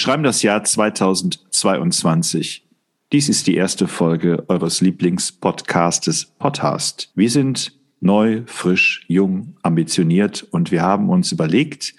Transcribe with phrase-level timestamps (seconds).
[0.00, 2.66] Wir schreiben das Jahr 2022.
[3.12, 7.12] Dies ist die erste Folge eures Lieblingspodcastes Podcast.
[7.14, 11.94] Wir sind neu, frisch, jung, ambitioniert und wir haben uns überlegt,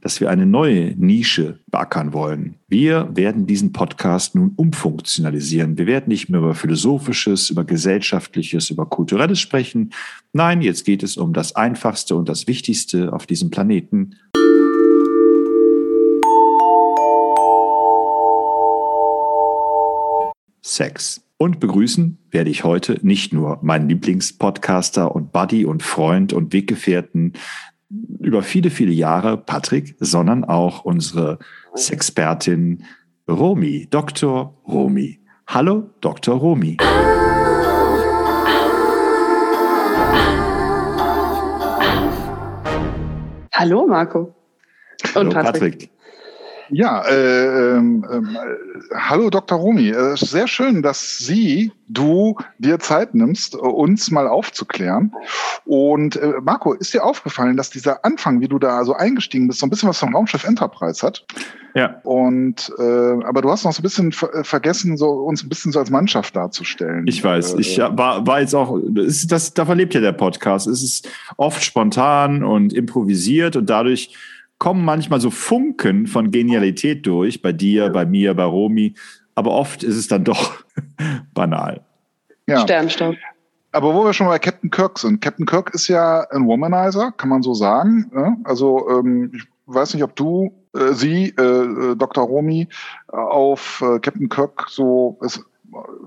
[0.00, 2.54] dass wir eine neue Nische beackern wollen.
[2.68, 5.76] Wir werden diesen Podcast nun umfunktionalisieren.
[5.76, 9.90] Wir werden nicht mehr über Philosophisches, über Gesellschaftliches, über Kulturelles sprechen.
[10.32, 14.14] Nein, jetzt geht es um das Einfachste und das Wichtigste auf diesem Planeten,
[20.62, 21.22] Sex.
[21.36, 27.32] Und begrüßen werde ich heute nicht nur meinen Lieblingspodcaster und Buddy und Freund und Weggefährten
[28.20, 31.38] über viele, viele Jahre, Patrick, sondern auch unsere
[31.74, 32.84] Sexpertin
[33.28, 34.54] Romy, Dr.
[34.68, 35.18] Romy.
[35.46, 36.36] Hallo, Dr.
[36.36, 36.76] Romy.
[43.54, 44.34] Hallo, Marco.
[45.14, 45.72] Und Hallo, Patrick.
[45.72, 45.90] Patrick.
[46.72, 49.58] Ja, äh, ähm, äh, hallo Dr.
[49.58, 49.88] Rumi.
[49.90, 55.12] Äh, sehr schön, dass Sie, du dir Zeit nimmst, uns mal aufzuklären.
[55.64, 59.60] Und äh, Marco, ist dir aufgefallen, dass dieser Anfang, wie du da so eingestiegen bist,
[59.60, 61.26] so ein bisschen was vom Raumschiff Enterprise hat?
[61.74, 62.00] Ja.
[62.02, 65.48] Und äh, aber du hast noch so ein bisschen ver äh, vergessen, so uns ein
[65.48, 67.06] bisschen so als Mannschaft darzustellen.
[67.06, 67.54] Ich weiß.
[67.54, 68.78] Äh, ich war, war jetzt auch.
[68.88, 70.66] Das, das, davon lebt ja der Podcast.
[70.66, 74.14] Es ist oft spontan und improvisiert und dadurch
[74.60, 78.94] kommen manchmal so Funken von Genialität durch, bei dir, bei mir, bei Romy,
[79.34, 80.62] aber oft ist es dann doch
[81.34, 81.80] banal.
[82.46, 82.60] Ja.
[82.60, 83.16] Sternstaub.
[83.72, 87.30] Aber wo wir schon bei Captain Kirk sind, Captain Kirk ist ja ein Womanizer, kann
[87.30, 88.10] man so sagen.
[88.12, 88.36] Ne?
[88.44, 92.24] Also ähm, ich weiß nicht, ob du, äh, sie, äh, äh Dr.
[92.24, 92.68] Romy,
[93.12, 95.42] äh, auf äh, Captain Kirk so ist,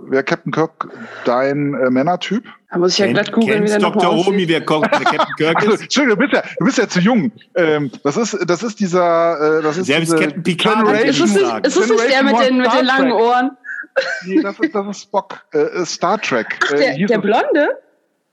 [0.07, 0.90] Wer Captain Kirk
[1.25, 2.44] dein äh, Männertyp?
[2.69, 4.06] Da muss ich ja glatt googeln, wie der Dr.
[4.06, 5.84] Romy, wer Captain Kirk ist.
[5.84, 7.31] Entschuldigung, du bist ja, du bist ja zu jung.
[7.56, 11.03] Ähm, das ist, das ist dieser, äh, das ist Selbst Captain Picard.
[11.03, 13.51] Ist es nicht, ist es nicht der mit den, mit den langen Ohren?
[14.25, 15.46] Nee, das ist, das ist Spock.
[15.53, 16.59] Äh, äh Star Trek.
[16.72, 17.69] Äh, der, der Blonde?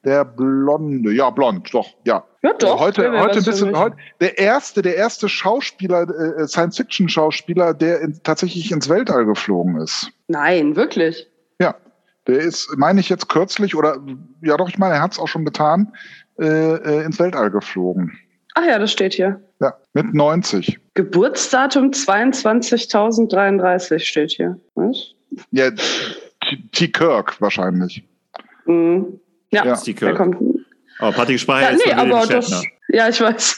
[0.05, 2.25] Der Blonde, ja, blond, doch, ja.
[2.43, 2.81] Ja, doch.
[2.81, 6.09] Heute, heute ein bisschen, heute, der erste, der erste Schauspieler,
[6.39, 10.11] äh, Science-Fiction-Schauspieler, der in, tatsächlich ins Weltall geflogen ist.
[10.31, 11.27] Nein, wirklich?
[11.61, 11.75] Ja.
[12.29, 13.99] Der ist, meine ich jetzt kürzlich, oder,
[14.43, 15.93] ja doch, ich meine, er hat es auch schon getan,
[16.39, 18.17] äh, äh, ins Weltall geflogen.
[18.55, 19.43] Ach ja, das steht hier.
[19.61, 20.79] Ja, mit 90.
[20.95, 24.57] Geburtsdatum 22.033 steht hier.
[24.77, 25.15] Was?
[25.51, 25.73] Ja,
[26.73, 26.89] T.
[26.89, 28.05] Kirk wahrscheinlich.
[28.67, 29.19] Mhm.
[29.51, 29.75] Ja, ja.
[29.75, 29.95] T.
[29.95, 30.17] Kirk.
[30.17, 30.37] kommt.
[31.01, 33.57] Oh, Patrick Speyer ja, ist nee, aber das, Ja, ich weiß.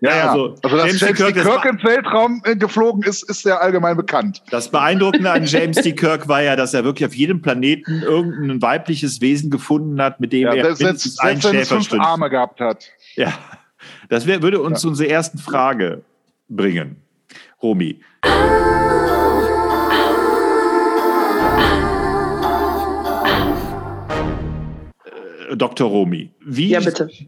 [0.00, 1.32] Ja, ja, also, also dass James, James D.
[1.32, 4.42] Kirk, Kirk ins Weltraum äh, geflogen ist, ist ja allgemein bekannt.
[4.50, 5.92] Das Beeindruckende an James D.
[5.92, 10.32] Kirk war ja, dass er wirklich auf jedem Planeten irgendein weibliches Wesen gefunden hat, mit
[10.32, 12.86] dem ja, er mindestens einen Schäfer fünf Arme gehabt hat.
[13.14, 13.32] Ja,
[14.08, 14.80] das wär, würde uns ja.
[14.80, 16.02] zu unserer ersten Frage
[16.48, 16.96] bringen.
[17.62, 18.00] Romy.
[25.56, 25.88] Dr.
[25.88, 26.80] Romy, wie, ja,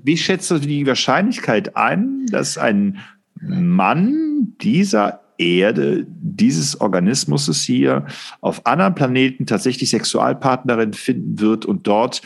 [0.02, 2.98] wie schätzt du die Wahrscheinlichkeit ein, dass ein
[3.40, 8.06] Mann dieser Erde, dieses Organismus hier,
[8.40, 12.22] auf anderen Planeten tatsächlich Sexualpartnerin finden wird und dort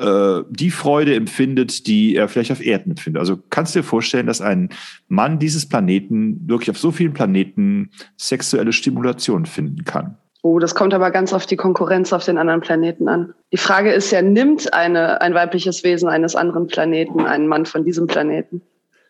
[0.00, 3.20] äh, die Freude empfindet, die er vielleicht auf Erden empfindet.
[3.20, 4.70] Also kannst du dir vorstellen, dass ein
[5.08, 10.16] Mann dieses Planeten wirklich auf so vielen Planeten sexuelle Stimulation finden kann?
[10.42, 13.34] Oh, das kommt aber ganz auf die Konkurrenz auf den anderen Planeten an.
[13.52, 17.84] Die Frage ist ja, nimmt eine, ein weibliches Wesen eines anderen Planeten einen Mann von
[17.84, 18.62] diesem Planeten?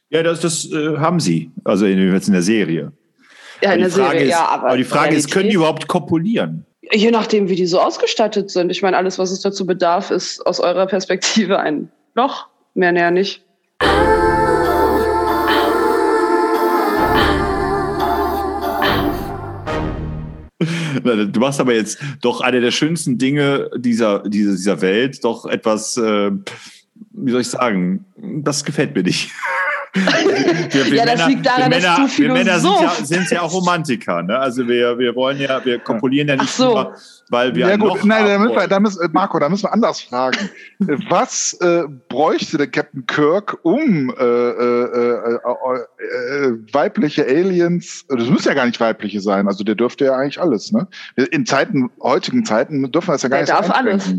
[0.09, 2.93] Ja, das, das äh, haben sie, also in, in der Serie.
[3.63, 4.49] Ja, in der Serie, ist, ja.
[4.49, 6.67] Aber, aber die Frage Realität, ist, können die überhaupt kopulieren?
[6.93, 8.71] Je nachdem, wie die so ausgestattet sind.
[8.71, 12.49] Ich meine, alles, was es dazu bedarf, ist aus eurer Perspektive ein Loch.
[12.75, 13.45] Mehr näher nicht.
[21.33, 25.97] Du machst aber jetzt doch eine der schönsten Dinge dieser, dieser, dieser Welt, doch etwas,
[25.97, 26.31] äh,
[27.13, 29.31] wie soll ich sagen, das gefällt mir nicht.
[29.93, 33.05] Wir, wir ja, das Männer, liegt daran, Männer, dass du Philosoph wir Männer sind ja,
[33.05, 34.23] sind ja auch Romantiker.
[34.23, 34.39] Ne?
[34.39, 36.75] Also wir, wir wollen ja, wir kopulieren ja nicht so.
[36.75, 36.95] nur,
[37.31, 40.01] weil wir ja, gut, nein, da müssen wir, da müssen, Marco, da müssen wir anders
[40.03, 40.49] fragen.
[41.09, 48.49] Was äh, bräuchte der Captain Kirk, um äh, äh, äh, äh, weibliche Aliens, das müssen
[48.49, 50.87] ja gar nicht weibliche sein, also der dürfte ja eigentlich alles, ne?
[51.33, 54.15] In Zeiten, heutigen Zeiten dürfen wir das ja gar der nicht darf alles.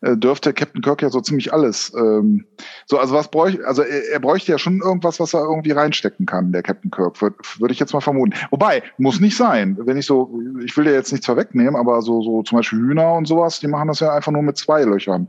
[0.00, 1.92] Äh, dürfte Captain Kirk ja so ziemlich alles.
[1.96, 2.46] Ähm,
[2.86, 6.24] so, also was bräuchte, also er, er, bräuchte ja schon irgendwas, was er irgendwie reinstecken
[6.24, 8.32] kann, der Captain Kirk, würde würd ich jetzt mal vermuten.
[8.50, 9.76] Wobei, muss nicht sein.
[9.80, 13.14] Wenn ich so, ich will dir jetzt nichts vorwegnehmen, aber so, so zum Beispiel Hühner
[13.14, 15.26] und sowas, die machen das ja einfach nur mit zwei Löchern.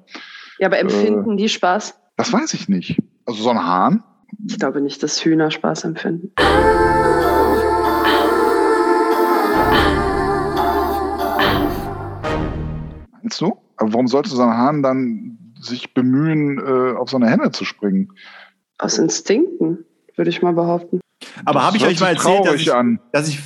[0.60, 1.96] Ja, aber empfinden äh, die Spaß?
[2.18, 3.02] Das weiß ich nicht.
[3.26, 4.04] Also so ein Hahn?
[4.48, 6.32] Ich glaube nicht, dass Hühner Spaß empfinden.
[13.24, 13.58] Meinst du?
[13.80, 17.64] Aber warum sollte so ein Hahn dann sich bemühen, äh, auf so eine Henne zu
[17.64, 18.12] springen?
[18.78, 19.86] Aus Instinkten,
[20.16, 21.00] würde ich mal behaupten.
[21.46, 23.00] Aber habe ich euch mal erzählt, dass ich, an.
[23.14, 23.40] dass, ich,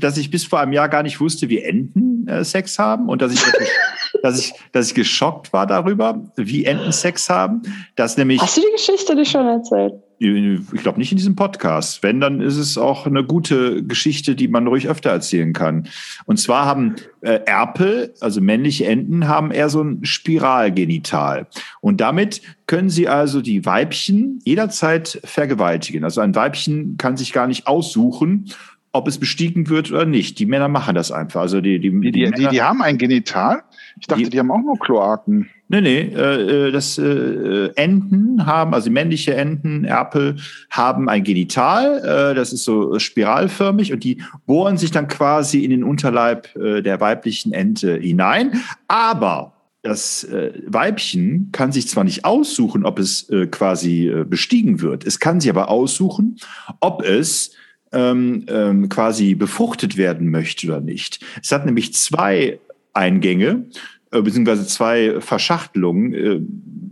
[0.00, 3.20] dass ich bis vor einem Jahr gar nicht wusste, wie Enten äh, Sex haben und
[3.20, 3.40] dass ich,
[4.22, 7.62] dass, ich, dass ich geschockt war darüber, wie Enten Sex haben.
[7.96, 9.94] Dass nämlich, Hast du die Geschichte dir schon erzählt?
[10.18, 12.02] Ich glaube nicht in diesem Podcast.
[12.02, 15.88] Wenn, dann ist es auch eine gute Geschichte, die man ruhig öfter erzählen kann.
[16.24, 21.46] Und zwar haben äh, Erpel, also männliche Enten, haben eher so ein Spiralgenital.
[21.80, 26.04] Und damit können sie also die Weibchen jederzeit vergewaltigen.
[26.04, 28.46] Also ein Weibchen kann sich gar nicht aussuchen,
[28.92, 30.38] ob es bestiegen wird oder nicht.
[30.38, 31.40] Die Männer machen das einfach.
[31.40, 33.64] Also die, die, Die, die, die, die haben ein Genital?
[34.00, 35.48] Ich dachte, Die- die haben auch nur Kloaken.
[35.68, 40.36] Nee, nee, äh, äh, das äh, Enten haben, also männliche Enten, Erpel,
[40.70, 41.98] haben ein Genital,
[42.32, 46.82] äh, das ist so spiralförmig und die bohren sich dann quasi in den Unterleib äh,
[46.82, 48.60] der weiblichen Ente hinein.
[48.88, 49.52] Aber
[49.82, 55.06] das äh, Weibchen kann sich zwar nicht aussuchen, ob es äh, quasi äh, bestiegen wird,
[55.06, 56.36] es kann sich aber aussuchen,
[56.80, 57.52] ob es
[57.92, 61.24] ähm, ähm, quasi befruchtet werden möchte oder nicht.
[61.40, 62.58] Es hat nämlich zwei
[62.94, 63.66] Eingänge
[64.14, 66.40] äh, beziehungsweise zwei Verschachtelungen äh,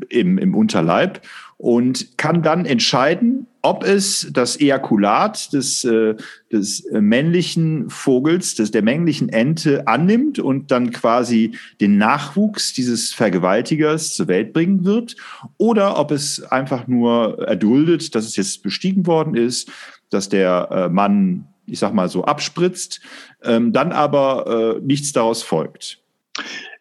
[0.09, 1.23] im, im Unterleib
[1.57, 6.17] und kann dann entscheiden, ob es das Ejakulat des, äh,
[6.51, 14.17] des männlichen Vogels, des, der männlichen Ente annimmt und dann quasi den Nachwuchs dieses Vergewaltigers
[14.17, 15.15] zur Welt bringen wird
[15.59, 19.71] oder ob es einfach nur erduldet, dass es jetzt bestiegen worden ist,
[20.11, 23.01] dass der äh, Mann, ich sag mal so, abspritzt,
[23.43, 25.99] ähm, dann aber äh, nichts daraus folgt.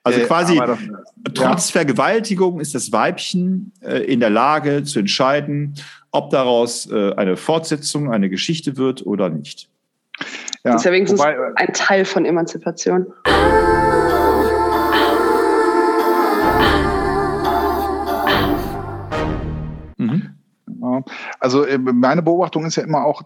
[0.03, 0.79] Also Äh, quasi das-
[1.33, 5.75] trotz Vergewaltigung ist das Weibchen äh, in der Lage zu entscheiden,
[6.11, 9.69] ob daraus äh, eine Fortsetzung, eine Geschichte wird oder nicht.
[10.63, 13.07] Ja, Das ist ja wenigstens wobei, äh, ein Teil von Emanzipation.
[21.07, 21.13] Ja.
[21.39, 23.24] Also äh, meine Beobachtung ist ja immer auch,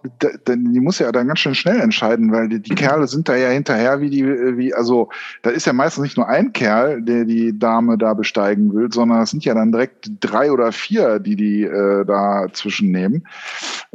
[0.47, 3.49] die muss ja dann ganz schön schnell entscheiden, weil die, die Kerle sind da ja
[3.49, 5.09] hinterher, wie die, äh, wie, also
[5.41, 9.21] da ist ja meistens nicht nur ein Kerl, der die Dame da besteigen will, sondern
[9.21, 13.27] es sind ja dann direkt drei oder vier, die die äh, da zwischennehmen.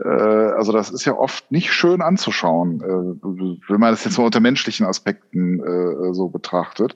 [0.02, 4.24] Äh, also das ist ja oft nicht schön anzuschauen, äh, wenn man das jetzt mal
[4.24, 6.94] unter menschlichen Aspekten äh, so betrachtet.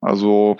[0.00, 0.56] Also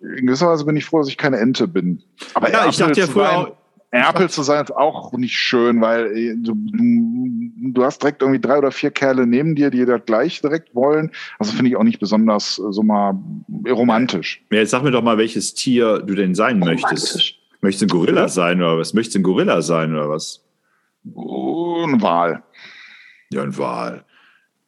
[0.00, 2.02] in gewisser Weise bin ich froh, dass ich keine Ente bin.
[2.34, 3.50] Aber Ja, ich dachte ja früher sein- auch,
[3.90, 8.58] Erpel zu sein ist auch nicht schön, weil äh, du, du, hast direkt irgendwie drei
[8.58, 11.10] oder vier Kerle neben dir, die das gleich direkt wollen.
[11.38, 13.14] Also finde ich auch nicht besonders äh, so mal
[13.66, 14.44] romantisch.
[14.50, 17.06] ja, jetzt sag mir doch mal, welches Tier du denn sein möchtest.
[17.06, 17.38] Romantisch.
[17.60, 18.94] Möchtest du ein Gorilla sein oder was?
[18.94, 20.44] Möchtest du ein Gorilla sein oder was?
[21.14, 22.42] Oh, Eine Wahl.
[23.32, 24.04] Ja, ein Wal.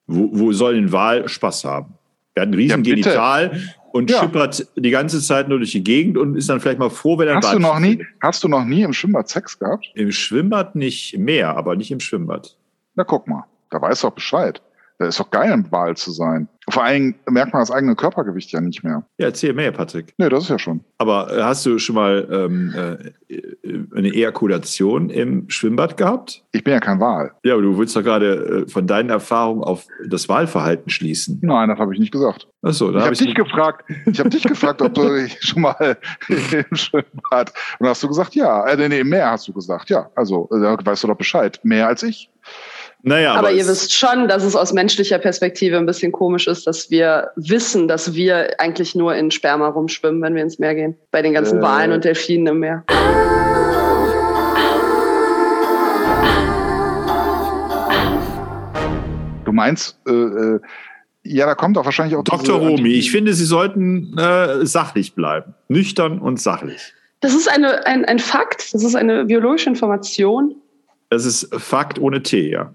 [0.06, 1.94] Wo, wo soll ein Wal Spaß haben?
[2.34, 2.94] Er hat ein riesen Ja.
[2.94, 3.60] Genital
[3.92, 4.20] und Ja.
[4.20, 7.28] schippert die ganze Zeit nur durch die Gegend und ist dann vielleicht mal froh, wenn
[7.28, 9.90] er Hast du Weibchen noch nie, hast du noch nie im Schwimmbad Sex gehabt?
[9.94, 12.56] Im Schwimmbad nicht mehr, aber nicht im Schwimmbad.
[12.94, 14.60] Na guck mal, da weißt du doch Bescheid.
[15.00, 16.48] Ist doch geil, ein Wal zu sein.
[16.68, 19.04] Vor allem merkt man das eigene Körpergewicht ja nicht mehr.
[19.18, 20.12] Ja, erzähl mehr, Patrick.
[20.18, 20.84] Nee, das ist ja schon.
[20.98, 26.44] Aber äh, hast du schon mal ähm, äh, eine Ejakulation im Schwimmbad gehabt?
[26.52, 27.32] Ich bin ja kein Wal.
[27.44, 31.38] Ja, aber du willst doch gerade äh, von deinen Erfahrungen auf das Wahlverhalten schließen.
[31.42, 32.46] Nein, das habe ich nicht gesagt.
[32.62, 35.96] Achso, da Ich habe ich dich gefragt, ich habe dich gefragt, ob du schon mal
[36.28, 37.52] im Schwimmbad.
[37.78, 38.66] Und hast du gesagt, ja.
[38.66, 40.10] Äh, nee, im Meer hast du gesagt, ja.
[40.14, 41.58] Also, äh, da weißt du doch Bescheid.
[41.62, 42.30] Mehr als ich.
[43.02, 46.66] Naja, Aber, ihr es- wisst schon, dass es aus menschlicher Perspektive ein bisschen komisch ist,
[46.66, 50.96] dass wir wissen, dass wir eigentlich nur in Sperma rumschwimmen, wenn wir ins Meer gehen.
[51.10, 51.62] Bei den ganzen Äh.
[51.62, 52.84] Walen und Delfinen im Meer.
[59.44, 60.60] Du meinst, äh, äh,
[61.24, 62.58] ja, da kommt auch wahrscheinlich auch Dr.
[62.58, 65.54] Romy, ich finde, Sie sollten äh, sachlich bleiben.
[65.68, 66.92] Nüchtern und sachlich.
[67.20, 70.54] Das ist eine, ein, ein Fakt, das ist eine biologische Information.
[71.10, 72.72] Das ist Fakt ohne T, ja.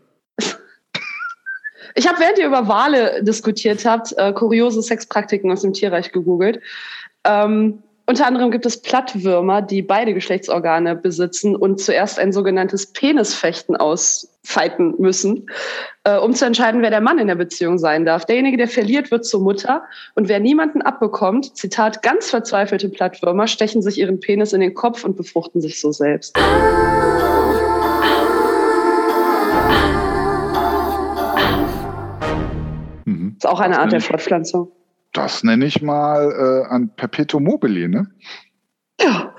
[1.95, 6.59] Ich habe, während ihr über Wale diskutiert habt, äh, kuriose Sexpraktiken aus dem Tierreich gegoogelt.
[7.23, 13.75] Ähm, unter anderem gibt es Plattwürmer, die beide Geschlechtsorgane besitzen und zuerst ein sogenanntes Penisfechten
[13.77, 15.49] ausfeiten müssen,
[16.03, 18.25] äh, um zu entscheiden, wer der Mann in der Beziehung sein darf.
[18.25, 23.81] Derjenige, der verliert, wird zur Mutter und wer niemanden abbekommt, Zitat, ganz verzweifelte Plattwürmer, stechen
[23.81, 26.37] sich ihren Penis in den Kopf und befruchten sich so selbst.
[26.37, 27.74] Mhm.
[33.45, 34.71] Ist auch eine Art der Fortpflanzung.
[35.13, 38.11] Das nenne ich mal äh, ein Perpetuum mobile, ne?
[38.99, 39.33] Ja.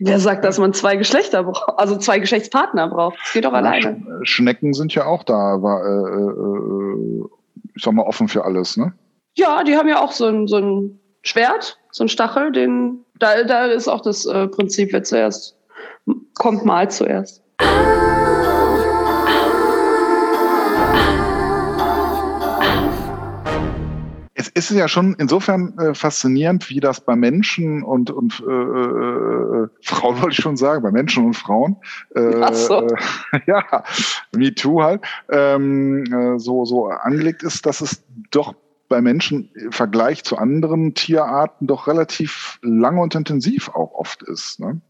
[0.00, 3.18] Wer sagt, dass man zwei Geschlechter braucht, also zwei Geschlechtspartner braucht?
[3.22, 4.02] Das geht doch alleine.
[4.22, 5.90] Sch- Schnecken sind ja auch da, war, äh,
[7.20, 7.24] äh,
[7.76, 8.92] ich sag mal, offen für alles, ne?
[9.36, 13.44] Ja, die haben ja auch so ein, so ein Schwert, so ein Stachel, den, da,
[13.44, 15.56] da ist auch das äh, Prinzip, wer zuerst
[16.34, 17.42] kommt, mal zuerst.
[17.58, 17.66] Es
[24.54, 30.16] ist ja schon insofern äh, faszinierend, wie das bei Menschen und, und äh, äh, Frauen
[30.22, 31.76] wollte ich schon sagen, bei Menschen und Frauen,
[32.14, 32.86] äh, Ach so.
[32.86, 32.96] äh,
[33.46, 33.84] ja,
[34.36, 38.54] Me Too halt, ähm, äh, so, so angelegt ist, dass es doch
[38.88, 44.60] bei Menschen im Vergleich zu anderen Tierarten doch relativ lange und intensiv auch oft ist.
[44.60, 44.80] Ne?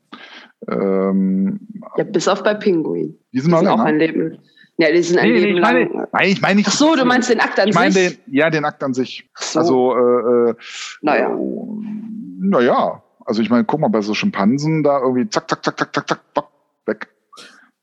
[0.69, 1.61] Ähm,
[1.97, 3.17] Ja, bis auf bei Pinguinen.
[3.33, 3.89] die Die sind, mal sind auch länger.
[3.89, 4.39] ein Leben.
[4.79, 6.09] Ja, die sind ein Nee, nee, Leben ich meine, lang.
[6.13, 6.69] nein, ich meine nicht.
[6.69, 8.19] Ach so, du meinst den Akt an Ich meine sich?
[8.25, 9.29] den, ja, den Akt an sich.
[9.39, 9.59] So.
[9.61, 10.55] Also, äh, äh,
[11.03, 11.31] Naja.
[11.31, 11.37] äh,
[12.41, 13.03] naja.
[13.25, 16.09] Also ich meine, guck mal, bei so Schimpansen da irgendwie zack, zack, zack, zack, zack,
[16.09, 16.49] zack, bock,
[16.87, 17.09] weg.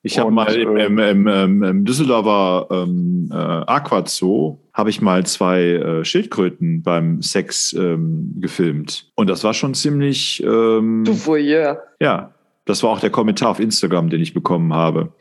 [0.02, 5.02] Ich habe mal im, äh, im, im, im, im Düsseldorfer ähm, äh, Aquazoo habe ich
[5.02, 9.12] mal zwei äh, Schildkröten beim Sex ähm, gefilmt.
[9.16, 11.84] Und das war schon ziemlich, ähm, Du Voyeur.
[12.00, 12.34] ja,
[12.70, 15.14] das war auch der Kommentar auf Instagram, den ich bekommen habe,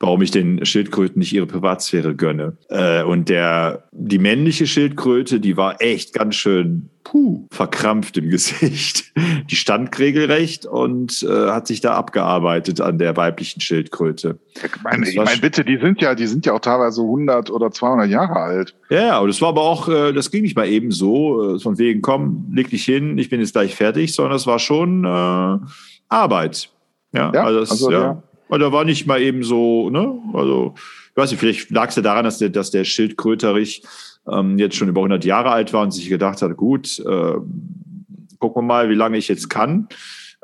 [0.00, 2.56] warum ich den Schildkröten nicht ihre Privatsphäre gönne.
[2.70, 9.12] Äh, und der, die männliche Schildkröte, die war echt ganz schön puh, verkrampft im Gesicht.
[9.50, 14.38] Die stand regelrecht und äh, hat sich da abgearbeitet an der weiblichen Schildkröte.
[14.54, 17.50] Ich meine, Das ich meine bitte, die sind ja, die sind ja auch teilweise 100
[17.50, 18.74] oder 200 Jahre alt.
[18.88, 21.76] Ja, und es war aber auch, äh, das ging nicht mal eben so, äh, von
[21.76, 25.58] wegen, komm, leg dich hin, ich bin jetzt gleich fertig, sondern es war schon äh,
[26.08, 26.70] Arbeit.
[27.14, 28.22] Ja, Ja, also, das, also, ja.
[28.50, 30.74] da war nicht mal eben so, ne, also,
[31.10, 33.82] ich weiß nicht, vielleicht lag es ja daran, dass der, dass der Schildkröterich
[34.30, 37.34] ähm, jetzt schon über 100 Jahre alt war und sich gedacht hat, gut, äh,
[38.38, 39.88] gucken wir mal, wie lange ich jetzt kann.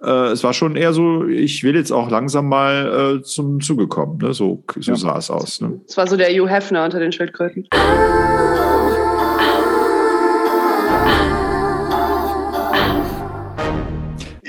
[0.03, 3.89] Äh, es war schon eher so, ich will jetzt auch langsam mal äh, zum Zuge
[3.89, 4.19] kommen.
[4.19, 4.33] Ne?
[4.33, 4.97] So, so Ja.
[4.97, 5.61] sah es aus.
[5.61, 5.81] Ne?
[5.87, 7.67] Das war so der Hugh Hefner unter den Schildkröten.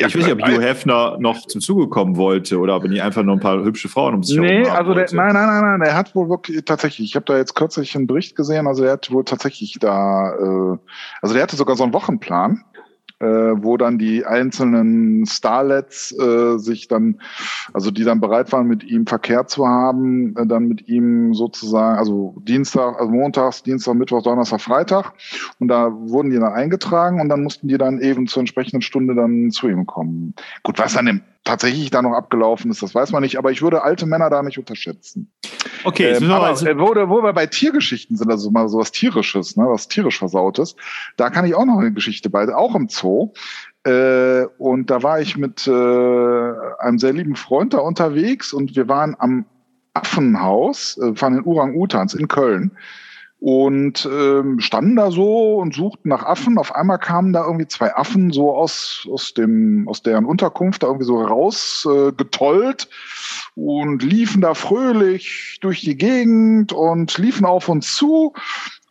[0.01, 2.89] Ja, ich weiß nicht, ob Hugh Hefner noch zum Zuge kommen wollte oder ob er
[2.89, 5.15] nicht einfach nur ein paar hübsche Frauen um sich Nee, herum haben also der, wollte.
[5.15, 8.07] nein, nein, nein, nein, der hat wohl wirklich tatsächlich, ich habe da jetzt kürzlich einen
[8.07, 10.77] Bericht gesehen, also er hat wohl tatsächlich da, äh,
[11.21, 12.63] also der hatte sogar so einen Wochenplan,
[13.25, 17.19] wo dann die einzelnen Starlets äh, sich dann,
[17.73, 21.97] also die dann bereit waren, mit ihm Verkehr zu haben, äh, dann mit ihm sozusagen,
[21.97, 25.13] also Dienstag, also Montags, Dienstag, Mittwoch, Donnerstag, Freitag
[25.59, 29.15] und da wurden die dann eingetragen und dann mussten die dann eben zur entsprechenden Stunde
[29.15, 30.33] dann zu ihm kommen.
[30.63, 33.61] Gut, was dann im, tatsächlich da noch abgelaufen ist, das weiß man nicht, aber ich
[33.61, 35.31] würde alte Männer da nicht unterschätzen.
[35.83, 39.65] Okay, Ähm, aber wo, wo wir bei Tiergeschichten sind, also mal so was Tierisches, ne,
[39.67, 40.75] was tierisch Versautes,
[41.17, 43.33] da kann ich auch noch eine Geschichte bei, auch im Zoo.
[43.83, 48.87] Äh, und da war ich mit äh, einem sehr lieben Freund da unterwegs und wir
[48.87, 49.45] waren am
[49.93, 52.71] Affenhaus, äh, von den Orang-Utans in Köln
[53.41, 56.59] und ähm, standen da so und suchten nach Affen.
[56.59, 60.87] Auf einmal kamen da irgendwie zwei Affen so aus aus dem aus deren Unterkunft da
[60.87, 62.87] irgendwie so raus äh, getollt
[63.55, 68.33] und liefen da fröhlich durch die Gegend und liefen auf uns zu.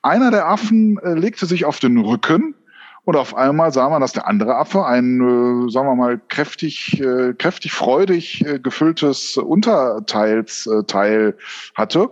[0.03, 2.57] Einer der Affen äh, legte sich auf den Rücken
[3.05, 7.01] und auf einmal sah man, dass der andere Affe ein, äh, sagen wir mal, kräftig,
[7.01, 11.43] äh, kräftig freudig äh, gefülltes Unterteilsteil äh,
[11.77, 12.11] hatte.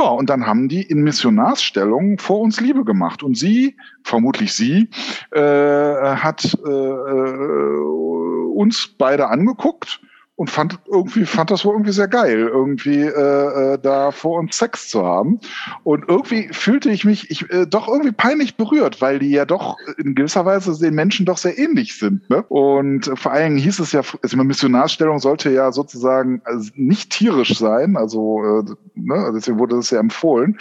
[0.00, 3.22] Ja, und dann haben die in Missionarsstellung vor uns Liebe gemacht.
[3.22, 4.88] Und sie, vermutlich sie,
[5.32, 7.80] äh, hat äh, äh,
[8.54, 10.00] uns beide angeguckt
[10.38, 14.56] und fand irgendwie fand das wohl irgendwie sehr geil, irgendwie äh, äh, da vor uns
[14.56, 15.40] Sex zu haben.
[15.82, 19.76] Und irgendwie fühlte ich mich ich, äh, doch irgendwie peinlich berührt, weil die ja doch
[19.96, 22.30] in gewisser Weise den Menschen doch sehr ähnlich sind.
[22.30, 22.44] Ne?
[22.44, 27.10] Und vor allen Dingen hieß es ja, also eine Missionarstellung sollte ja sozusagen also nicht
[27.10, 30.56] tierisch sein, also äh, ne, deswegen wurde das ja empfohlen.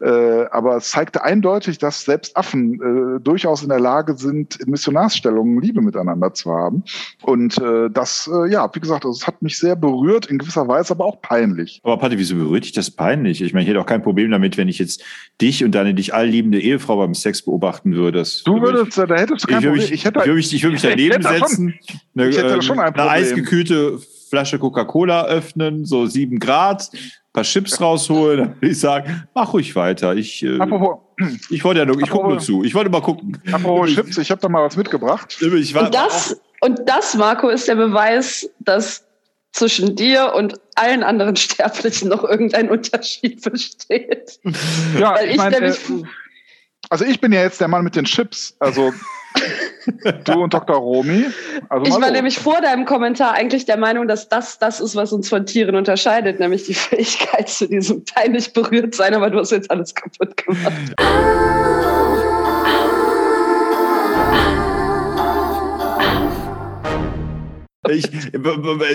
[0.00, 2.74] Äh, aber es zeigte eindeutig, dass selbst Affen
[3.16, 6.84] äh, durchaus in der Lage sind, in Missionarsstellungen Liebe miteinander zu haben.
[7.22, 10.68] Und äh, das, äh, ja, wie gesagt, also es hat mich sehr berührt, in gewisser
[10.68, 11.80] Weise aber auch peinlich.
[11.82, 13.42] aber Patti, wieso berührt dich das peinlich?
[13.42, 15.02] Ich meine, ich hätte auch kein Problem damit, wenn ich jetzt
[15.40, 18.18] dich und deine dich allliebende Ehefrau beim Sex beobachten würde.
[18.18, 19.72] Das Du würde würdest, äh, da hättest du Ich, kein ich, Problem.
[19.82, 21.74] mich, ich, würde mich, ich würde mich ich daneben hätte da schon- setzen,
[22.16, 23.10] eine, ich hätte ähm, schon ein eine Problem.
[23.10, 23.98] eisgekühlte
[24.30, 26.90] Flasche Coca-Cola öffnen, so sieben Grad,
[27.38, 30.14] paar Chips rausholen, dann würde ich sagen, mach ruhig weiter.
[30.14, 30.98] Ich, äh, Apropos,
[31.50, 32.64] ich wollte ja nur, ich gucke nur zu.
[32.64, 33.40] Ich wollte mal gucken.
[33.52, 35.36] apropos Chips, ich habe da mal was mitgebracht.
[35.40, 39.04] Ich war, Und das, und das, Marco, ist der Beweis, dass
[39.52, 44.38] zwischen dir und allen anderen Sterblichen noch irgendein Unterschied besteht.
[44.98, 46.02] Ja, Weil ich mein, nämlich- äh,
[46.90, 48.56] also ich bin ja jetzt der Mann mit den Chips.
[48.60, 48.92] Also
[50.24, 50.76] du und Dr.
[50.76, 51.26] Romy.
[51.68, 52.10] Also Ich war los.
[52.10, 55.74] nämlich vor deinem Kommentar eigentlich der Meinung, dass das das ist, was uns von Tieren
[55.74, 60.36] unterscheidet, nämlich die Fähigkeit zu diesem peinlich berührt sein, aber du hast jetzt alles kaputt
[60.36, 60.94] gemacht.
[67.86, 68.10] Ich,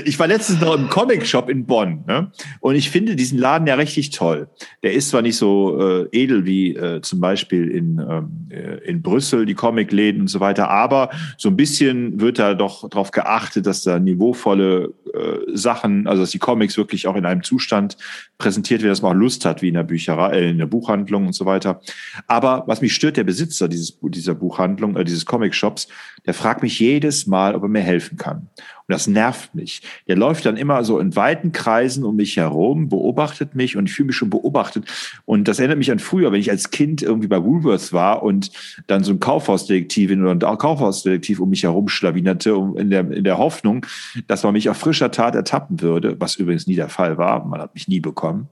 [0.06, 2.32] ich war letztens noch im Comic-Shop in Bonn ne?
[2.60, 4.50] und ich finde diesen Laden ja richtig toll.
[4.84, 9.02] Der ist zwar nicht so äh, edel wie äh, zum Beispiel in, ähm, äh, in
[9.02, 13.66] Brüssel, die Comic-Läden und so weiter, aber so ein bisschen wird da doch darauf geachtet,
[13.66, 17.96] dass da niveauvolle äh, Sachen, also dass die Comics wirklich auch in einem Zustand
[18.38, 21.28] präsentiert werden, dass man auch Lust hat, wie in der Bücherei, äh, in der Buchhandlung
[21.28, 21.80] und so weiter.
[22.28, 25.88] Aber was mich stört, der Besitzer dieses, dieser Buchhandlung, äh, dieses Comic-Shops,
[26.26, 28.50] der fragt mich jedes Mal, ob er mir helfen kann.
[28.88, 29.82] Und das nervt mich.
[30.08, 33.94] Der läuft dann immer so in weiten Kreisen um mich herum, beobachtet mich und ich
[33.94, 34.86] fühle mich schon beobachtet.
[35.26, 38.52] Und das erinnert mich an früher, wenn ich als Kind irgendwie bei Woolworths war und
[38.88, 43.24] dann so ein Kaufhausdetektivin oder ein Kaufhausdetektiv um mich herum schlawinerte, um in der, in
[43.24, 43.86] der Hoffnung,
[44.28, 47.46] dass man mich auf frischer Tat ertappen würde, was übrigens nie der Fall war.
[47.46, 48.50] Man hat mich nie bekommen.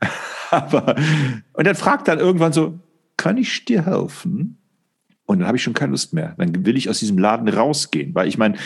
[0.50, 0.94] Aber,
[1.54, 2.78] und dann fragt dann irgendwann so,
[3.16, 4.58] kann ich dir helfen?
[5.24, 6.34] Und dann habe ich schon keine Lust mehr.
[6.36, 8.56] Dann will ich aus diesem Laden rausgehen, weil ich meine,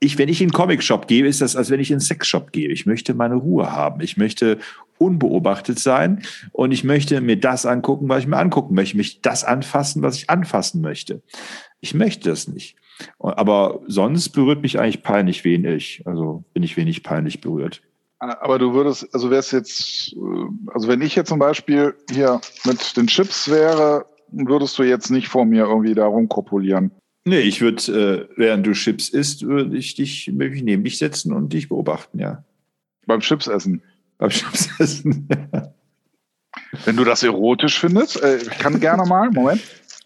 [0.00, 2.52] ich, wenn ich in einen Comic-Shop gehe, ist das, als wenn ich in einen Sex-Shop
[2.52, 2.68] gehe.
[2.68, 4.00] Ich möchte meine Ruhe haben.
[4.00, 4.58] Ich möchte
[4.98, 8.92] unbeobachtet sein und ich möchte mir das angucken, was ich mir angucken möchte.
[8.92, 11.22] Ich möchte das anfassen, was ich anfassen möchte.
[11.80, 12.76] Ich möchte das nicht.
[13.18, 16.02] Aber sonst berührt mich eigentlich peinlich wenig.
[16.06, 17.82] Also bin ich wenig peinlich berührt.
[18.18, 20.14] Aber du würdest, also wär's jetzt,
[20.74, 25.28] also wenn ich jetzt zum Beispiel hier mit den Chips wäre, würdest du jetzt nicht
[25.28, 26.90] vor mir irgendwie da rumkopulieren.
[27.24, 31.32] Nee, ich würde, äh, während du Chips isst, würde ich dich möglich neben dich setzen
[31.32, 32.44] und dich beobachten, ja.
[33.06, 33.82] Beim Chips essen.
[34.18, 35.28] Beim Chips essen.
[36.84, 39.60] Wenn du das erotisch findest, äh, ich kann gerne mal, Moment.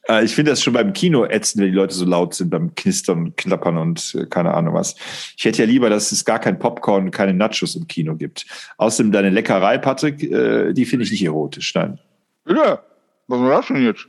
[0.08, 2.74] Äh, ich finde das schon beim Kino ätzend, wenn die Leute so laut sind, beim
[2.74, 4.96] Knistern und Klappern und äh, keine Ahnung was.
[5.36, 8.46] Ich hätte ja lieber, dass es gar kein Popcorn und keine Nachos im Kino gibt.
[8.76, 11.98] Außerdem deine Leckerei, Patrick, äh, die finde ich nicht erotisch, nein.
[12.46, 12.82] Ja,
[13.28, 14.08] was ist das denn jetzt?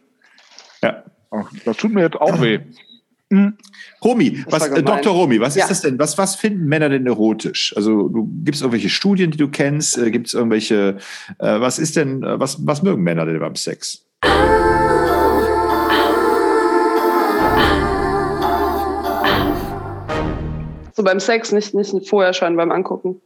[0.81, 1.03] Ja.
[1.31, 2.59] Ach, das tut mir jetzt auch weh.
[3.29, 3.57] Mhm.
[4.03, 5.13] Romy, was, äh, Dr.
[5.13, 5.63] Romy, was ja.
[5.63, 5.97] ist das denn?
[5.97, 7.75] Was, was finden Männer denn erotisch?
[7.75, 9.97] Also gibt es irgendwelche Studien, die du kennst?
[9.97, 10.97] Äh, gibt es irgendwelche,
[11.39, 14.05] äh, was ist denn, äh, was, was mögen Männer denn beim Sex?
[20.93, 23.21] So beim Sex, nicht, nicht vorher schon beim Angucken.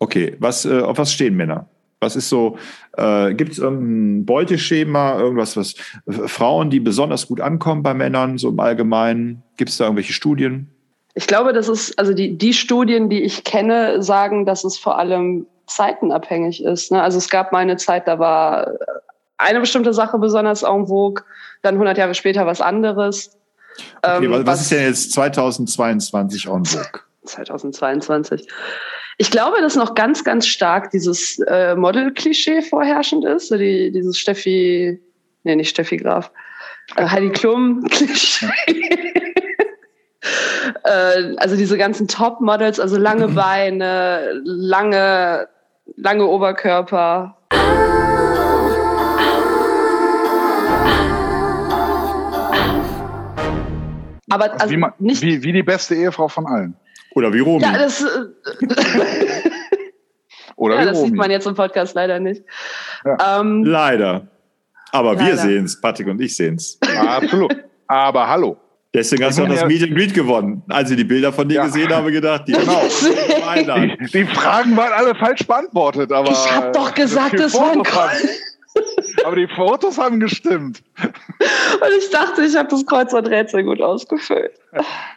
[0.00, 1.66] Okay, was, äh, auf was stehen Männer?
[2.00, 2.58] Was ist so,
[2.96, 5.74] äh, gibt es irgendein Beuteschema, irgendwas, was
[6.26, 9.42] Frauen, die besonders gut ankommen bei Männern, so im Allgemeinen?
[9.56, 10.70] Gibt es da irgendwelche Studien?
[11.14, 14.98] Ich glaube, das ist, also die, die Studien, die ich kenne, sagen, dass es vor
[14.98, 16.92] allem zeitenabhängig ist.
[16.92, 17.02] Ne?
[17.02, 18.72] Also es gab mal eine Zeit, da war
[19.38, 21.24] eine bestimmte Sache besonders en vogue,
[21.62, 23.36] dann 100 Jahre später was anderes.
[24.02, 27.00] Okay, ähm, was, was ist denn jetzt 2022 en vogue?
[27.24, 28.46] 2022.
[29.16, 33.48] Ich glaube, dass noch ganz, ganz stark dieses äh, Model-Klischee vorherrschend ist.
[33.48, 35.00] So die, dieses Steffi,
[35.44, 36.32] nee, nicht Steffi Graf,
[36.96, 38.48] äh, Heidi Klum-Klischee.
[40.84, 45.48] äh, also diese ganzen Top-Models, also lange Beine, lange,
[45.96, 47.36] lange Oberkörper.
[54.28, 56.74] Aber also wie, man, nicht wie, wie die beste Ehefrau von allen.
[57.14, 57.62] Oder wie Romy.
[57.62, 58.06] Ja, das, äh,
[60.56, 61.08] Oder ja, das Romy.
[61.08, 62.42] sieht man jetzt im Podcast leider nicht.
[63.04, 63.40] Ja.
[63.40, 64.28] Ähm, leider.
[64.92, 65.26] Aber leider.
[65.26, 66.78] wir sehen es, Patrick und ich sehen es.
[66.96, 67.56] Absolut.
[67.86, 68.56] Aber hallo.
[68.94, 70.62] Deswegen hast du auch das Meet and Greet gewonnen.
[70.68, 71.64] Als ich die Bilder von dir ja.
[71.66, 72.80] gesehen habe, gedacht, die, genau.
[73.56, 76.12] die, die, Fragen waren alle falsch beantwortet.
[76.12, 78.53] Aber ich habe doch gesagt, das war ein Kreuz.
[79.24, 80.82] Aber die Fotos haben gestimmt.
[81.00, 84.52] Und ich dachte, ich habe das Kreuzworträtsel gut ausgefüllt.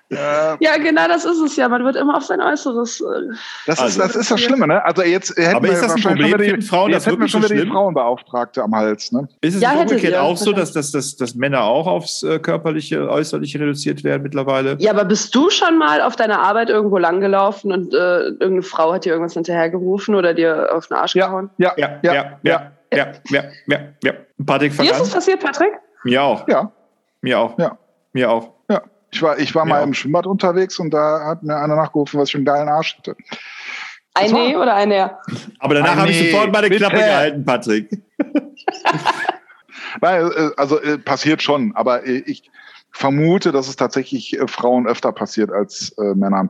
[0.09, 0.55] Ja.
[0.59, 1.67] ja, genau, das ist es ja.
[1.67, 3.01] Man wird immer auf sein Äußeres.
[3.01, 4.83] Äh, das ist, also, das, ist das Schlimme, ne?
[4.85, 7.43] Also jetzt hätten aber ist das ein Problem für die Frauen, jetzt hätten wir schon
[7.43, 9.27] wieder die Frauenbeauftragte am Hals, ne?
[9.41, 13.09] Ist es ja, umgekehrt auch so, dass, dass, dass, dass Männer auch aufs äh, körperliche,
[13.09, 14.77] äußerliche reduziert werden mittlerweile?
[14.79, 18.93] Ja, aber bist du schon mal auf deiner Arbeit irgendwo langgelaufen und äh, irgendeine Frau
[18.93, 21.49] hat dir irgendwas hinterhergerufen oder dir auf den Arsch ja, gehauen?
[21.57, 22.37] Ja, ja, ja, ja.
[22.43, 24.13] ja ja, ja, ja, ja.
[24.45, 25.73] Patrick, Dir ist es passiert, Patrick?
[26.03, 26.47] Mir auch.
[26.47, 26.71] Ja.
[27.21, 27.57] Mir auch.
[27.57, 27.77] Ja.
[28.13, 28.53] Mir auch.
[28.69, 28.81] Ja.
[29.11, 29.85] Ich war, ich war mal auch.
[29.85, 32.97] im Schwimmbad unterwegs und da hat mir einer nachgerufen, was ich für einen geilen Arsch
[32.97, 33.15] hatte.
[34.13, 35.19] Ein Nee oder ein Er?
[35.59, 37.89] Aber danach habe ich sofort meine Klappe gehalten, Patrick.
[40.01, 42.49] Nein, äh, also äh, passiert schon, aber äh, ich,
[42.97, 46.49] vermute, dass es tatsächlich äh, Frauen öfter passiert als äh, Männern.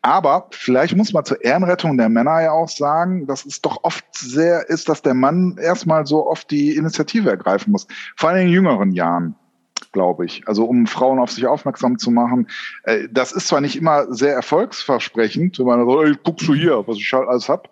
[0.00, 4.04] Aber vielleicht muss man zur Ehrenrettung der Männer ja auch sagen, dass es doch oft
[4.14, 7.88] sehr ist, dass der Mann erstmal so oft die Initiative ergreifen muss.
[8.16, 9.34] Vor allem in jüngeren Jahren,
[9.92, 10.46] glaube ich.
[10.46, 12.48] Also um Frauen auf sich aufmerksam zu machen.
[12.84, 16.86] Äh, das ist zwar nicht immer sehr erfolgsversprechend, wenn man so, ey, guckst du hier,
[16.86, 17.70] was ich halt alles hab.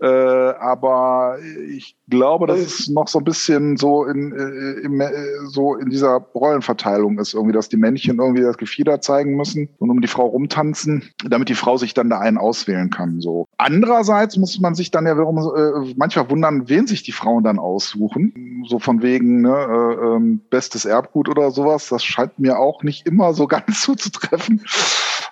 [0.00, 5.10] Äh, aber ich glaube, dass es noch so ein bisschen so in, äh, in, äh,
[5.46, 9.90] so in dieser Rollenverteilung ist, irgendwie, dass die Männchen irgendwie das Gefieder zeigen müssen und
[9.90, 13.20] um die Frau rumtanzen, damit die Frau sich dann da einen auswählen kann.
[13.20, 13.47] So.
[13.60, 17.58] Andererseits muss man sich dann ja wiederum äh, manchmal wundern, wen sich die Frauen dann
[17.58, 18.64] aussuchen.
[18.68, 21.88] So von wegen ne, äh, ähm, bestes Erbgut oder sowas.
[21.88, 24.62] Das scheint mir auch nicht immer so ganz zuzutreffen.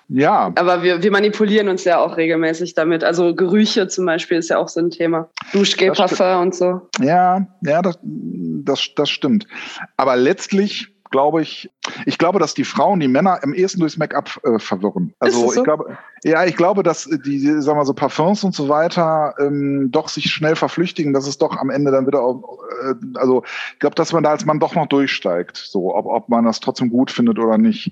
[0.09, 0.51] Ja.
[0.55, 3.05] Aber wir, wir manipulieren uns ja auch regelmäßig damit.
[3.05, 5.29] Also Gerüche zum Beispiel ist ja auch so ein Thema.
[5.53, 6.81] Duschgel, Parfum und so.
[6.99, 9.47] Ja, ja, das, das, das stimmt.
[9.95, 11.69] Aber letztlich glaube ich,
[12.05, 15.13] ich glaube, dass die Frauen die Männer am ehesten durchs Make-up äh, verwirren.
[15.19, 15.53] Also so?
[15.53, 19.89] ich glaube, ja, ich glaube, dass die, sagen wir so Parfums und so weiter ähm,
[19.91, 23.43] doch sich schnell verflüchtigen, dass es doch am Ende dann wieder, äh, also
[23.73, 26.59] ich glaube, dass man da als Mann doch noch durchsteigt, so ob, ob man das
[26.59, 27.91] trotzdem gut findet oder nicht.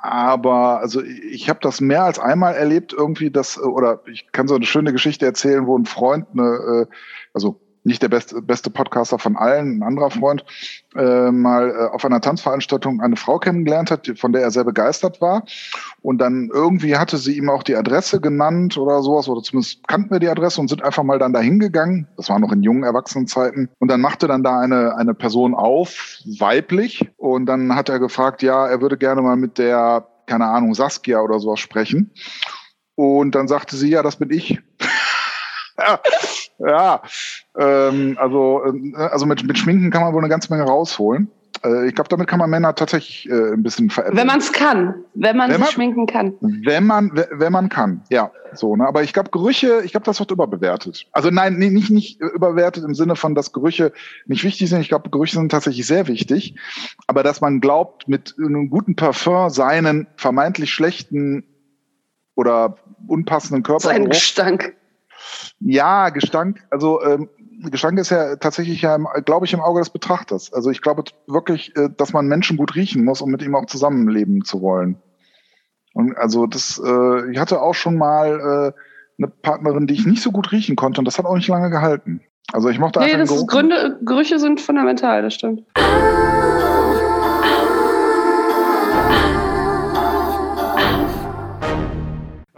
[0.00, 4.54] Aber also ich habe das mehr als einmal erlebt, irgendwie, dass, oder ich kann so
[4.54, 6.86] eine schöne Geschichte erzählen, wo ein Freund eine, äh,
[7.34, 10.44] also nicht der beste, beste Podcaster von allen, ein anderer Freund,
[10.96, 15.20] äh, mal äh, auf einer Tanzveranstaltung eine Frau kennengelernt hat, von der er sehr begeistert
[15.20, 15.44] war.
[16.02, 20.10] Und dann irgendwie hatte sie ihm auch die Adresse genannt oder sowas, oder zumindest kannten
[20.10, 22.08] wir die Adresse und sind einfach mal dann dahin gegangen.
[22.16, 23.68] Das war noch in jungen Erwachsenenzeiten.
[23.78, 27.08] Und dann machte dann da eine, eine Person auf, weiblich.
[27.16, 31.20] Und dann hat er gefragt, ja, er würde gerne mal mit der, keine Ahnung, Saskia
[31.20, 32.10] oder sowas sprechen.
[32.96, 34.58] Und dann sagte sie, ja, das bin ich.
[35.78, 36.00] Ja,
[36.58, 37.02] ja
[37.58, 41.30] ähm, also, äh, also mit, mit Schminken kann man wohl eine ganze Menge rausholen.
[41.64, 44.18] Äh, ich glaube, damit kann man Männer tatsächlich äh, ein bisschen verändern.
[44.18, 46.34] Wenn man es kann, wenn man wenn sich schminken kann.
[46.40, 48.30] Wenn man, wenn man kann, ja.
[48.52, 48.86] So, ne?
[48.86, 51.06] Aber ich glaube, Gerüche, ich glaube, das wird überbewertet.
[51.12, 53.92] Also nein, nee, nicht, nicht überbewertet im Sinne von, dass Gerüche
[54.26, 54.80] nicht wichtig sind.
[54.80, 56.54] Ich glaube, Gerüche sind tatsächlich sehr wichtig.
[57.06, 61.44] Aber dass man glaubt, mit einem guten Parfum seinen vermeintlich schlechten
[62.34, 63.88] oder unpassenden Körper.
[63.88, 64.74] Seinen Gestank
[65.60, 67.28] ja, Gestank, also ähm,
[67.70, 70.52] Gestank ist ja tatsächlich ja, glaube ich, im Auge des Betrachters.
[70.52, 73.66] Also ich glaube wirklich, äh, dass man Menschen gut riechen muss, um mit ihm auch
[73.66, 74.96] zusammenleben zu wollen.
[75.94, 80.22] Und also das, äh, ich hatte auch schon mal äh, eine Partnerin, die ich nicht
[80.22, 82.20] so gut riechen konnte und das hat auch nicht lange gehalten.
[82.52, 83.34] Also ich mochte nee, einfach.
[83.34, 85.64] Nee, Gründe, Gerüche sind fundamental, das stimmt.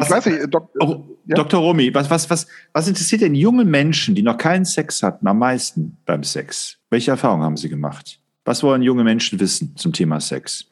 [0.08, 1.36] Ich weiß nicht, Dok oh, ja?
[1.36, 1.60] Dr.
[1.60, 5.38] Romy, was, was, was, was interessiert denn junge Menschen, die noch keinen Sex hatten, am
[5.38, 6.78] meisten beim Sex?
[6.90, 8.20] Welche Erfahrungen haben sie gemacht?
[8.44, 10.68] Was wollen junge Menschen wissen zum Thema Sex?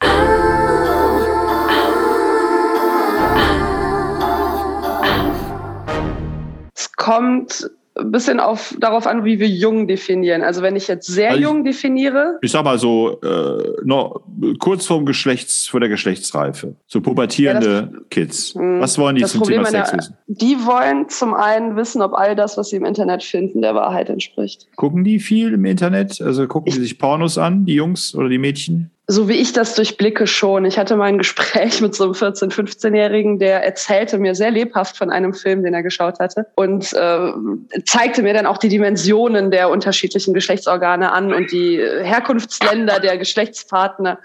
[6.74, 10.42] Es kommt ein bisschen auf, darauf an, wie wir jung definieren.
[10.42, 12.38] Also wenn ich jetzt sehr also jung definiere.
[12.42, 14.22] Ich sag mal so, äh, noch
[14.58, 16.76] kurz vorm Geschlechts, vor der Geschlechtsreife.
[16.86, 18.54] So pubertierende ja, das, Kids.
[18.54, 20.16] Hm, Was wollen die zum Problem Thema Sex wissen?
[20.26, 24.10] Die wollen zum einen wissen, ob all das, was sie im Internet finden, der Wahrheit
[24.10, 24.66] entspricht.
[24.76, 26.20] Gucken die viel im Internet?
[26.20, 28.90] Also gucken die sich Pornos an, die Jungs oder die Mädchen?
[29.08, 30.64] So wie ich das durchblicke schon.
[30.64, 34.96] Ich hatte mal ein Gespräch mit so einem 14-, 15-Jährigen, der erzählte mir sehr lebhaft
[34.96, 37.32] von einem Film, den er geschaut hatte und äh,
[37.84, 44.18] zeigte mir dann auch die Dimensionen der unterschiedlichen Geschlechtsorgane an und die Herkunftsländer der Geschlechtspartner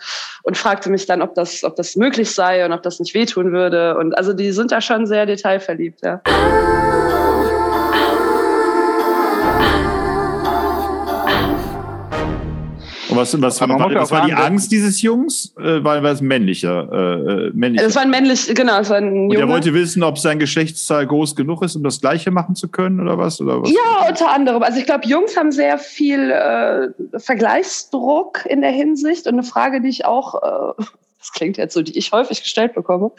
[0.43, 3.51] und fragte mich dann, ob das, ob das möglich sei und ob das nicht wehtun
[3.51, 3.97] würde.
[3.97, 6.21] Und also die sind da schon sehr detailverliebt, ja.
[13.11, 15.53] Und was, was, war, was war die Angst dieses Jungs?
[15.57, 17.85] Äh, weil, weil es männlicher, äh, äh, männlicher.
[17.85, 19.35] Das war ein männlich, genau, es war ein Junge.
[19.35, 22.69] Und er wollte wissen, ob sein Geschlechtszahl groß genug ist, um das Gleiche machen zu
[22.69, 23.41] können oder was?
[23.41, 24.63] Oder was ja, unter anderem.
[24.63, 29.81] Also ich glaube, Jungs haben sehr viel äh, Vergleichsdruck in der Hinsicht und eine Frage,
[29.81, 30.83] die ich auch äh,
[31.21, 33.11] das klingt jetzt so, die ich häufig gestellt bekomme.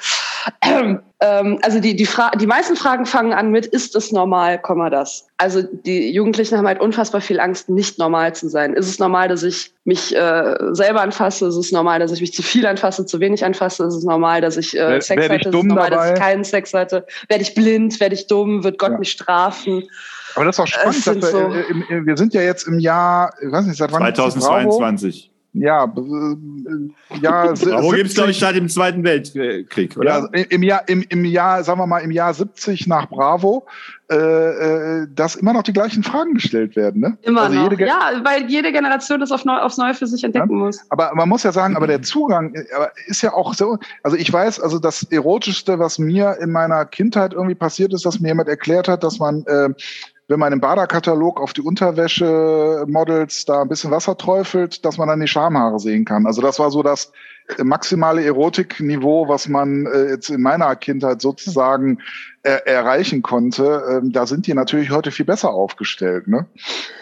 [1.25, 4.91] Ähm, also die, die, Fra die meisten Fragen fangen an mit, ist es normal, Komma
[4.91, 5.29] das?
[5.37, 8.75] Also die Jugendlichen haben halt unfassbar viel Angst, nicht normal zu sein.
[8.75, 11.47] Ist es normal, dass ich mich äh, selber anfasse?
[11.47, 13.85] Ist es normal, dass ich mich zu viel anfasse, zu wenig anfasse?
[13.85, 15.37] Ist es normal, dass ich äh, Sex hatte?
[15.37, 16.09] Ist es normal, dabei?
[16.09, 17.07] dass ich keinen Sex hatte?
[17.29, 18.01] Werde ich blind?
[18.01, 18.65] Werde ich dumm?
[18.65, 18.99] Wird Gott ja.
[18.99, 19.85] mich strafen?
[20.35, 21.07] Aber das ist auch spannend.
[21.07, 24.13] Wir, so äh, im, wir, sind ja jetzt im Jahr, ich weiß nicht, seit wann
[24.13, 27.53] 2022 ja, äh, ja.
[27.83, 30.31] Wo gibt es, glaube ich, seit dem Zweiten Weltkrieg, oder?
[30.33, 33.67] Ja, im Jahr, im, im Jahr, sagen wir mal, im Jahr 70 nach Bravo,
[34.11, 37.19] äh, äh, dass immer noch die gleichen Fragen gestellt werden, ne?
[37.23, 37.79] Immer also noch.
[37.79, 40.57] ja, weil jede Generation das auf neu, aufs Neue für sich entdecken ja?
[40.57, 40.81] muss.
[40.89, 42.65] Aber man muss ja sagen, aber der Zugang äh,
[43.07, 47.35] ist ja auch so, also ich weiß, also das Erotischste, was mir in meiner Kindheit
[47.35, 49.69] irgendwie passiert ist, dass mir jemand erklärt hat, dass man äh,
[50.29, 55.21] wenn man im Baderkatalog auf die Unterwäsche-Models da ein bisschen Wasser träufelt, dass man dann
[55.21, 56.27] die Schamhaare sehen kann.
[56.27, 57.13] Also das war so das
[57.63, 61.99] maximale Erotikniveau, was man äh, jetzt in meiner Kindheit sozusagen
[62.45, 63.83] er erreichen konnte.
[63.91, 66.27] Ähm, da sind die natürlich heute viel besser aufgestellt.
[66.29, 66.47] Ne?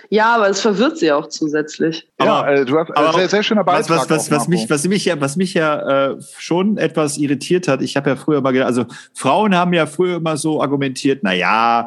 [0.09, 2.09] Ja, aber es verwirrt sie auch zusätzlich.
[2.19, 4.01] Aber, ja, äh, du hast aber sehr, sehr schöner Beitrag.
[4.01, 7.69] Was, was, was, was mich, was mich ja, was mich ja äh, schon etwas irritiert
[7.69, 7.81] hat.
[7.81, 11.33] Ich habe ja früher mal gedacht, also Frauen haben ja früher immer so argumentiert, na
[11.33, 11.87] ja,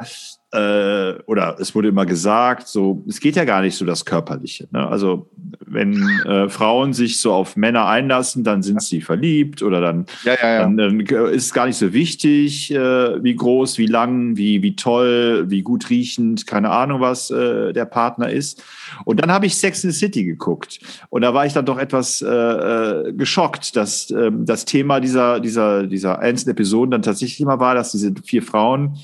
[0.54, 4.68] äh, oder es wurde immer gesagt, so, es geht ja gar nicht so das Körperliche.
[4.72, 4.88] Ne?
[4.88, 5.28] Also
[5.66, 10.36] wenn äh, Frauen sich so auf Männer einlassen, dann sind sie verliebt oder dann, ja,
[10.40, 10.60] ja, ja.
[10.60, 14.76] dann, dann ist es gar nicht so wichtig, äh, wie groß, wie lang, wie, wie
[14.76, 18.64] toll, wie gut riechend, keine Ahnung was äh, der Partner ist.
[19.06, 20.80] Und dann habe ich Sex in the City geguckt.
[21.10, 25.40] Und da war ich dann doch etwas äh, äh geschockt, dass äh, das Thema dieser,
[25.40, 29.00] dieser, dieser einzelnen Episoden dann tatsächlich immer war, dass diese vier Frauen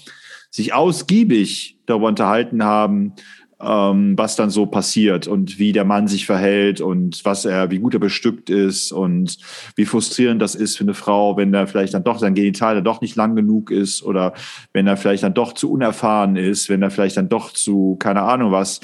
[0.50, 3.14] sich ausgiebig darüber unterhalten haben,
[3.62, 7.80] ähm, was dann so passiert und wie der Mann sich verhält und was er, wie
[7.80, 9.38] gut er bestückt ist und
[9.76, 12.84] wie frustrierend das ist für eine Frau, wenn er vielleicht dann doch sein Genital dann
[12.84, 14.34] doch nicht lang genug ist oder
[14.72, 18.22] wenn er vielleicht dann doch zu unerfahren ist, wenn er vielleicht dann doch zu keine
[18.22, 18.80] Ahnung was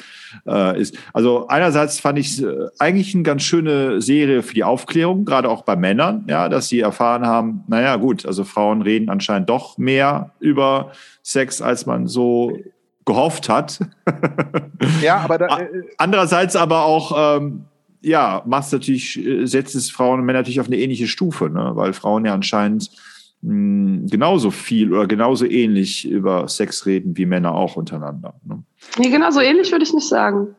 [0.46, 0.98] äh, ist.
[1.14, 5.64] Also einerseits fand ich äh, eigentlich eine ganz schöne Serie für die Aufklärung, gerade auch
[5.64, 10.32] bei Männern, ja, dass sie erfahren haben, naja gut, also Frauen reden anscheinend doch mehr
[10.40, 10.92] über
[11.24, 12.58] Sex, als man so
[13.06, 13.80] gehofft hat.
[15.02, 17.66] Ja, aber da, äh, andererseits aber auch ähm,
[18.06, 21.72] ja, macht natürlich äh, setzt es Frauen und Männer natürlich auf eine ähnliche Stufe, ne?
[21.74, 22.92] weil Frauen ja anscheinend
[23.42, 28.36] mh, hm, genauso viel oder genauso ähnlich über Sex reden wie Männer auch untereinander.
[28.44, 28.64] Ne?
[28.98, 30.56] Nee, genauso ähnlich würde ich nicht sagen.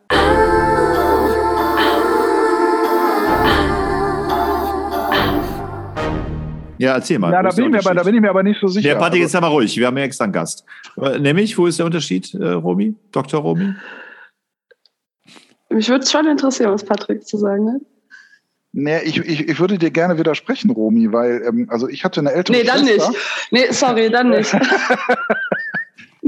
[6.78, 7.32] Ja, erzähl mal.
[7.32, 8.88] Ja, da bin, ich mir aber, da bin ich mir aber nicht so sicher.
[8.88, 9.76] Der Patrick ist aber ruhig.
[9.76, 10.64] Wir haben ja extra einen Gast.
[11.00, 12.94] Äh, nämlich, wo ist der Unterschied, äh, Romy?
[13.12, 13.40] Dr.
[13.40, 13.74] Romy?
[15.70, 17.80] Mich würde es schon interessieren, was Patrick zu sagen hat.
[18.72, 22.32] Nee, ich, ich, ich würde dir gerne widersprechen, Romy, weil ähm, also ich hatte eine
[22.32, 23.08] ältere Nee, dann Schwester.
[23.08, 23.20] nicht.
[23.50, 24.54] Nee, sorry, dann nicht.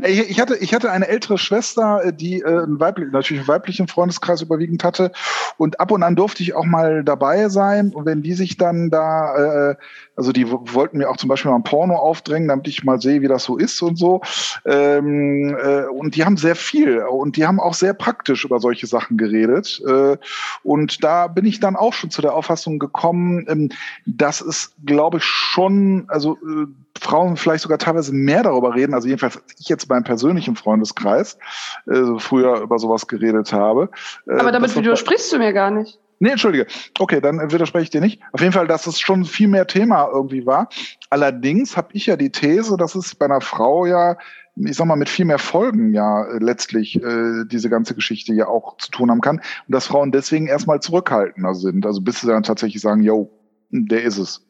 [0.05, 3.89] Ich hatte, ich hatte eine ältere Schwester, äh, die äh, einen weiblich, natürlich einen weiblichen
[3.89, 5.11] Freundeskreis überwiegend hatte.
[5.57, 7.91] Und ab und an durfte ich auch mal dabei sein.
[7.93, 9.75] Und wenn die sich dann da, äh,
[10.19, 13.23] also die wollten mir auch zum Beispiel mal ein Porno aufdrängen, damit ich mal sehe,
[13.23, 14.21] wie das so ist und so.
[14.67, 18.89] Ähm, äh, und die haben sehr viel und die haben auch sehr praktisch über solche
[18.89, 19.81] Sachen geredet.
[19.87, 20.17] Äh,
[20.65, 23.69] und da bin ich dann auch schon zu der Auffassung gekommen, ähm,
[24.07, 26.67] dass es, glaube ich, schon, also äh,
[27.01, 31.39] Frauen vielleicht sogar teilweise mehr darüber reden, also jedenfalls ich jetzt beim persönlichen Freundeskreis
[31.87, 33.89] äh, früher über sowas geredet habe.
[34.27, 36.01] Äh, Aber damit widersprichst du mir gar nicht.
[36.21, 36.67] Nee, entschuldige.
[36.99, 38.21] Okay, dann widerspreche ich dir nicht.
[38.33, 40.69] Auf jeden Fall, dass es schon viel mehr Thema irgendwie war.
[41.11, 44.17] Allerdings habe ich ja die These, dass es bei einer Frau ja,
[44.57, 48.49] ich sag mal, mit viel mehr Folgen ja äh, letztlich äh, diese ganze Geschichte ja
[48.49, 49.37] auch zu tun haben kann.
[49.37, 51.87] Und dass Frauen deswegen erstmal zurückhaltender sind.
[51.87, 53.31] Also bis sie dann tatsächlich sagen, yo,
[53.71, 54.45] der ist es.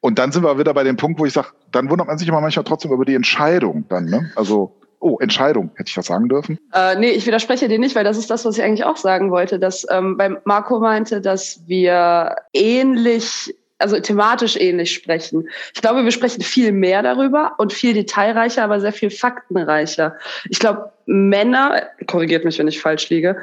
[0.00, 2.28] Und dann sind wir wieder bei dem Punkt, wo ich sage, dann wundert man sich
[2.28, 4.04] immer manchmal trotzdem über die Entscheidung dann.
[4.04, 4.30] Ne?
[4.36, 6.58] Also, oh, Entscheidung, hätte ich das sagen dürfen?
[6.72, 9.30] Äh, nee, ich widerspreche dir nicht, weil das ist das, was ich eigentlich auch sagen
[9.30, 15.48] wollte, dass ähm, weil Marco meinte, dass wir ähnlich also thematisch ähnlich sprechen.
[15.74, 20.16] Ich glaube, wir sprechen viel mehr darüber und viel detailreicher, aber sehr viel faktenreicher.
[20.48, 23.36] Ich glaube, Männer, korrigiert mich, wenn ich falsch liege,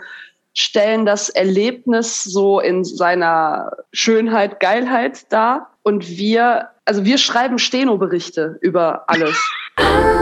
[0.54, 8.58] stellen das Erlebnis so in seiner Schönheit, Geilheit dar und wir, also wir schreiben Steno-Berichte
[8.62, 9.38] über alles.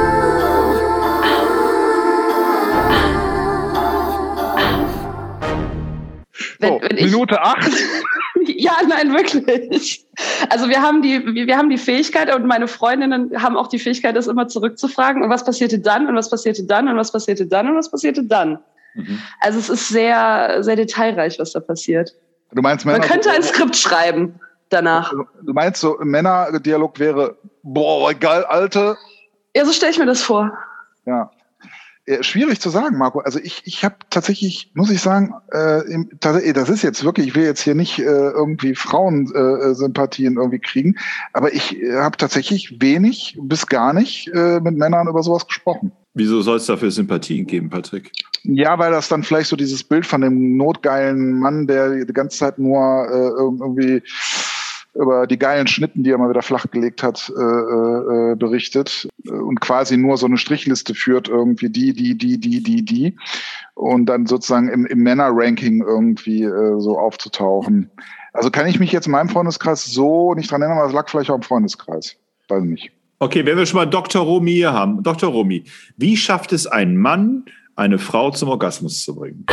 [6.60, 7.72] Wenn, so, wenn ich, Minute acht.
[8.45, 10.06] ja, nein, wirklich.
[10.50, 14.15] Also wir haben die, wir haben die Fähigkeit und meine Freundinnen haben auch die Fähigkeit,
[14.15, 15.24] das immer zurückzufragen.
[15.24, 16.08] Und was passierte dann?
[16.08, 16.88] Und was passierte dann?
[16.88, 17.69] Und was passierte dann?
[17.69, 18.60] Und was passierte dann?
[18.95, 19.22] Mhm.
[19.39, 22.13] Also es ist sehr, sehr detailreich, was da passiert.
[22.52, 25.12] Du meinst, Männer Man könnte ein Skript schreiben danach.
[25.12, 28.98] Du meinst so, Männerdialog wäre, boah, geil, Alte.
[29.56, 30.52] Ja, so stelle ich mir das vor.
[31.06, 31.32] Ja.
[32.22, 33.19] Schwierig zu sagen, Marco.
[33.19, 37.36] Also ich, ich habe tatsächlich, muss ich sagen, äh, im, das ist jetzt wirklich, ich
[37.36, 40.95] will jetzt hier nicht äh, irgendwie Frauensympathien äh, irgendwie kriegen,
[41.34, 45.91] aber ich äh, habe tatsächlich wenig bis gar nicht äh, mit Männern über sowas gesprochen.
[46.15, 48.12] Wieso soll es dafür Sympathien geben, Patrick?
[48.43, 52.39] Ja, weil das dann vielleicht so dieses Bild von dem notgeilen Mann, der die ganze
[52.39, 54.02] Zeit nur äh, irgendwie
[55.00, 59.98] über die geilen Schnitten, die er mal wieder flachgelegt hat, äh, äh, berichtet und quasi
[59.98, 63.16] nur so eine Strichliste führt, irgendwie die, die, die, die, die, die
[63.76, 67.90] und dann sozusagen im, im Männer-Ranking irgendwie äh, so aufzutauchen.
[68.34, 71.10] Also kann ich mich jetzt in meinem Freundeskreis so nicht dran erinnern, aber es lag
[71.10, 72.18] vielleicht auch im Freundeskreis.
[72.50, 72.92] Weiß nicht.
[73.20, 74.22] Okay, wenn wir schon mal Dr.
[74.22, 75.02] Romy hier haben.
[75.04, 75.32] Dr.
[75.32, 75.64] Romy,
[75.98, 79.46] wie schafft es ein Mann, eine Frau zum Orgasmus zu bringen?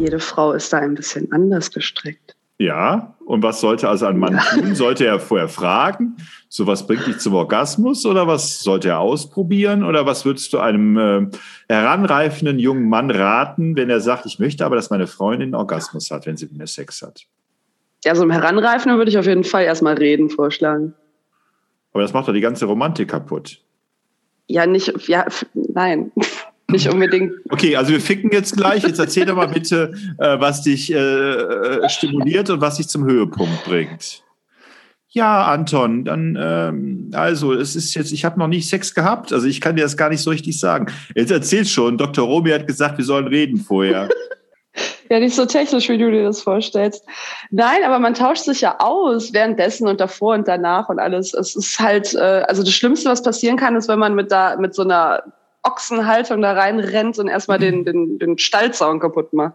[0.00, 2.34] Jede Frau ist da ein bisschen anders gestrickt.
[2.56, 4.74] Ja, und was sollte also ein Mann tun?
[4.74, 6.16] Sollte er vorher fragen,
[6.48, 10.58] so was bringt dich zum Orgasmus oder was sollte er ausprobieren oder was würdest du
[10.58, 11.26] einem äh,
[11.68, 16.10] heranreifenden jungen Mann raten, wenn er sagt, ich möchte aber, dass meine Freundin einen Orgasmus
[16.10, 17.22] hat, wenn sie mit mir Sex hat?
[18.04, 20.94] Ja, so im Heranreifenden würde ich auf jeden Fall erstmal reden vorschlagen.
[21.92, 23.62] Aber das macht doch die ganze Romantik kaputt.
[24.48, 26.10] Ja, nicht, ja, nein
[26.70, 27.32] nicht unbedingt.
[27.50, 28.82] Okay, also wir ficken jetzt gleich.
[28.82, 33.64] Jetzt erzähl doch mal bitte, äh, was dich äh, stimuliert und was dich zum Höhepunkt
[33.64, 34.22] bringt.
[35.12, 39.48] Ja, Anton, dann ähm, also es ist jetzt, ich habe noch nicht Sex gehabt, also
[39.48, 40.86] ich kann dir das gar nicht so richtig sagen.
[41.16, 42.24] Jetzt erzähl schon, Dr.
[42.24, 44.08] Romy hat gesagt, wir sollen reden vorher.
[45.10, 47.04] ja, nicht so technisch, wie du dir das vorstellst.
[47.50, 51.34] Nein, aber man tauscht sich ja aus währenddessen und davor und danach und alles.
[51.34, 54.56] Es ist halt, äh, also das Schlimmste, was passieren kann, ist, wenn man mit da
[54.58, 55.24] mit so einer
[55.62, 59.54] Ochsenhaltung da reinrennt und erstmal den, den, den Stallzaun kaputt macht.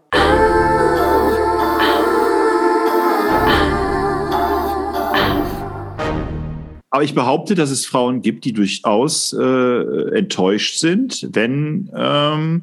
[6.90, 12.62] Aber ich behaupte, dass es Frauen gibt, die durchaus äh, enttäuscht sind, wenn ähm,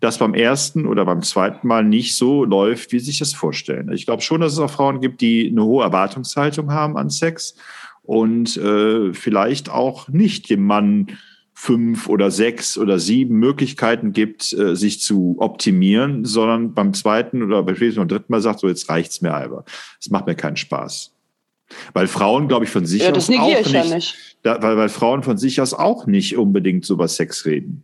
[0.00, 3.92] das beim ersten oder beim zweiten Mal nicht so läuft, wie sie sich das vorstellen.
[3.92, 7.56] Ich glaube schon, dass es auch Frauen gibt, die eine hohe Erwartungshaltung haben an Sex
[8.02, 11.08] und äh, vielleicht auch nicht dem Mann
[11.64, 17.62] fünf oder sechs oder sieben Möglichkeiten gibt, äh, sich zu optimieren, sondern beim zweiten oder
[17.62, 19.64] beim dritten Mal sagt, so jetzt reicht's mir aber.
[19.98, 21.14] Es macht mir keinen Spaß.
[21.94, 24.14] Weil Frauen, glaube ich, von sich ja, aus auch nicht, ja nicht.
[24.42, 27.82] Da, weil, weil Frauen von sich aus auch nicht unbedingt so über Sex reden.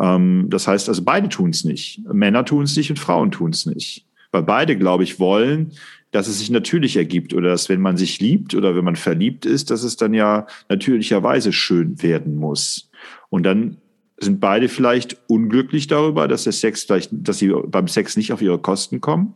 [0.00, 2.00] Ähm, das heißt also, beide tun es nicht.
[2.10, 4.06] Männer tun es nicht und Frauen tun es nicht.
[4.32, 5.72] Weil beide, glaube ich, wollen,
[6.10, 9.44] dass es sich natürlich ergibt oder dass wenn man sich liebt oder wenn man verliebt
[9.44, 12.88] ist, dass es dann ja natürlicherweise schön werden muss.
[13.34, 13.78] Und dann
[14.16, 18.40] sind beide vielleicht unglücklich darüber, dass der Sex vielleicht, dass sie beim Sex nicht auf
[18.40, 19.34] ihre Kosten kommen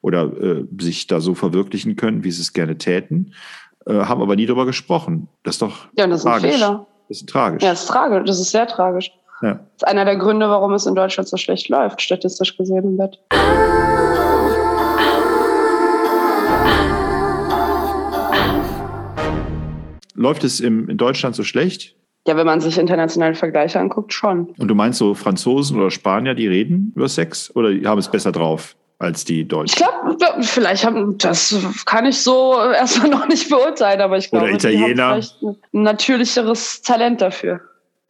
[0.00, 3.34] oder äh, sich da so verwirklichen können, wie sie es gerne täten,
[3.84, 5.28] äh, haben aber nie darüber gesprochen.
[5.42, 6.44] Das ist doch ja, das ist tragisch.
[6.44, 6.86] ein Fehler.
[7.10, 7.62] Das ist tragisch.
[7.62, 8.22] Ja, das ist tragisch.
[8.24, 9.12] Das ist sehr tragisch.
[9.42, 9.52] Ja.
[9.52, 12.96] Das ist einer der Gründe, warum es in Deutschland so schlecht läuft, statistisch gesehen im
[12.96, 13.20] Bett.
[20.14, 21.94] Läuft es im, in Deutschland so schlecht?
[22.26, 24.54] Ja, wenn man sich internationale Vergleiche anguckt, schon.
[24.58, 28.10] Und du meinst so Franzosen oder Spanier, die reden über Sex oder die haben es
[28.10, 28.76] besser drauf?
[29.00, 29.84] als die Deutschen.
[30.10, 34.46] Ich glaube, vielleicht haben, das kann ich so erstmal noch nicht beurteilen, aber ich glaube,
[34.46, 34.94] Oder Italiener.
[34.94, 37.60] Die haben vielleicht ein natürlicheres Talent dafür.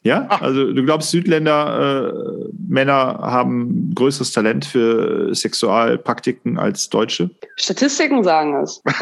[0.03, 7.31] Ja, also du glaubst, Südländer äh, Männer haben größeres Talent für Sexualpraktiken als Deutsche?
[7.57, 8.83] Statistiken sagen es.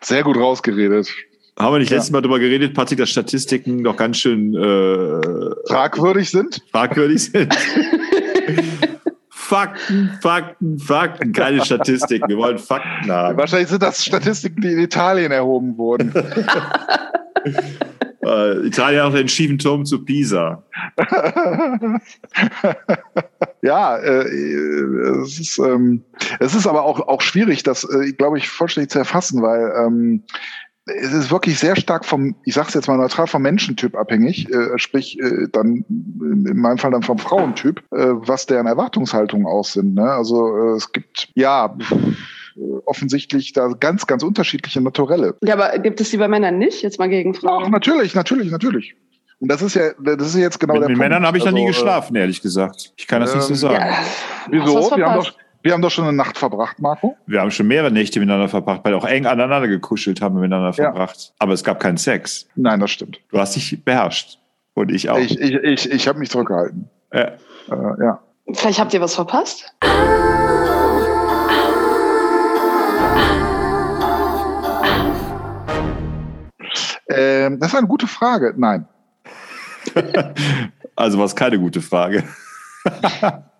[0.00, 1.12] Sehr gut rausgeredet.
[1.58, 1.96] Haben wir nicht ja.
[1.96, 5.20] letztes Mal darüber geredet, Patrick, dass Statistiken doch ganz schön äh,
[5.66, 6.62] fragwürdig sind?
[6.70, 7.56] Fragwürdig sind.
[9.30, 12.28] Fakten, Fakten, Fakten, keine Statistiken.
[12.28, 13.38] Wir wollen Fakten haben.
[13.38, 16.12] Wahrscheinlich sind das Statistiken, die in Italien erhoben wurden.
[18.24, 20.62] äh, Italien hat auch den schiefen Turm zu Pisa.
[23.62, 24.28] ja, äh,
[25.22, 26.02] es, ist, ähm,
[26.40, 30.24] es ist aber auch, auch schwierig, das, äh, glaube ich, vollständig zu erfassen, weil ähm,
[30.86, 34.48] es ist wirklich sehr stark vom, ich sage es jetzt mal neutral, vom Menschentyp abhängig,
[34.52, 39.64] äh, sprich äh, dann in meinem Fall dann vom Frauentyp, äh, was deren Erwartungshaltungen auch
[39.64, 39.94] sind.
[39.94, 40.08] Ne?
[40.08, 41.76] Also äh, es gibt ja
[42.84, 45.36] offensichtlich da ganz, ganz unterschiedliche Naturelle.
[45.42, 46.82] Ja, aber gibt es die bei Männern nicht?
[46.82, 47.64] Jetzt mal gegen Frauen.
[47.64, 48.94] Doch, natürlich, natürlich, natürlich.
[49.40, 51.10] Und das ist ja, das ist jetzt genau mit, der mit Punkt.
[51.10, 52.94] Männern habe ich also, noch nie also, geschlafen, ehrlich gesagt.
[52.96, 53.84] Ich kann das ähm, nicht so ähm, sagen.
[53.84, 53.98] Ja.
[54.50, 54.96] Wieso?
[54.96, 55.32] Wir haben doch,
[55.66, 57.16] wir haben doch schon eine Nacht verbracht, Marco.
[57.26, 60.68] Wir haben schon mehrere Nächte miteinander verbracht, weil wir auch eng aneinander gekuschelt haben miteinander
[60.68, 60.84] ja.
[60.92, 61.34] verbracht.
[61.40, 62.46] Aber es gab keinen Sex.
[62.54, 63.18] Nein, das stimmt.
[63.30, 64.38] Du hast dich beherrscht.
[64.74, 65.18] Und ich auch.
[65.18, 66.88] Ich, ich, ich, ich habe mich zurückgehalten.
[67.12, 67.20] Ja.
[67.20, 67.36] Äh,
[68.00, 68.20] ja.
[68.52, 69.74] Vielleicht habt ihr was verpasst?
[77.08, 78.54] Ähm, das ist eine gute Frage.
[78.56, 78.86] Nein.
[80.94, 82.22] also war es keine gute Frage.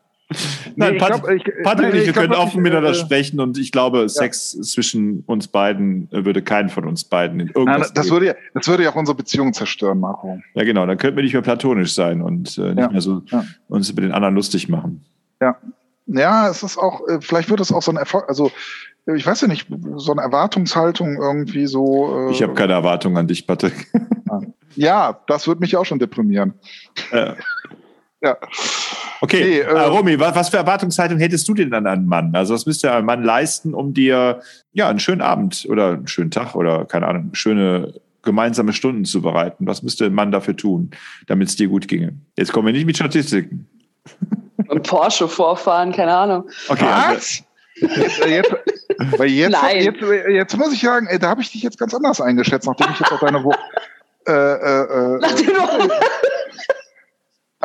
[0.74, 3.38] Nein, nee, Pat glaub, ich, Patrick und ich, wir können glaub, offen miteinander äh, sprechen
[3.38, 4.08] und ich glaube, ja.
[4.08, 7.88] Sex zwischen uns beiden äh, würde keinen von uns beiden in irgendwas.
[7.88, 10.40] Nein, das, würde ja, das würde ja auch unsere Beziehung zerstören, Marco.
[10.54, 10.84] Ja, genau.
[10.84, 12.88] Dann könnten wir nicht mehr platonisch sein und äh, nicht ja.
[12.88, 13.44] mehr so ja.
[13.68, 15.04] uns über den anderen lustig machen.
[15.40, 15.56] Ja.
[16.06, 18.50] Ja, es ist auch, äh, vielleicht wird es auch so ein Erfolg, also
[19.14, 22.28] ich weiß ja nicht, so eine Erwartungshaltung irgendwie so.
[22.28, 23.86] Äh, ich habe keine Erwartung an dich, Patrick.
[24.74, 26.54] ja, das würde mich auch schon deprimieren.
[27.12, 27.36] Ja.
[28.22, 28.36] Ja.
[29.20, 32.34] Okay, nee, äh, Romy, was, was, für Erwartungshaltung hättest du denn an einen Mann?
[32.34, 34.40] Also was müsste ein Mann leisten, um dir
[34.72, 39.22] ja einen schönen Abend oder einen schönen Tag oder keine Ahnung, schöne gemeinsame Stunden zu
[39.22, 39.66] bereiten?
[39.66, 40.90] Was müsste ein Mann dafür tun,
[41.26, 42.14] damit es dir gut ginge?
[42.36, 43.66] Jetzt kommen wir nicht mit Statistiken.
[44.68, 46.48] Und Porsche vorfahren, keine Ahnung.
[46.68, 47.42] Okay, was?
[47.82, 48.54] Also, jetzt, äh, jetzt,
[49.18, 49.82] weil jetzt, Nein.
[49.82, 52.88] Jetzt, jetzt, muss ich sagen, ey, da habe ich dich jetzt ganz anders eingeschätzt, nachdem
[52.92, 53.52] ich jetzt auf deine Wo
[54.26, 55.20] äh, äh, äh,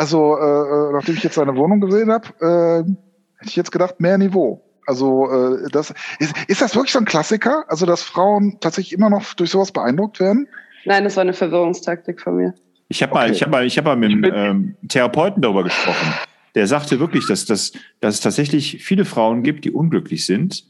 [0.02, 2.90] Also, äh, äh, nachdem ich jetzt seine Wohnung gesehen habe, äh,
[3.38, 4.60] hätte ich jetzt gedacht, mehr Niveau.
[4.88, 7.66] Also, äh, das ist, ist das wirklich so ein Klassiker?
[7.68, 10.48] Also, dass Frauen tatsächlich immer noch durch sowas beeindruckt werden?
[10.86, 12.56] Nein, das war eine Verwirrungstaktik von mir.
[12.88, 13.22] Ich habe okay.
[13.22, 16.16] mal, ich habe mal, ich habe mal mit einem ähm, Therapeuten darüber gesprochen.
[16.56, 20.66] Der sagte wirklich, dass, dass, dass es tatsächlich viele Frauen gibt, die unglücklich sind,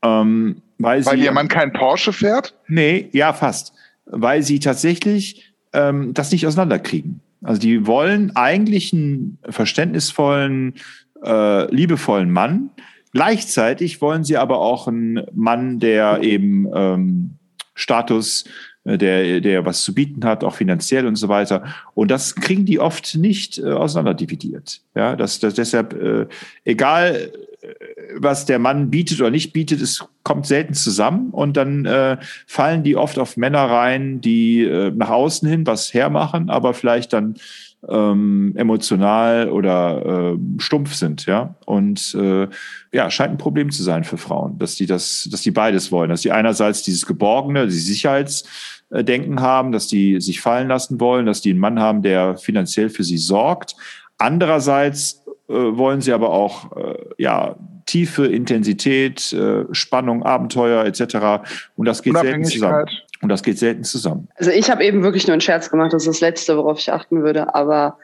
[0.00, 2.54] ähm, weil, weil sie, ihr Mann kein Porsche fährt?
[2.66, 3.74] Nee, ja, fast.
[4.06, 7.20] Weil sie tatsächlich ähm, das nicht auseinanderkriegen.
[7.42, 10.74] Also die wollen eigentlich einen verständnisvollen,
[11.24, 12.70] äh, liebevollen Mann.
[13.12, 17.30] Gleichzeitig wollen sie aber auch einen Mann, der eben ähm,
[17.74, 18.44] Status,
[18.84, 21.64] äh, der, der was zu bieten hat, auch finanziell und so weiter.
[21.94, 24.82] Und das kriegen die oft nicht äh, auseinanderdividiert.
[24.94, 26.26] Ja, das, das deshalb, äh,
[26.64, 27.32] egal
[28.16, 32.82] was der Mann bietet oder nicht bietet, es kommt selten zusammen und dann äh, fallen
[32.82, 37.34] die oft auf Männer rein, die äh, nach außen hin was hermachen, aber vielleicht dann
[37.88, 41.54] ähm, emotional oder äh, stumpf sind, ja.
[41.64, 42.48] Und äh,
[42.92, 46.10] ja, scheint ein Problem zu sein für Frauen, dass die das, dass die beides wollen,
[46.10, 51.40] dass die einerseits dieses Geborgene, die Sicherheitsdenken haben, dass die sich fallen lassen wollen, dass
[51.40, 53.76] die einen Mann haben, der finanziell für sie sorgt.
[54.18, 55.19] Andererseits äh,
[55.52, 61.42] wollen sie aber auch äh, ja Tiefe, Intensität, äh, Spannung, Abenteuer etc.
[61.76, 62.86] Und das geht selten zusammen.
[63.22, 64.28] Und das geht selten zusammen.
[64.36, 65.92] Also ich habe eben wirklich nur einen Scherz gemacht.
[65.92, 67.54] Das ist das Letzte, worauf ich achten würde.
[67.54, 67.98] Aber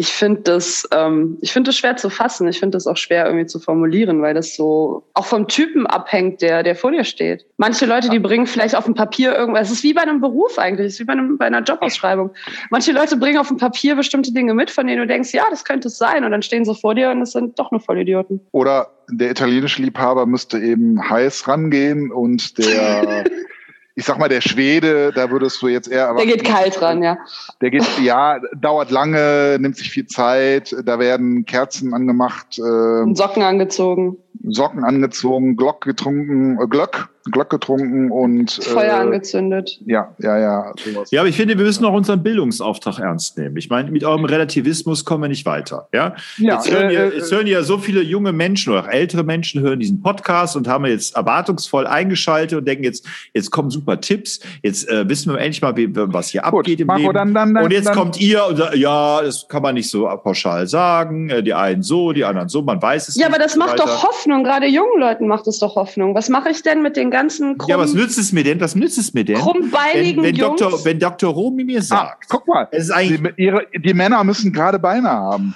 [0.00, 2.46] ich finde das, ähm, ich finde das schwer zu fassen.
[2.46, 6.40] Ich finde das auch schwer irgendwie zu formulieren, weil das so auch vom Typen abhängt,
[6.40, 7.44] der, der vor dir steht.
[7.56, 9.66] Manche Leute, die bringen vielleicht auf dem Papier irgendwas.
[9.66, 10.86] Es ist wie bei einem Beruf eigentlich.
[10.86, 12.30] Es ist wie bei, einem, bei einer Jobausschreibung.
[12.70, 15.64] Manche Leute bringen auf dem Papier bestimmte Dinge mit, von denen du denkst, ja, das
[15.64, 16.22] könnte es sein.
[16.22, 18.40] Und dann stehen sie vor dir und es sind doch nur Vollidioten.
[18.52, 23.24] Oder der italienische Liebhaber müsste eben heiß rangehen und der
[23.98, 26.14] ich sag mal, der Schwede, da würdest du jetzt eher.
[26.14, 27.18] Der geht kalt ran, ja.
[27.60, 32.60] Der geht, ja, dauert lange, nimmt sich viel Zeit, da werden Kerzen angemacht.
[32.60, 34.16] Äh, Socken angezogen.
[34.44, 39.80] Socken angezogen, Glock getrunken, äh, Glöck, Glock getrunken und Feuer äh, angezündet.
[39.86, 40.72] Ja, ja, ja.
[40.76, 41.10] Sowas.
[41.10, 43.56] Ja, aber ich finde, wir müssen auch unseren Bildungsauftrag ernst nehmen.
[43.56, 45.88] Ich meine, mit eurem Relativismus kommen wir nicht weiter.
[45.92, 48.88] Ja, ja jetzt, hören ja, äh, jetzt hören ja so viele junge Menschen oder auch
[48.88, 53.70] ältere Menschen hören diesen Podcast und haben jetzt erwartungsvoll eingeschaltet und denken jetzt, jetzt kommen
[53.70, 54.40] super Tipps.
[54.62, 57.14] Jetzt äh, wissen wir endlich mal, wie, was hier Gut, abgeht im Marco, Leben.
[57.14, 60.06] Dann, dann, dann, und jetzt kommt ihr und sagt, ja, das kann man nicht so
[60.22, 61.30] pauschal sagen.
[61.30, 62.62] Äh, die einen so, die anderen so.
[62.62, 63.16] Man weiß es.
[63.16, 63.84] Ja, nicht aber das macht weiter.
[63.84, 64.44] doch Hoffnung.
[64.44, 66.14] Gerade jungen Leuten macht es doch Hoffnung.
[66.14, 68.60] Was mache ich denn mit den ganzen krumm, Ja, was nützt es mir denn?
[68.60, 69.36] Was nützt es mir denn?
[69.36, 70.60] Krummbeinigen wenn, wenn Jungs.
[70.60, 71.32] Dr., wenn Dr.
[71.32, 72.24] Romy mir ah, sagt.
[72.24, 75.54] Ah, guck mal, es ist eigentlich die, ihre, die Männer müssen gerade Beine haben.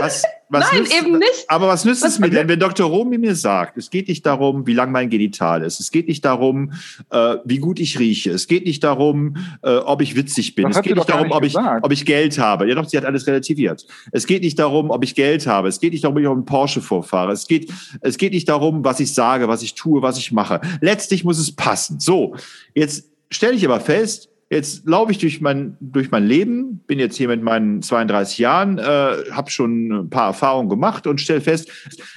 [0.00, 1.44] Was, was Nein, nützt, eben nicht.
[1.48, 2.88] Aber was nützt was es mir denn, wenn Dr.
[2.88, 5.80] Romy mir sagt, es geht nicht darum, wie lang mein Genital ist.
[5.80, 6.72] Es geht nicht darum,
[7.10, 8.30] äh, wie gut ich rieche.
[8.30, 10.68] Es geht nicht darum, äh, ob ich witzig bin.
[10.68, 12.68] Das es geht nicht darum, nicht ob, ich, ob ich Geld habe.
[12.68, 13.86] Ja doch, sie hat alles relativiert.
[14.12, 15.68] Es geht nicht darum, ob ich Geld habe.
[15.68, 17.32] Es geht nicht darum, ob ich auf einen Porsche vorfahre.
[17.32, 20.60] Es geht, es geht nicht darum, was ich sage, was ich tue, was ich mache.
[20.80, 22.00] Letztlich muss es passen.
[22.00, 22.36] So,
[22.74, 27.16] jetzt stelle ich aber fest, Jetzt laufe ich durch mein, durch mein Leben, bin jetzt
[27.16, 28.82] hier mit meinen 32 Jahren, äh,
[29.30, 31.70] habe schon ein paar Erfahrungen gemacht und stelle fest,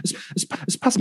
[0.04, 1.00] es, es, es passt.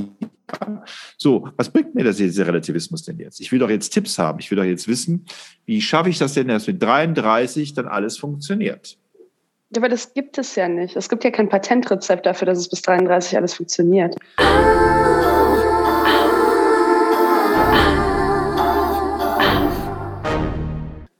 [1.18, 3.40] So, was bringt mir das jetzt, dieser Relativismus denn jetzt?
[3.40, 4.38] Ich will doch jetzt Tipps haben.
[4.38, 5.26] Ich will doch jetzt wissen,
[5.64, 8.96] wie schaffe ich das denn, dass mit 33 dann alles funktioniert?
[9.76, 10.94] Aber das gibt es ja nicht.
[10.94, 14.14] Es gibt ja kein Patentrezept dafür, dass es bis 33 alles funktioniert.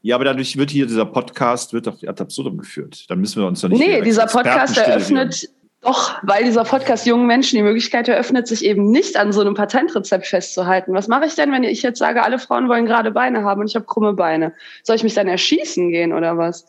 [0.07, 3.03] Ja, aber dadurch wird hier dieser Podcast wird doch ad absurdum geführt.
[3.09, 3.85] Dann müssen wir uns doch nicht.
[3.85, 5.49] Nee, dieser Podcast eröffnet
[5.81, 9.53] doch, weil dieser Podcast jungen Menschen die Möglichkeit eröffnet, sich eben nicht an so einem
[9.53, 10.93] Patentrezept festzuhalten.
[10.93, 13.67] Was mache ich denn, wenn ich jetzt sage, alle Frauen wollen gerade Beine haben und
[13.67, 14.53] ich habe krumme Beine?
[14.83, 16.65] Soll ich mich dann erschießen gehen oder was?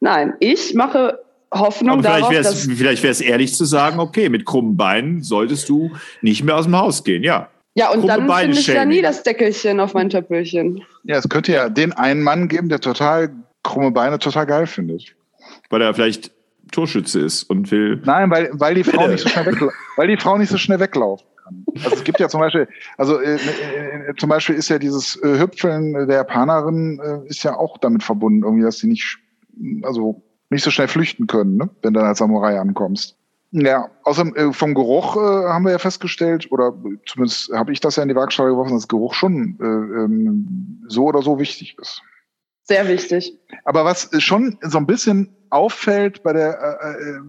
[0.00, 1.18] Nein, ich mache
[1.52, 5.68] Hoffnung Aber vielleicht darauf, Vielleicht wäre es ehrlich zu sagen, okay, mit krummen Beinen solltest
[5.68, 5.90] du
[6.22, 7.50] nicht mehr aus dem Haus gehen, ja.
[7.78, 10.82] Ja, und dann finde ich ja nie das Deckelchen auf mein Töpfelchen.
[11.04, 13.30] Ja, es könnte ja den einen Mann geben, der total
[13.62, 15.14] krumme Beine total geil findet.
[15.70, 16.32] Weil er vielleicht
[16.72, 18.02] Torschütze ist und will.
[18.04, 21.26] Nein, weil, weil, die, Frau nicht so schnell weil die Frau nicht so schnell weglaufen
[21.42, 21.64] kann.
[21.84, 25.38] Also es gibt ja zum Beispiel, also äh, äh, zum Beispiel ist ja dieses äh,
[25.38, 29.18] Hüpfeln der Japanerin äh, ist ja auch damit verbunden, irgendwie, dass sie nicht,
[29.82, 31.70] also nicht so schnell flüchten können, ne?
[31.82, 33.16] wenn du dann als Samurai ankommst.
[33.50, 36.74] Ja, außerdem äh, vom Geruch äh, haben wir ja festgestellt, oder
[37.06, 41.04] zumindest habe ich das ja in die Waagschale geworfen, dass Geruch schon äh, ähm, so
[41.06, 42.02] oder so wichtig ist.
[42.64, 43.38] Sehr wichtig.
[43.64, 47.20] Aber was schon so ein bisschen auffällt bei der, äh, äh,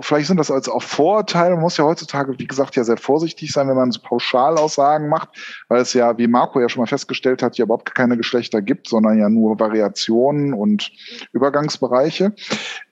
[0.00, 3.52] vielleicht sind das als auch Vorurteile, man muss ja heutzutage, wie gesagt, ja sehr vorsichtig
[3.52, 5.30] sein, wenn man so Pauschalaussagen macht,
[5.68, 8.88] weil es ja, wie Marco ja schon mal festgestellt hat, ja überhaupt keine Geschlechter gibt,
[8.88, 10.90] sondern ja nur Variationen und
[11.32, 12.34] Übergangsbereiche.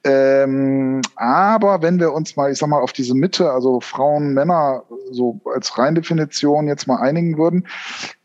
[0.04, 4.84] Ähm, aber wenn wir uns mal, ich sag mal, auf diese Mitte, also Frauen, Männer,
[5.10, 7.66] so als Reindefinition jetzt mal einigen würden,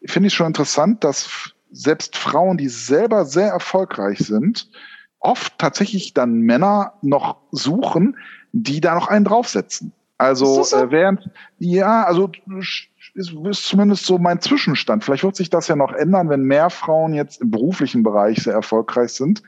[0.06, 4.70] finde ich schon interessant, dass selbst Frauen, die selber sehr erfolgreich sind,
[5.22, 8.18] oft tatsächlich dann Männer noch suchen,
[8.52, 9.94] die da noch einen draufsetzen.
[10.18, 10.78] Also so?
[10.78, 15.04] äh, während, ja, also ist, ist zumindest so mein Zwischenstand.
[15.04, 18.54] Vielleicht wird sich das ja noch ändern, wenn mehr Frauen jetzt im beruflichen Bereich sehr
[18.54, 19.42] erfolgreich sind.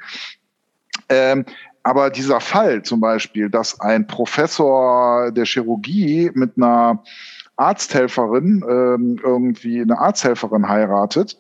[1.09, 1.45] Ähm,
[1.83, 7.03] aber dieser Fall zum Beispiel, dass ein Professor der Chirurgie mit einer
[7.57, 11.37] Arzthelferin ähm, irgendwie eine Arzthelferin heiratet,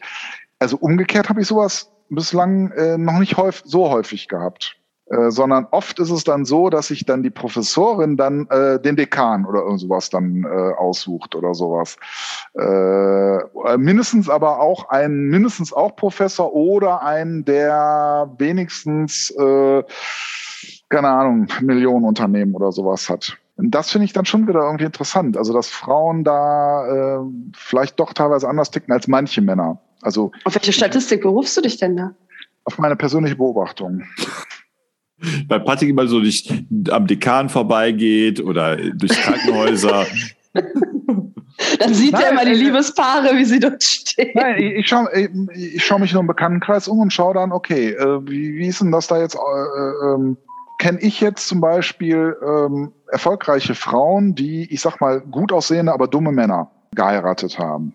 [0.59, 4.77] also umgekehrt habe ich sowas bislang äh, noch nicht häufig, so häufig gehabt.
[5.07, 8.95] Äh, sondern oft ist es dann so, dass sich dann die Professorin dann äh, den
[8.95, 11.97] Dekan oder irgend sowas dann äh, aussucht oder sowas.
[12.57, 19.83] Äh, mindestens aber auch ein, mindestens auch Professor oder ein, der wenigstens, äh,
[20.87, 23.37] keine Ahnung, Millionen Unternehmen oder sowas hat.
[23.57, 25.37] Und das finde ich dann schon wieder irgendwie interessant.
[25.37, 27.19] Also, dass Frauen da äh,
[27.55, 29.79] vielleicht doch teilweise anders ticken als manche Männer.
[30.03, 32.13] Also auf welche Statistik berufst du dich denn da?
[32.65, 34.03] Auf meine persönliche Beobachtung.
[35.47, 36.51] Weil Patrick immer so nicht
[36.89, 40.05] am Dekan vorbeigeht oder durch Krankenhäuser.
[41.79, 44.31] Dann sieht er immer die Liebespaare, wie sie dort stehen.
[44.33, 45.07] Nein, ich, ich schaue
[45.53, 48.81] ich schau mich nur im Bekanntenkreis um und schaue dann, okay, äh, wie, wie ist
[48.81, 49.35] denn das da jetzt?
[49.35, 50.37] Äh, ähm,
[50.79, 56.07] Kenne ich jetzt zum Beispiel ähm, erfolgreiche Frauen, die, ich sag mal, gut aussehende, aber
[56.07, 57.93] dumme Männer geheiratet haben?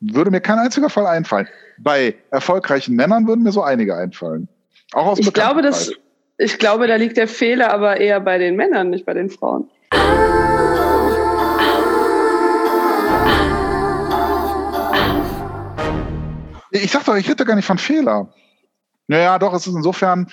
[0.00, 1.48] Würde mir kein einziger Fall einfallen.
[1.78, 4.48] Bei erfolgreichen Männern würden mir so einige einfallen.
[4.92, 5.92] Auch aus ich glaube, das,
[6.38, 9.70] ich glaube, da liegt der Fehler aber eher bei den Männern, nicht bei den Frauen.
[16.72, 18.32] Ich sag doch, ich rede gar nicht von Fehler.
[19.08, 20.28] Naja, doch, es ist insofern,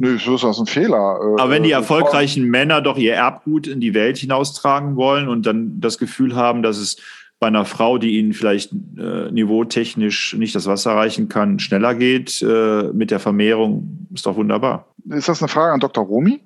[0.00, 1.20] nö, ist das ein Fehler.
[1.20, 5.28] Äh, aber wenn die äh, erfolgreichen Männer doch ihr Erbgut in die Welt hinaustragen wollen
[5.28, 6.96] und dann das Gefühl haben, dass es
[7.40, 12.42] bei einer Frau, die ihnen vielleicht äh, niveautechnisch nicht das Wasser reichen kann, schneller geht
[12.42, 14.94] äh, mit der Vermehrung, ist doch wunderbar.
[15.10, 16.04] Ist das eine Frage an Dr.
[16.04, 16.40] Romi?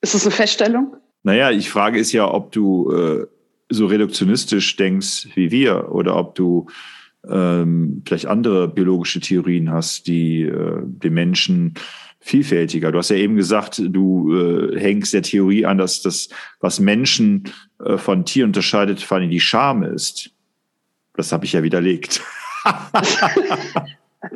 [0.00, 0.96] Ist das eine Feststellung?
[1.22, 3.26] Naja, ich frage ist ja, ob du äh,
[3.68, 6.66] so reduktionistisch denkst wie wir oder ob du
[7.28, 11.74] ähm, vielleicht andere biologische Theorien hast, die äh, den Menschen
[12.20, 12.92] vielfältiger.
[12.92, 16.28] Du hast ja eben gesagt, du äh, hängst der Theorie an, dass das,
[16.60, 17.52] was Menschen
[17.84, 20.30] äh, von Tieren unterscheidet, vor allem die Scham ist.
[21.14, 22.20] Das habe ich ja widerlegt.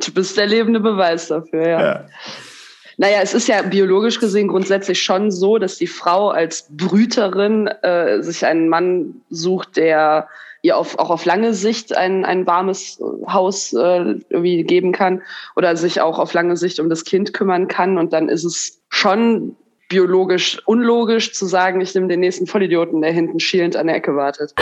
[0.05, 1.81] du bist der lebende Beweis dafür, ja.
[1.81, 2.05] ja.
[2.97, 8.21] Naja, es ist ja biologisch gesehen grundsätzlich schon so, dass die Frau als Brüterin äh,
[8.21, 10.27] sich einen Mann sucht, der
[10.63, 15.21] ihr auf, auch auf lange Sicht ein, ein warmes Haus äh, irgendwie geben kann
[15.55, 17.97] oder sich auch auf lange Sicht um das Kind kümmern kann.
[17.97, 19.55] Und dann ist es schon
[19.89, 24.15] biologisch unlogisch zu sagen, ich nehme den nächsten Vollidioten, der hinten schielend an der Ecke
[24.15, 24.53] wartet.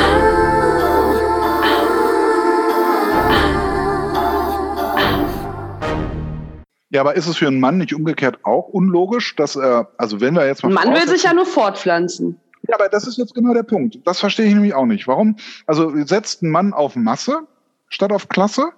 [6.90, 10.34] Ja, aber ist es für einen Mann nicht umgekehrt auch unlogisch, dass er, also wenn
[10.34, 10.70] wir jetzt mal.
[10.70, 12.38] Ein Mann will sich ja nur fortpflanzen.
[12.72, 14.00] Ja, aber das ist jetzt genau der Punkt.
[14.06, 15.06] Das verstehe ich nämlich auch nicht.
[15.06, 15.36] Warum?
[15.68, 17.46] Also setzt ein Mann auf Masse
[17.90, 18.70] statt auf Klasse?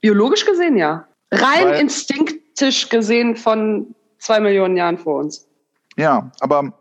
[0.00, 1.08] Biologisch gesehen ja.
[1.32, 5.48] Rein Weil, instinktisch gesehen von zwei Millionen Jahren vor uns.
[5.96, 6.72] Ja, aber,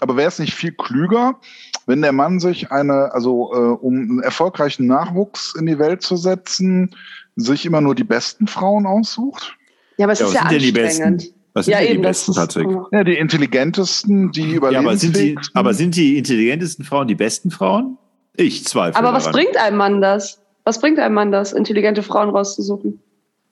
[0.00, 1.38] aber wäre es nicht viel klüger,
[1.84, 6.16] wenn der Mann sich eine, also äh, um einen erfolgreichen Nachwuchs in die Welt zu
[6.16, 6.96] setzen,
[7.36, 9.58] sich immer nur die besten Frauen aussucht?
[9.98, 11.34] Ja, aber es ja, ist ja anstrengend.
[11.54, 12.68] Was sind ja, eben, die besten, Patrick?
[12.92, 14.82] Ja, die intelligentesten, die überleben.
[14.82, 17.98] Ja, aber sind die, aber sind die intelligentesten Frauen die besten Frauen?
[18.34, 18.98] Ich zweifle.
[18.98, 20.40] Aber was bringt einem Mann das?
[20.64, 23.00] Was bringt einem Mann das, intelligente Frauen rauszusuchen?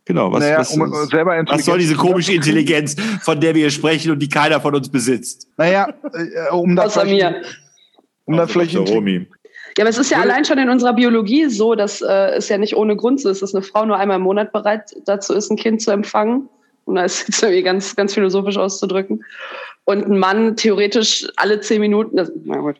[0.06, 3.70] Genau, was, naja, was, um selber was soll diese komische Intelligenz, von der wir hier
[3.70, 5.48] sprechen und die keiner von uns besitzt?
[5.58, 7.42] Naja, äh, um da Außer mir.
[8.24, 9.28] Um da vielleicht Romy.
[9.76, 12.58] Ja, aber es ist ja allein schon in unserer Biologie so, dass äh, es ja
[12.58, 15.50] nicht ohne Grund so ist, dass eine Frau nur einmal im Monat bereit dazu ist,
[15.50, 16.48] ein Kind zu empfangen
[16.84, 19.24] um das jetzt irgendwie ganz, ganz philosophisch auszudrücken.
[19.84, 22.76] Und ein Mann theoretisch alle zehn Minuten, das, na gut,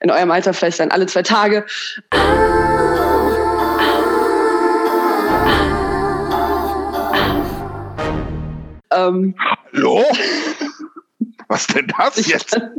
[0.00, 1.64] in eurem Alter vielleicht dann alle zwei Tage.
[8.92, 9.34] Ähm,
[9.72, 10.04] Hallo?
[11.48, 12.60] Was denn das jetzt?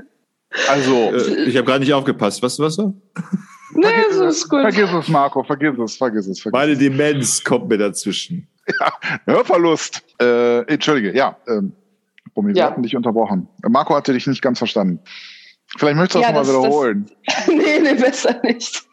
[0.69, 2.41] Also, Äh, ich habe gar nicht aufgepasst.
[2.41, 2.77] Was, was?
[2.77, 2.93] Nee,
[3.81, 4.61] vergiss, so ist gut.
[4.61, 6.39] vergiss es, Marco, vergiss es, vergiss es.
[6.39, 6.79] Vergiss Meine es.
[6.79, 8.47] Demenz kommt mir dazwischen.
[9.25, 10.03] Hörverlust.
[10.21, 11.37] Äh, Entschuldige, ja.
[11.47, 11.73] Ähm,
[12.35, 12.65] Romy, wir Ja.
[12.71, 13.47] hatten dich unterbrochen.
[13.63, 14.99] Äh, Marco hatte dich nicht ganz verstanden.
[15.77, 17.05] Vielleicht möchtest du das Ja, mal das- das- wiederholen.
[17.47, 18.83] nee, nee, besser nicht.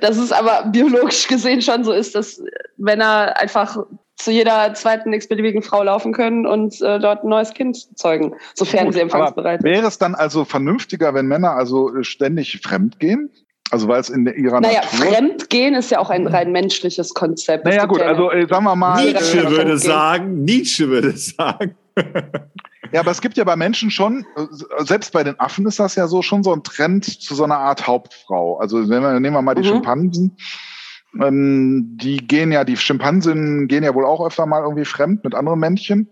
[0.00, 2.42] Dass es aber biologisch gesehen schon so ist, dass
[2.76, 3.78] Männer einfach
[4.16, 8.86] zu jeder zweiten x-beliebigen Frau laufen können und äh, dort ein neues Kind zeugen, sofern
[8.86, 9.70] Gut, sie empfangsbereit sind.
[9.70, 13.30] Wäre es dann also vernünftiger, wenn Männer also äh, ständig fremd gehen?
[13.70, 15.06] Also weil es in ihrer Naja, Natur...
[15.12, 17.64] Fremdgehen ist ja auch ein rein menschliches Konzept.
[17.64, 19.04] Naja gut, ja also äh, sagen wir mal...
[19.04, 21.74] Nietzsche Äh, würde sagen, Nietzsche würde sagen.
[22.92, 25.96] ja, aber es gibt ja bei Menschen schon, äh, selbst bei den Affen ist das
[25.96, 28.58] ja so, schon so ein Trend zu so einer Art Hauptfrau.
[28.58, 29.66] Also wenn wir, nehmen wir mal die Mhm.
[29.66, 30.36] Schimpansen.
[31.20, 35.34] Ähm, die gehen ja, die Schimpansen gehen ja wohl auch öfter mal irgendwie fremd mit
[35.34, 36.10] anderen Männchen.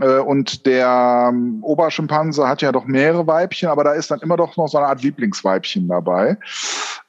[0.00, 4.36] Äh, und der ähm, Oberschimpanse hat ja doch mehrere Weibchen, aber da ist dann immer
[4.36, 6.38] doch noch so eine Art Lieblingsweibchen dabei,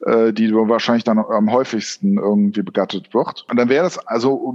[0.05, 3.45] äh, die wahrscheinlich dann am häufigsten irgendwie begattet wird.
[3.49, 4.53] Und dann wäre das also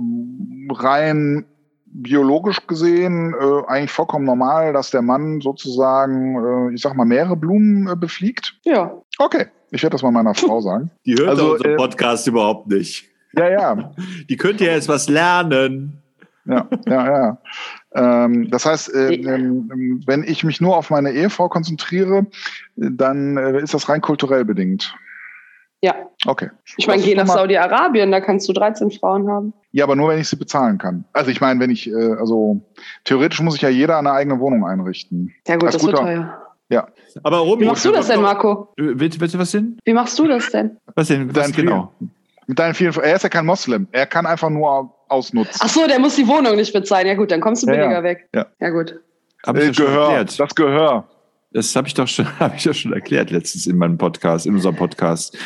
[0.70, 1.46] rein
[1.90, 7.36] biologisch gesehen äh, eigentlich vollkommen normal, dass der Mann sozusagen, äh, ich sag mal, mehrere
[7.36, 8.58] Blumen äh, befliegt.
[8.64, 9.00] Ja.
[9.18, 10.90] Okay, ich werde das mal meiner Frau sagen.
[11.06, 13.06] Die hört Also, unseren äh, Podcast überhaupt nicht.
[13.32, 13.92] Ja, ja,
[14.28, 16.02] Die könnt ja jetzt was lernen.
[16.44, 17.38] ja, ja, ja.
[17.98, 22.26] Ähm, das heißt, äh, ähm, wenn ich mich nur auf meine Ehefrau konzentriere,
[22.76, 24.94] dann äh, ist das rein kulturell bedingt.
[25.80, 25.94] Ja.
[26.26, 26.50] Okay.
[26.76, 29.52] Ich meine, geh nach Saudi-Arabien, da kannst du 13 Frauen haben.
[29.70, 31.04] Ja, aber nur wenn ich sie bezahlen kann.
[31.12, 32.60] Also ich meine, wenn ich, äh, also
[33.04, 35.32] theoretisch muss sich ja jeder eine eigene Wohnung einrichten.
[35.46, 36.44] Ja gut, Als das wird guter- teuer.
[37.22, 38.68] Aber Romy, Wie machst du das denn, Marco?
[38.76, 39.78] Willst, willst du was denn?
[39.84, 40.76] Wie machst du das denn?
[40.94, 41.34] Was denn?
[41.34, 41.92] Was Dein genau?
[42.48, 43.86] Mit deinen vielen, er ist ja kein Moslem.
[43.92, 45.60] Er kann einfach nur ausnutzen.
[45.62, 47.06] Ach so, der muss die Wohnung nicht bezahlen.
[47.06, 48.02] Ja gut, dann kommst du Ja, billiger ja.
[48.02, 48.28] weg.
[48.34, 48.46] Ja.
[48.58, 48.98] ja gut.
[49.46, 50.40] Habe ich Äh, Gehör, erklärt.
[50.40, 51.08] das Gehör.
[51.52, 54.54] Das habe ich doch schon, habe ich doch schon erklärt letztens in meinem Podcast, in
[54.54, 55.36] unserem Podcast,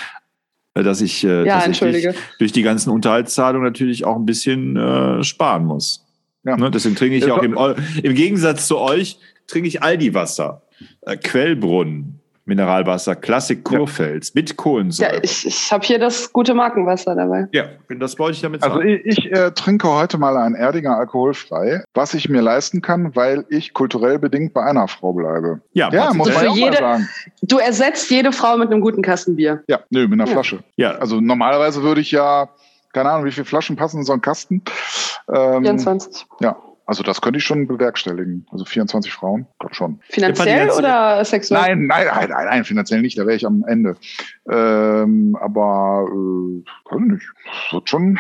[0.75, 2.15] äh, dass ich äh, Ja, tatsächlich entschuldige.
[2.39, 6.07] durch die ganzen Unterhaltszahlungen natürlich auch ein bisschen äh, sparen muss.
[6.45, 6.57] Ja.
[6.57, 6.71] Ne?
[6.71, 7.57] Deswegen trinke ich auch im,
[8.03, 10.63] im Gegensatz zu euch trinke ich Aldi-Wasser,
[11.03, 15.21] äh, Quellbrunnen, Mineralwasser, Klassik mit Ja, Kohlensäure.
[15.23, 17.47] ich, ich habe hier das gute Markenwasser dabei.
[17.53, 17.67] Ja,
[17.99, 18.89] das wollte ich damit Also sagen.
[19.05, 23.45] ich, ich äh, trinke heute mal ein Erdinger alkoholfrei, was ich mir leisten kann, weil
[23.49, 25.61] ich kulturell bedingt bei einer Frau bleibe.
[25.73, 27.09] ja, Ja, muss man ja jede- sagen.
[27.43, 29.63] Du ersetzt jede Frau mit einem guten Kasten Bier.
[29.69, 30.33] Ja, nö, mit einer Ja.
[30.33, 30.65] Flasche.
[30.77, 32.49] ja, Also normalerweise würde ich ja,
[32.93, 34.63] keine Ahnung, wie viele Flaschen passen in so einen Kasten.
[35.33, 36.27] Ähm, 24.
[36.41, 36.57] Ja,
[36.93, 38.47] also das könnte ich schon bewerkstelligen.
[38.53, 40.01] Also 24 Frauen, Gott schon.
[40.11, 41.59] Finanziell jetzt- oder sexuell?
[41.63, 43.97] Nein, nein, nein, nein, nein, finanziell nicht, da wäre ich am Ende.
[44.47, 48.19] Ähm, aber, äh, weiß ich nicht, das wird schon,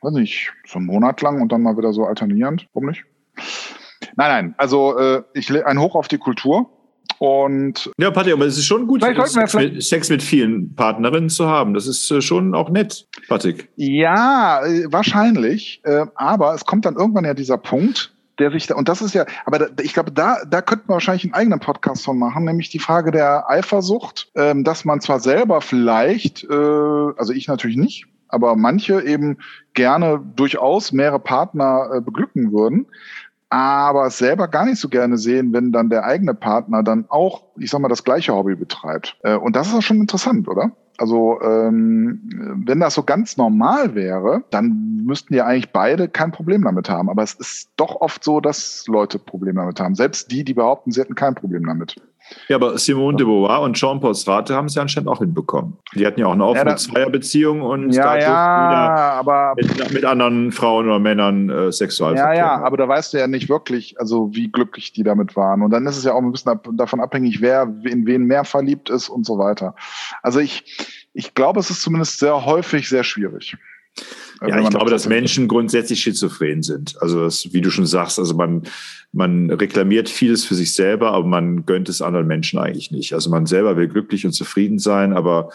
[0.00, 3.04] weiß nicht, so einen Monat lang und dann mal wieder so alternierend, warum nicht?
[4.16, 6.70] Nein, nein, also äh, ich ein Hoch auf die Kultur
[7.22, 11.46] und ja, Patrick, aber es ist schon gut, Sex, mit, Sex mit vielen Partnerinnen zu
[11.46, 11.72] haben.
[11.72, 13.68] Das ist äh, schon auch nett, Patrick.
[13.76, 15.80] Ja, äh, wahrscheinlich.
[15.84, 19.14] Äh, aber es kommt dann irgendwann ja dieser Punkt, der sich da, und das ist
[19.14, 22.44] ja, aber da, ich glaube, da, da könnten wir wahrscheinlich einen eigenen Podcast von machen,
[22.44, 27.76] nämlich die Frage der Eifersucht, ähm, dass man zwar selber vielleicht, äh, also ich natürlich
[27.76, 29.38] nicht, aber manche eben
[29.74, 32.86] gerne durchaus mehrere Partner äh, beglücken würden,
[33.52, 37.42] aber es selber gar nicht so gerne sehen, wenn dann der eigene Partner dann auch,
[37.58, 39.18] ich sag mal, das gleiche Hobby betreibt.
[39.24, 40.72] Äh, und das ist doch schon interessant, oder?
[40.96, 46.62] Also ähm, wenn das so ganz normal wäre, dann müssten ja eigentlich beide kein Problem
[46.62, 47.10] damit haben.
[47.10, 49.96] Aber es ist doch oft so, dass Leute Probleme damit haben.
[49.96, 51.96] Selbst die, die behaupten, sie hätten kein Problem damit.
[52.48, 55.76] Ja, aber Simone de Beauvoir und Jean-Paul Sartre haben es ja anscheinend auch hinbekommen.
[55.94, 60.52] Die hatten ja auch eine offene da- Zweierbeziehung und ja, ja, aber mit, mit anderen
[60.52, 62.64] Frauen oder Männern äh, ja, Sexualverkehr ja, haben.
[62.64, 65.62] aber da weißt du ja nicht wirklich, also wie glücklich die damit waren.
[65.62, 68.44] Und dann ist es ja auch ein bisschen ab, davon abhängig, wer in wen mehr
[68.44, 69.74] verliebt ist und so weiter.
[70.22, 70.64] Also ich,
[71.14, 73.56] ich glaube, es ist zumindest sehr häufig sehr schwierig.
[74.48, 77.00] Ja, ich glaube, das dass Menschen grundsätzlich schizophren sind.
[77.00, 78.62] Also das, wie du schon sagst, also man,
[79.12, 83.12] man reklamiert vieles für sich selber, aber man gönnt es anderen Menschen eigentlich nicht.
[83.14, 85.50] Also man selber will glücklich und zufrieden sein, aber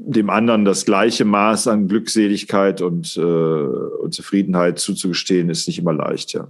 [0.00, 5.92] dem anderen das gleiche Maß an Glückseligkeit und, äh, und Zufriedenheit zuzugestehen, ist nicht immer
[5.92, 6.34] leicht.
[6.34, 6.48] Ja.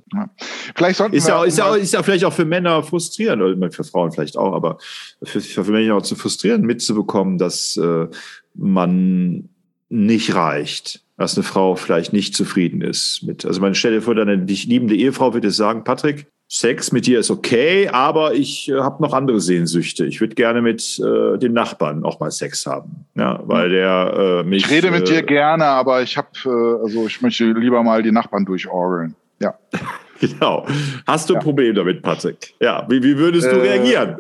[0.76, 3.70] Vielleicht sollten Ist ja, ist, ja, mal- ist ja vielleicht auch für Männer frustrierend, oder
[3.70, 4.76] für Frauen vielleicht auch, aber
[5.22, 8.06] für, für Männer auch zu frustrieren, mitzubekommen, dass äh,
[8.54, 9.48] man
[9.88, 13.44] nicht reicht, dass eine Frau vielleicht nicht zufrieden ist mit.
[13.44, 17.18] Also man stelle vor, deine dich liebende Ehefrau wird dir sagen, Patrick, Sex mit dir
[17.18, 20.06] ist okay, aber ich äh, habe noch andere Sehnsüchte.
[20.06, 24.48] Ich würde gerne mit äh, dem Nachbarn auch mal Sex haben, ja, weil der äh,
[24.48, 24.64] mich.
[24.64, 28.02] Ich rede mit äh, dir gerne, aber ich habe, äh, also ich möchte lieber mal
[28.02, 29.14] die Nachbarn durchorgeln.
[29.40, 29.58] Ja.
[30.38, 30.66] Genau.
[31.06, 32.54] Hast du ein Problem damit, Patrick?
[32.60, 34.16] Ja, wie, wie würdest du äh, reagieren?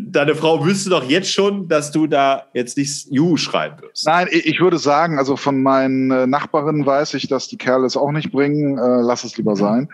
[0.00, 4.06] Deine Frau wüsste doch jetzt schon, dass du da jetzt nicht Ju schreiben wirst.
[4.06, 7.96] Nein, ich würde sagen, also von meinen äh, Nachbarinnen weiß ich, dass die Kerle es
[7.96, 8.78] auch nicht bringen.
[8.78, 9.88] Äh, lass es lieber sein.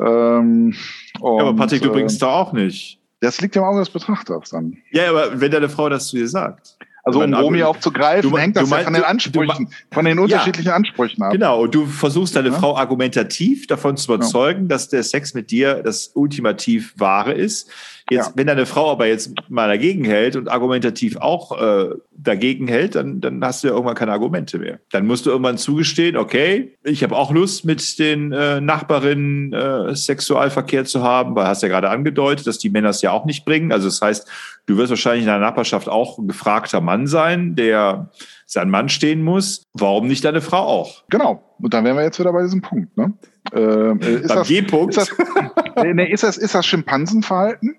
[0.00, 0.74] Ähm,
[1.20, 2.98] und, ja, aber Patrick, du bringst es doch auch nicht.
[3.20, 4.76] Das liegt im Auge des Betrachters dann.
[4.90, 6.76] Ja, aber wenn deine Frau das zu dir sagt.
[7.04, 10.18] Also um Romy aufzugreifen, du, hängt das du, ja von den Ansprüchen, du, von den
[10.18, 11.32] unterschiedlichen ja, Ansprüchen ab.
[11.32, 12.54] Genau, und du versuchst deine ja.
[12.54, 17.70] Frau argumentativ davon zu überzeugen, dass der Sex mit dir das ultimativ Wahre ist.
[18.10, 18.32] Jetzt, ja.
[18.34, 23.22] wenn deine Frau aber jetzt mal dagegen hält und argumentativ auch äh, dagegen hält, dann,
[23.22, 24.78] dann hast du ja irgendwann keine Argumente mehr.
[24.90, 29.96] Dann musst du irgendwann zugestehen, okay, ich habe auch Lust, mit den äh, Nachbarinnen äh,
[29.96, 33.46] Sexualverkehr zu haben, weil hast ja gerade angedeutet, dass die Männer es ja auch nicht
[33.46, 33.72] bringen.
[33.72, 34.28] Also das heißt,
[34.66, 38.10] du wirst wahrscheinlich in deiner Nachbarschaft auch ein gefragter Mann sein, der
[38.46, 39.64] sein Mann stehen muss.
[39.72, 41.04] Warum nicht deine Frau auch?
[41.10, 41.42] Genau.
[41.58, 42.96] Und dann wären wir jetzt wieder bei diesem Punkt.
[42.96, 43.12] Ne?
[43.52, 45.10] Äh, äh ist, das, ist, das,
[45.82, 47.76] nee, ist, das, ist das Schimpansenverhalten?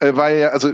[0.00, 0.72] äh, weil also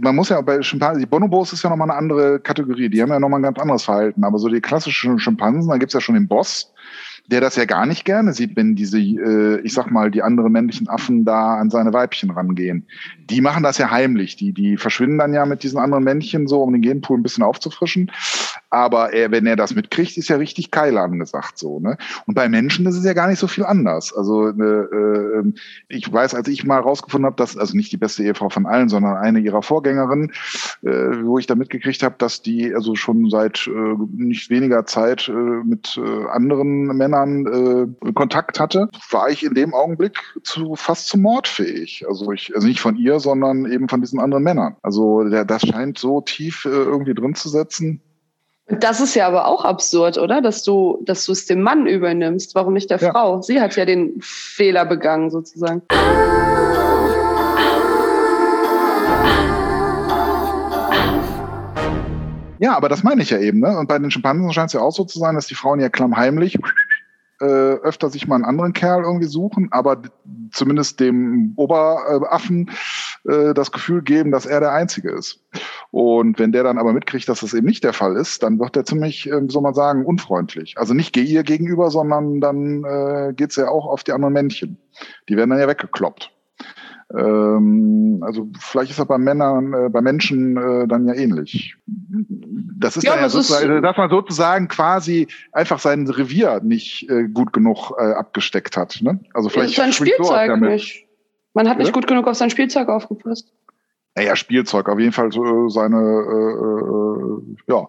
[0.00, 3.10] man muss ja bei Schimpansen, die Bonobos ist ja nochmal eine andere Kategorie, die haben
[3.10, 6.16] ja nochmal ein ganz anderes Verhalten, aber so die klassischen Schimpansen, da gibt's ja schon
[6.16, 6.72] den Boss,
[7.28, 10.50] der das ja gar nicht gerne sieht, wenn diese, äh, ich sag mal, die anderen
[10.50, 12.86] männlichen Affen da an seine Weibchen rangehen.
[13.30, 14.36] Die machen das ja heimlich.
[14.36, 17.44] Die, die verschwinden dann ja mit diesen anderen Männchen so, um den Genpool ein bisschen
[17.44, 18.10] aufzufrischen.
[18.70, 21.80] Aber er, wenn er das mitkriegt, ist ja richtig Keile angesagt so.
[21.80, 21.96] Ne?
[22.26, 24.12] Und bei Menschen ist es ja gar nicht so viel anders.
[24.14, 25.52] Also äh, äh,
[25.88, 28.88] ich weiß, als ich mal rausgefunden habe, dass, also nicht die beste Ehefrau von allen,
[28.88, 30.32] sondern eine ihrer Vorgängerinnen,
[30.82, 30.88] äh,
[31.22, 35.32] wo ich da mitgekriegt habe, dass die also schon seit äh, nicht weniger Zeit äh,
[35.32, 41.22] mit äh, anderen Männern äh, Kontakt hatte, war ich in dem Augenblick zu fast zum
[41.22, 42.04] Mord fähig.
[42.06, 44.76] Also ich, also nicht von ihr, sondern eben von diesen anderen Männern.
[44.82, 48.02] Also der, das scheint so tief äh, irgendwie drin zu setzen.
[48.70, 50.42] Das ist ja aber auch absurd, oder?
[50.42, 52.54] Dass du, dass du es dem Mann übernimmst.
[52.54, 53.12] Warum nicht der ja.
[53.12, 53.40] Frau?
[53.40, 55.82] Sie hat ja den Fehler begangen, sozusagen.
[62.60, 63.60] Ja, aber das meine ich ja eben.
[63.60, 63.78] Ne?
[63.78, 65.88] Und bei den Schimpansen scheint es ja auch so zu sein, dass die Frauen ja
[65.88, 66.58] klammheimlich
[67.40, 70.02] äh, öfter sich mal einen anderen Kerl irgendwie suchen, aber
[70.52, 72.70] zumindest dem Oberaffen
[73.24, 75.40] äh, das Gefühl geben, dass er der Einzige ist.
[75.90, 78.76] Und wenn der dann aber mitkriegt, dass das eben nicht der Fall ist, dann wird
[78.76, 80.76] er ziemlich, äh, soll man sagen, unfreundlich.
[80.76, 84.76] Also nicht ihr gegenüber, sondern dann äh, geht es ja auch auf die anderen Männchen.
[85.28, 86.30] Die werden dann ja weggekloppt.
[87.16, 91.74] Ähm, also vielleicht ist das bei Männern, äh, bei Menschen äh, dann ja ähnlich.
[91.86, 97.08] Das ist ja, dann ja sozusagen, ist, dass man sozusagen quasi einfach sein Revier nicht
[97.08, 98.98] äh, gut genug äh, abgesteckt hat.
[99.00, 99.20] Ne?
[99.32, 101.06] Also vielleicht sein Spielzeug nicht.
[101.54, 103.52] Man hat nicht gut genug auf sein Spielzeug aufgepasst.
[104.14, 107.88] Naja, Spielzeug, auf jeden Fall so äh, seine, äh, äh, ja,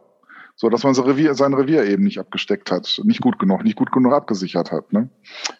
[0.56, 3.78] so dass man sein Revier, sein Revier eben nicht abgesteckt hat, nicht gut genug, nicht
[3.78, 4.92] gut genug abgesichert hat.
[4.92, 5.10] Ne?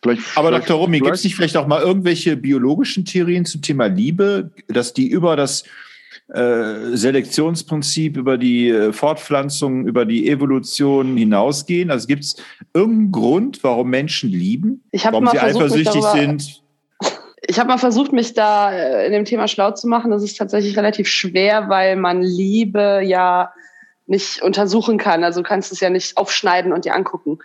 [0.04, 0.82] Vielleicht, Aber vielleicht, Dr.
[0.82, 5.08] Rumi, gibt es nicht vielleicht auch mal irgendwelche biologischen Theorien zum Thema Liebe, dass die
[5.08, 5.64] über das
[6.34, 11.92] äh, Selektionsprinzip, über die äh, Fortpflanzung, über die Evolution hinausgehen?
[11.92, 12.36] Also gibt es
[12.74, 14.84] irgendeinen Grund, warum Menschen lieben?
[14.92, 16.62] Ich warum sie eifersüchtig sind?
[17.50, 20.12] Ich habe mal versucht, mich da äh, in dem Thema schlau zu machen.
[20.12, 23.52] Das ist tatsächlich relativ schwer, weil man Liebe ja
[24.06, 25.24] nicht untersuchen kann.
[25.24, 27.40] Also du kannst es ja nicht aufschneiden und dir angucken.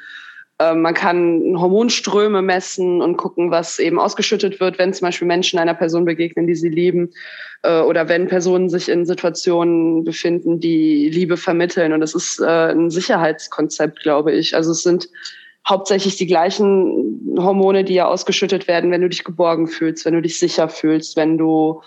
[0.59, 5.59] Ähm, man kann Hormonströme messen und gucken, was eben ausgeschüttet wird, wenn zum Beispiel Menschen
[5.59, 7.11] einer Person begegnen, die sie lieben,
[7.63, 11.95] äh, oder wenn Personen sich in Situationen befinden, die Liebe vermitteln.
[11.95, 14.55] Und das ist äh, ein Sicherheitskonzept, glaube ich.
[14.55, 15.09] Also es sind
[15.69, 20.23] hauptsächlich die gleichen Hormone, die ja ausgeschüttet werden, wenn du dich geborgen fühlst, wenn du
[20.23, 21.81] dich sicher fühlst, wenn du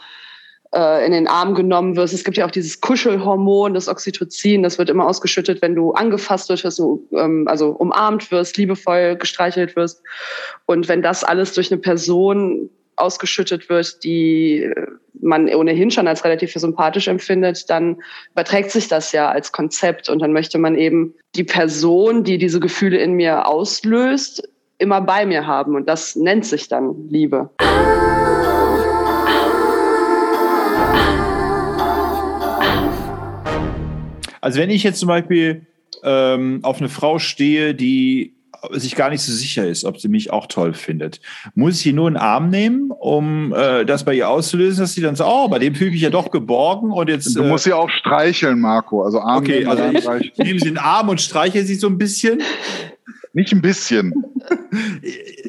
[0.73, 2.13] äh, in den Arm genommen wirst.
[2.13, 6.49] Es gibt ja auch dieses Kuschelhormon, das Oxytocin, das wird immer ausgeschüttet, wenn du angefasst
[6.49, 10.01] wirst, du, ähm, also umarmt wirst, liebevoll gestreichelt wirst.
[10.65, 14.69] Und wenn das alles durch eine Person ausgeschüttet wird, die
[15.21, 17.97] man ohnehin schon als relativ sympathisch empfindet, dann
[18.31, 22.59] überträgt sich das ja als Konzept und dann möchte man eben die Person, die diese
[22.59, 27.49] Gefühle in mir auslöst, immer bei mir haben und das nennt sich dann Liebe.
[34.41, 35.65] Also wenn ich jetzt zum Beispiel
[36.03, 38.36] ähm, auf eine Frau stehe, die
[38.71, 41.19] sich gar nicht so sicher ist, ob sie mich auch toll findet.
[41.55, 44.93] Muss ich sie nur in den Arm nehmen, um äh, das bei ihr auszulösen, dass
[44.93, 47.35] sie dann so, oh, bei dem fühle ich mich ja doch geborgen und jetzt.
[47.35, 49.03] Du musst äh, sie auch streicheln, Marco.
[49.03, 49.83] Also Arm Okay, also
[50.19, 52.41] ich nehme sie in den Arm und streiche sie so ein bisschen.
[53.33, 54.13] Nicht ein bisschen.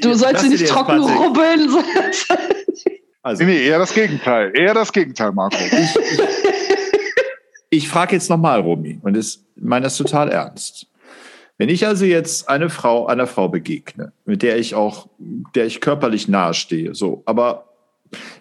[0.03, 1.71] Du sollst sie nicht trocken rubbeln.
[3.23, 4.53] also, nee, eher das Gegenteil.
[4.55, 5.57] Eher das Gegenteil, Marco.
[5.57, 6.21] Ich, ich,
[7.71, 10.88] ich frage jetzt nochmal, Romy, und ich meine das total ernst.
[11.59, 15.09] Wenn ich also jetzt eine Frau, einer Frau begegne, mit der ich auch,
[15.57, 17.75] der ich körperlich nahestehe, so, aber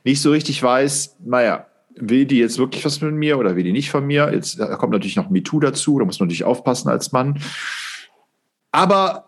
[0.04, 1.66] nicht so richtig weiß, naja,
[1.96, 4.32] will die jetzt wirklich was mit mir oder will die nicht von mir?
[4.32, 7.40] Jetzt kommt natürlich noch MeToo dazu, da muss man natürlich aufpassen als Mann.
[8.72, 9.26] Aber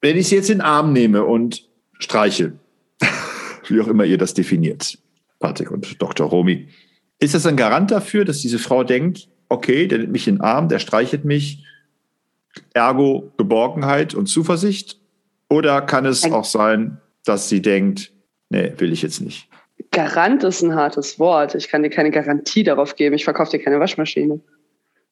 [0.00, 1.68] wenn ich sie jetzt in den Arm nehme und
[2.00, 2.54] streiche,
[3.68, 4.98] wie auch immer ihr das definiert,
[5.38, 6.28] Patrick und Dr.
[6.28, 6.66] Romy,
[7.20, 10.40] ist das ein Garant dafür, dass diese Frau denkt, okay, der nimmt mich in den
[10.40, 11.64] Arm, der streichelt mich,
[12.74, 14.98] ergo Geborgenheit und Zuversicht?
[15.50, 18.12] Oder kann es auch sein, dass sie denkt,
[18.50, 19.48] nee, will ich jetzt nicht?
[19.90, 21.54] Garant ist ein hartes Wort.
[21.54, 23.14] Ich kann dir keine Garantie darauf geben.
[23.14, 24.40] Ich verkaufe dir keine Waschmaschine.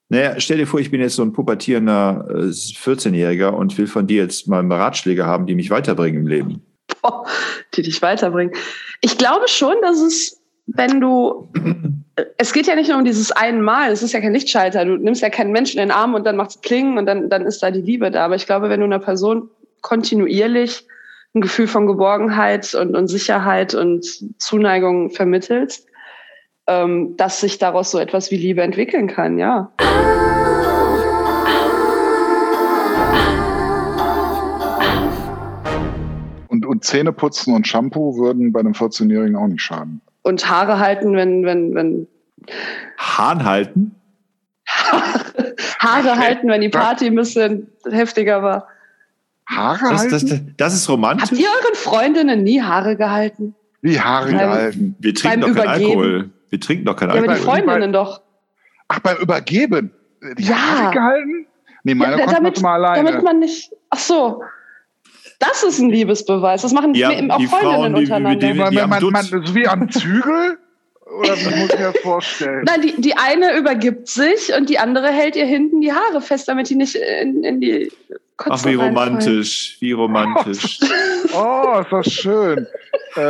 [0.09, 4.07] Naja, stell dir vor, ich bin jetzt so ein pubertierender 14-Jähriger äh, und will von
[4.07, 6.62] dir jetzt mal Ratschläge haben, die mich weiterbringen im Leben.
[7.03, 7.26] Boah,
[7.74, 8.55] die dich weiterbringen.
[9.01, 11.49] Ich glaube schon, dass es, wenn du,
[12.38, 15.20] es geht ja nicht nur um dieses einmal, es ist ja kein Lichtschalter, du nimmst
[15.20, 17.62] ja keinen Menschen in den Arm und dann macht es klingen und dann, dann ist
[17.62, 18.24] da die Liebe da.
[18.24, 19.50] Aber ich glaube, wenn du einer Person
[19.82, 20.86] kontinuierlich
[21.34, 24.06] ein Gefühl von Geborgenheit und, und Sicherheit und
[24.38, 25.86] Zuneigung vermittelst,
[26.66, 29.70] ähm, dass sich daraus so etwas wie Liebe entwickeln kann, ja.
[36.48, 40.00] Und, und Zähne putzen und Shampoo würden bei einem 14-Jährigen auch nicht schaden.
[40.26, 42.08] Und Haare halten, wenn, wenn, wenn.
[42.98, 43.94] Hahn halten?
[45.78, 48.66] Haare halten, wenn die Party ein bisschen heftiger war.
[49.48, 50.10] Haare Das, halten?
[50.10, 51.30] das, das ist romantisch.
[51.30, 53.54] Habt ihr euren Freundinnen nie Haare gehalten?
[53.82, 54.96] Wie Haare Beim- gehalten?
[54.98, 56.00] Wir trinken beim doch keinen Übergeben.
[56.00, 56.30] Alkohol.
[56.50, 57.54] Wir trinken doch keinen Ja, aber die Alkohol.
[57.62, 58.20] Freundinnen doch.
[58.88, 59.92] Ach, beim Übergeben?
[60.38, 60.56] Die Ja.
[60.56, 61.46] Haare gehalten?
[61.84, 63.04] Nee, meine Ja, konnte man damit, immer alleine.
[63.08, 63.72] damit man nicht.
[63.90, 64.42] Ach so.
[65.39, 66.62] Das ist ein Liebesbeweis.
[66.62, 68.47] Das machen Ja, auch die Freundinnen Frauen, die- untereinander.
[68.47, 70.59] die- man, die am man, man, so wie am Zügel?
[71.20, 72.64] Oder wie muss ich mir das vorstellen?
[72.66, 76.49] Nein, die, die eine übergibt sich und die andere hält ihr hinten die Haare fest,
[76.49, 77.93] damit die nicht in, in die
[78.37, 80.80] Kotze Ach, wie romantisch, wie romantisch.
[81.34, 82.66] Oh, ist das schön.
[83.14, 83.20] Äh,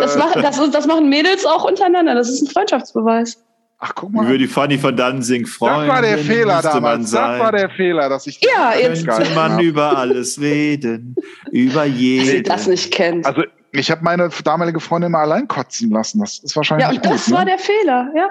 [0.00, 2.14] Das, machen, das, ist, das machen Mädels auch untereinander.
[2.14, 3.42] Das ist ein Freundschaftsbeweis.
[3.78, 4.26] Ach, guck Wie mal.
[4.26, 5.88] würde die Fanny von Danzig Das freuen.
[5.88, 7.10] war der Fehler damals.
[7.10, 9.62] Das war der Fehler, dass ich Ja, das jetzt- Könnte man habe.
[9.62, 11.14] über alles reden,
[11.50, 12.42] über Wer jeden.
[12.44, 13.26] das nicht kennt.
[13.26, 16.20] Also ich habe meine damalige Freundin mal allein kotzen lassen.
[16.20, 17.12] Das ist wahrscheinlich Ja, und gut.
[17.12, 17.36] das ne?
[17.36, 18.30] war der Fehler, ja.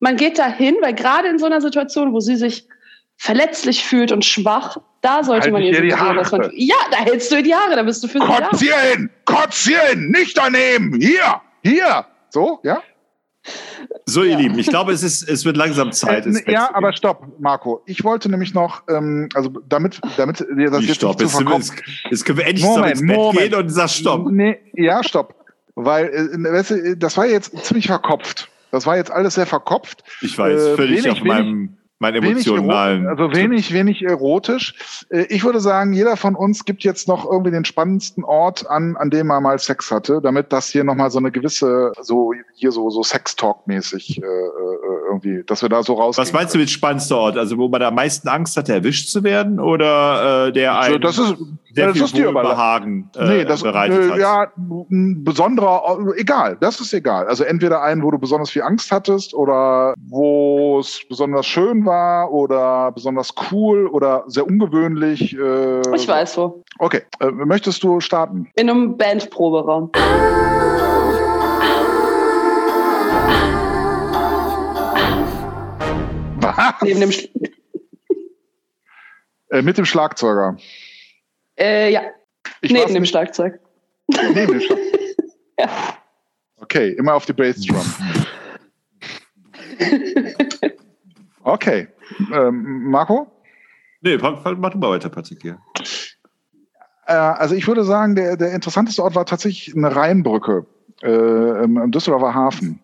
[0.00, 2.68] Man geht dahin, weil gerade in so einer Situation, wo sie sich
[3.16, 6.00] verletzlich fühlt und schwach, da sollte Halt man ihr ihr die dass
[6.32, 6.42] man.
[6.42, 6.50] Haare.
[6.54, 8.48] Ja, da hältst du ihr die Haare, da bist du für sie da.
[8.48, 9.10] Kotz hier hin!
[9.24, 10.10] Kotz hier hin!
[10.10, 11.00] Nicht daneben!
[11.00, 11.40] Hier!
[11.62, 12.04] Hier!
[12.30, 12.82] So, ja?
[14.06, 14.38] So, ihr Ja.
[14.38, 16.24] Lieben, ich glaube, es, ist, es wird langsam Zeit.
[16.24, 17.82] Äh, ins Bett ja, aber stopp, Marco.
[17.86, 21.38] Ich wollte nämlich noch, ähm, also damit, damit dir das Wie, jetzt stopp, nicht zu
[21.38, 21.72] jetzt, verkopft.
[21.86, 23.38] jetzt, jetzt können wir endlich Moment, ins Bett Moment.
[23.50, 24.30] gehen und sag Stopp.
[24.30, 25.34] Nee, ja, stopp.
[25.74, 28.48] Weil, äh, weißt du, das war jetzt ziemlich verkopft.
[28.70, 30.02] Das war jetzt alles sehr verkopft.
[30.20, 31.76] Ich weiß, Äh, völlig wenig, auf meinem,
[32.12, 33.04] Wenig emotionalen.
[33.04, 34.74] ero- also wenig, wenig erotisch.
[35.10, 38.96] Äh, Ich würde sagen, jeder von uns gibt jetzt noch irgendwie den spannendsten Ort an,
[38.96, 42.72] an dem er mal Sex hatte, damit das hier nochmal so eine gewisse, so hier
[42.72, 46.18] so, so Sex-Talk-mäßig äh, äh, irgendwie, dass wir da so raus.
[46.18, 47.38] Was meinst du mit spannendster Ort?
[47.38, 51.00] Also, wo man am meisten Angst hatte, erwischt zu werden oder äh, der Also, ein
[51.00, 51.34] das ist,
[51.74, 52.56] sehr das viel ist dir überlassen.
[52.56, 54.18] Wohlbehagen äh, Nee, das bereitet äh, hat?
[54.18, 54.52] ja
[54.90, 57.26] ein besonderer, egal, das ist egal.
[57.26, 62.32] Also entweder einen, wo du besonders viel Angst hattest oder wo es besonders schön war
[62.32, 65.36] oder besonders cool oder sehr ungewöhnlich.
[65.36, 66.62] Äh, Ich weiß wo.
[66.78, 68.48] Okay, äh, möchtest du starten?
[68.54, 69.90] In einem Bandproberaum.
[76.82, 77.12] Neben dem.
[77.12, 77.28] Sch
[79.50, 80.56] äh, mit dem Schlagzeuger.
[81.58, 82.02] Äh, ja,
[82.60, 83.58] Ich neben dem nicht- Schlagzeug.
[84.08, 84.88] Neben dem Schlagzeug.
[85.56, 85.68] Ja.
[86.56, 87.80] Okay, immer auf die Bassdrum.
[91.44, 91.86] Okay,
[92.32, 93.30] ähm, Marco?
[94.00, 95.42] Nee, mach, mach du mal weiter, Patrick.
[95.42, 95.58] Hier.
[97.06, 100.66] Äh, also ich würde sagen, der, der interessanteste Ort war tatsächlich eine Rheinbrücke
[101.04, 102.80] äh, im, im Düsseldorfer Hafen.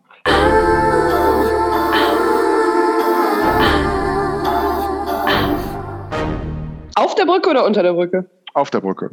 [6.96, 8.26] Auf der Brücke oder unter der Brücke?
[8.54, 9.10] Auf der Brücke.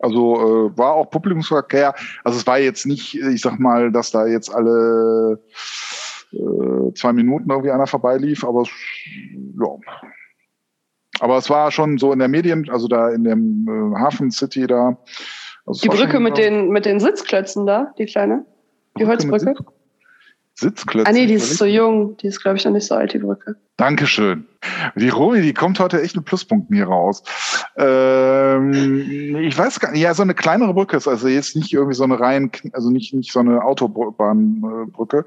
[0.00, 1.94] Also äh, war auch Publikumsverkehr.
[2.24, 5.40] Also es war jetzt nicht, ich sag mal, dass da jetzt alle
[6.32, 8.68] äh, zwei Minuten irgendwie einer vorbeilief, aber es,
[9.60, 9.66] ja.
[11.20, 14.68] Aber es war schon so in der Medien, also da in dem äh, Hafen City
[14.68, 14.96] da.
[15.66, 18.44] Also Die Brücke schon, mit den, mit den Sitzklötzen da, die kleine?
[18.98, 19.54] Die Brücke Holzbrücke?
[19.56, 19.72] Sitz-
[20.54, 21.08] Sitzklötzen.
[21.08, 22.16] Ah nee, die ist so jung.
[22.16, 23.56] Die ist, glaube ich, noch nicht so alt, die Brücke.
[23.76, 24.46] Dankeschön.
[24.96, 27.22] Die Romy, die kommt heute echt mit Pluspunkten hier raus.
[27.76, 31.94] Ähm, ich weiß gar nicht, ja, so eine kleinere Brücke ist also jetzt nicht irgendwie
[31.94, 35.24] so eine Reihen, also nicht, nicht so eine Autobahnbrücke,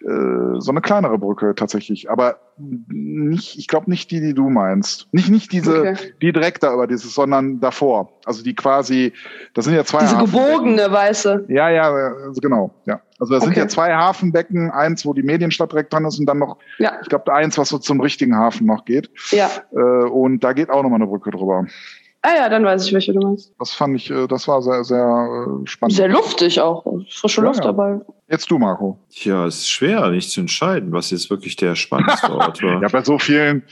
[0.00, 5.08] äh, so eine kleinere Brücke tatsächlich, aber nicht, ich glaube nicht die, die du meinst.
[5.12, 5.96] Nicht, nicht diese, okay.
[6.20, 8.12] die direkt da über dieses, sondern davor.
[8.24, 9.12] Also die quasi,
[9.54, 11.46] das sind ja zwei Diese gebogene weiße.
[11.48, 13.00] Ja, ja, also genau, ja.
[13.18, 13.46] Also da okay.
[13.46, 16.98] sind ja zwei Hafenbecken, eins, wo die Medienstadt direkt dran ist und dann noch, ja.
[17.02, 19.10] ich glaube, eins, was so zum richtigen Hafen noch geht.
[19.30, 19.50] Ja.
[19.72, 21.66] Äh, und da geht auch nochmal eine Brücke drüber.
[22.22, 23.54] Ah ja, dann weiß ich, welche du meinst.
[23.58, 25.96] Das fand ich, äh, das war sehr, sehr äh, spannend.
[25.96, 26.84] Sehr luftig auch.
[27.10, 28.00] Frische Luft ja, dabei.
[28.28, 28.98] Jetzt du, Marco.
[29.08, 32.82] Ja, es ist schwer, nicht zu entscheiden, was jetzt wirklich der spannendste Ort war.
[32.82, 33.62] ja, bei so vielen,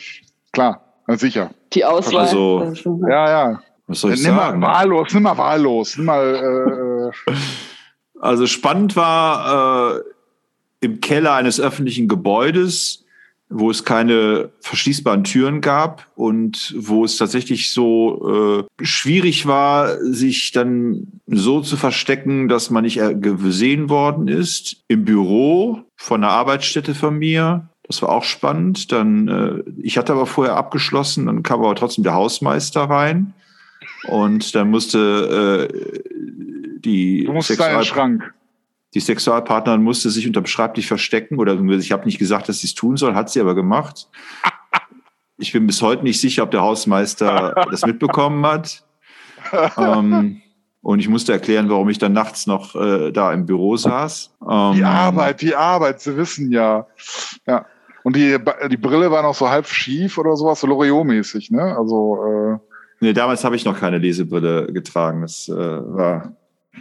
[0.53, 1.51] klar, sicher.
[1.75, 2.23] Die Auswahl.
[2.23, 2.73] Also,
[3.09, 3.61] ja, ja.
[3.87, 4.61] Was soll ich nimm sagen?
[4.61, 5.97] Mal wahllos, nimm mal wahllos.
[5.97, 7.33] Nimm mal, äh,
[8.21, 10.01] also spannend war äh,
[10.81, 13.05] im Keller eines öffentlichen Gebäudes,
[13.51, 20.53] wo es keine verschließbaren Türen gab und wo es tatsächlich so äh, schwierig war, sich
[20.53, 24.85] dann so zu verstecken, dass man nicht gesehen worden ist.
[24.89, 27.69] Im Büro von einer Arbeitsstätte von mir.
[27.85, 28.93] Das war auch spannend.
[28.93, 33.33] Dann, äh, ich hatte aber vorher abgeschlossen, dann kam aber trotzdem der Hausmeister rein.
[34.09, 36.01] Und dann musste äh,
[36.79, 38.35] die du musst Sexual Schrank.
[38.95, 42.75] Die Sexualpartnerin musste sich unterm Schreibtisch verstecken oder ich habe nicht gesagt, dass sie es
[42.75, 44.09] tun soll, hat sie aber gemacht.
[45.41, 48.85] Ich bin bis heute nicht sicher, ob der Hausmeister das mitbekommen hat.
[49.79, 50.43] ähm,
[50.83, 54.35] und ich musste erklären, warum ich dann nachts noch äh, da im Büro saß.
[54.49, 56.87] Ähm, die Arbeit, die Arbeit, Sie wissen ja.
[57.47, 57.67] Ja.
[58.03, 58.37] Und die,
[58.71, 61.77] die Brille war noch so halb schief oder sowas, so Loriot-mäßig, ne?
[61.77, 62.25] Also.
[62.25, 62.59] Äh
[63.01, 65.23] nee, damals habe ich noch keine Lesebrille getragen.
[65.23, 66.33] Das äh, war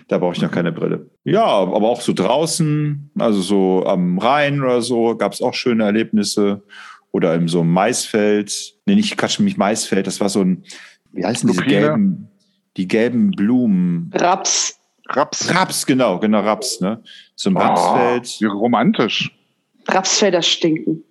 [0.08, 1.10] da brauche ich noch keine Brille.
[1.24, 5.84] Ja, aber auch so draußen, also so am Rhein oder so, gab es auch schöne
[5.84, 6.64] Erlebnisse.
[7.12, 8.76] Oder in so einem Maisfeld.
[8.86, 10.64] Nee, nicht Quatsch, mich Maisfeld, das war so ein,
[11.14, 12.30] wie heißen diese gelben,
[12.76, 14.12] die gelben Blumen?
[14.14, 14.80] Raps.
[15.10, 15.54] Raps.
[15.54, 17.02] Raps, genau, genau, Raps, ne?
[17.36, 18.42] So ein oh, Rapsfeld.
[18.42, 19.32] Wie romantisch.
[19.88, 21.04] Rapsfelder stinken.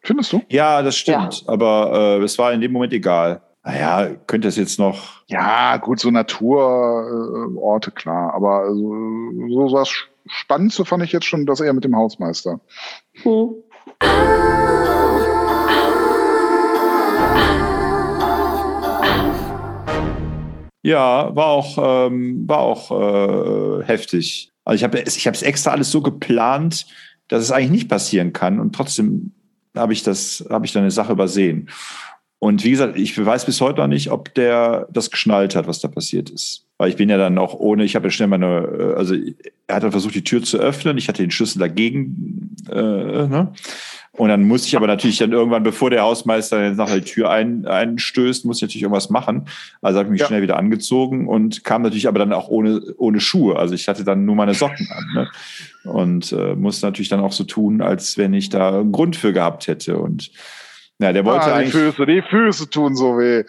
[0.00, 0.42] Findest du?
[0.48, 1.42] Ja, das stimmt.
[1.42, 1.52] Ja.
[1.52, 3.42] Aber äh, es war in dem Moment egal.
[3.66, 5.24] Naja, könnte es jetzt noch.
[5.26, 8.32] Ja, gut, so Naturorte, klar.
[8.32, 8.78] Aber so,
[9.48, 9.92] so was
[10.28, 12.60] Spannendste fand ich jetzt schon, dass er mit dem Hausmeister.
[13.22, 13.56] Hm.
[20.84, 24.52] Ja, war auch, ähm, war auch äh, heftig.
[24.64, 26.86] Also ich habe ich es extra alles so geplant,
[27.26, 29.32] dass es eigentlich nicht passieren kann und trotzdem
[29.76, 31.68] habe ich das, habe ich dann eine Sache übersehen.
[32.38, 35.80] Und wie gesagt, ich weiß bis heute noch nicht, ob der das geschnallt hat, was
[35.80, 36.66] da passiert ist.
[36.78, 39.14] Weil ich bin ja dann auch ohne, ich habe ja schnell meine, äh, also
[39.66, 40.98] er hat dann versucht, die Tür zu öffnen.
[40.98, 42.54] Ich hatte den Schlüssel dagegen.
[42.70, 43.52] Äh, ne?
[44.12, 47.30] Und dann musste ich aber natürlich dann irgendwann, bevor der Hausmeister jetzt nachher die Tür
[47.30, 49.46] ein, einstößt, muss ich natürlich irgendwas machen.
[49.82, 50.26] Also habe ich mich ja.
[50.26, 53.56] schnell wieder angezogen und kam natürlich aber dann auch ohne, ohne Schuhe.
[53.56, 55.04] Also ich hatte dann nur meine Socken an.
[55.14, 55.28] Ne?
[55.90, 59.32] Und äh, musste natürlich dann auch so tun, als wenn ich da einen Grund für
[59.32, 59.98] gehabt hätte.
[59.98, 60.30] Und
[60.98, 63.44] ja, der wollte ah, die Füße, die Füße tun so weh.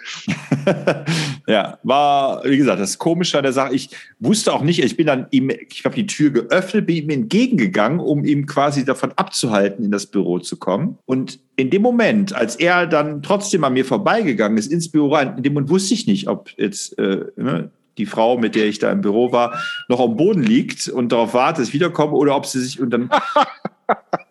[1.47, 3.73] ja, war, wie gesagt, das Komische an der Sache.
[3.73, 3.89] Ich
[4.19, 8.01] wusste auch nicht, ich bin dann ihm, ich habe die Tür geöffnet, bin ihm entgegengegangen,
[8.01, 10.97] um ihm quasi davon abzuhalten, in das Büro zu kommen.
[11.05, 15.37] Und in dem Moment, als er dann trotzdem an mir vorbeigegangen ist, ins Büro rein,
[15.37, 18.79] in dem Moment wusste ich nicht, ob jetzt äh, ne, die Frau, mit der ich
[18.79, 22.35] da im Büro war, noch am Boden liegt und darauf wartet, dass ich wiederkomme oder
[22.35, 23.09] ob sie sich und dann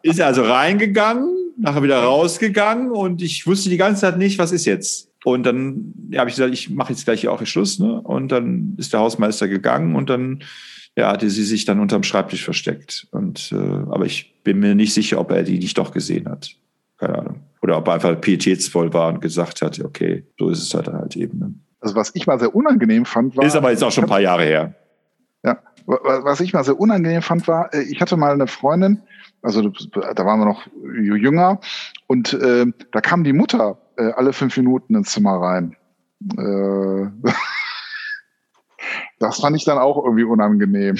[0.03, 1.29] ist er also reingegangen,
[1.59, 5.11] nachher wieder rausgegangen und ich wusste die ganze Zeit nicht, was ist jetzt.
[5.25, 7.81] Und dann ja, habe ich gesagt, ich mache jetzt gleich hier auch Schluss.
[7.81, 8.01] Ne?
[8.01, 10.45] Und dann ist der Hausmeister gegangen und dann
[10.97, 13.09] ja, hatte sie sich dann unterm Schreibtisch versteckt.
[13.11, 16.51] Und äh, aber ich bin mir nicht sicher, ob er die nicht doch gesehen hat.
[16.99, 17.41] Keine Ahnung.
[17.61, 21.17] Oder ob er einfach pietätsvoll war und gesagt hat, okay, so ist es halt halt
[21.17, 21.39] eben.
[21.39, 21.55] Ne?
[21.81, 23.45] Also was ich mal sehr unangenehm fand, war.
[23.45, 24.75] Ist aber jetzt auch schon ein paar Jahre her.
[25.45, 29.03] Ja, was ich mal sehr unangenehm fand, war, äh, ich hatte mal eine Freundin,
[29.47, 31.61] also da waren wir noch jünger
[32.09, 35.77] und äh, da kam die Mutter äh, alle fünf Minuten ins Zimmer rein.
[36.37, 37.31] Äh,
[39.21, 40.97] das fand ich dann auch irgendwie unangenehm.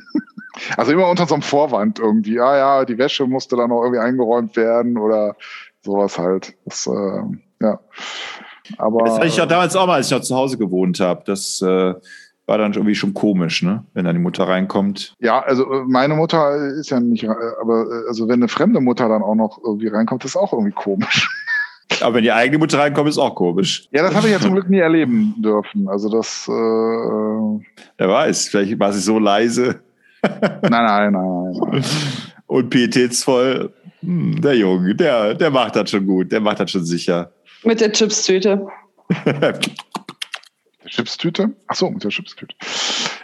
[0.76, 2.38] also immer unter so einem Vorwand irgendwie.
[2.38, 5.34] Ah ja, die Wäsche musste dann noch irgendwie eingeräumt werden oder
[5.82, 6.54] sowas halt.
[6.66, 7.22] Das, äh,
[7.60, 7.80] ja.
[8.78, 11.24] Aber, das hatte ich ja damals auch mal, als ich noch zu Hause gewohnt habe.
[11.26, 11.94] Das äh,
[12.46, 13.84] war dann irgendwie schon komisch, ne?
[13.94, 15.14] Wenn dann die Mutter reinkommt.
[15.20, 17.28] Ja, also äh, meine Mutter ist ja nicht, äh,
[17.60, 20.72] aber äh, also wenn eine fremde Mutter dann auch noch irgendwie reinkommt, ist auch irgendwie
[20.72, 21.28] komisch.
[22.00, 23.86] Aber wenn die eigene Mutter reinkommt, ist auch komisch.
[23.92, 25.86] Ja, das habe ich ja zum Glück nie erleben dürfen.
[25.86, 26.48] Also das.
[26.48, 29.80] Äh, Wer weiß, vielleicht war sie so leise.
[30.22, 31.84] nein, nein, nein, nein.
[32.46, 33.72] Und pietätsvoll.
[34.00, 37.30] Hm, der Junge, der, der macht das schon gut, der macht das schon sicher.
[37.64, 38.66] Mit der Chipstüte.
[40.86, 41.50] Chipstüte?
[41.66, 42.54] Ach so, mit der Chipstüte.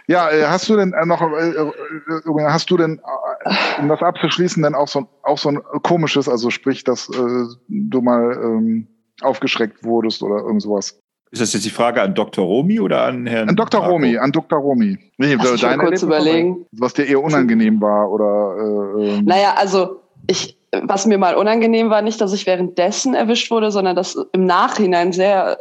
[0.07, 3.01] Ja, äh, hast du denn äh, noch, äh, äh, hast du denn,
[3.45, 7.45] äh, um das abzuschließen, denn auch so, auch so ein komisches, also sprich, dass äh,
[7.69, 8.89] du mal ähm,
[9.23, 10.99] aufgeschreckt wurdest oder irgend sowas?
[11.33, 12.45] Ist das jetzt die Frage an Dr.
[12.45, 13.49] Romi oder an Herrn?
[13.49, 13.81] An Dr.
[13.81, 13.93] Marco?
[13.95, 14.59] Romi, an Dr.
[14.59, 14.99] Romi.
[15.17, 16.67] Nee, Lass mich mal kurz überlegen.
[16.73, 21.89] Was dir eher unangenehm war oder äh, ähm, Naja, also ich, was mir mal unangenehm
[21.89, 25.59] war, nicht, dass ich währenddessen erwischt wurde, sondern dass im Nachhinein sehr,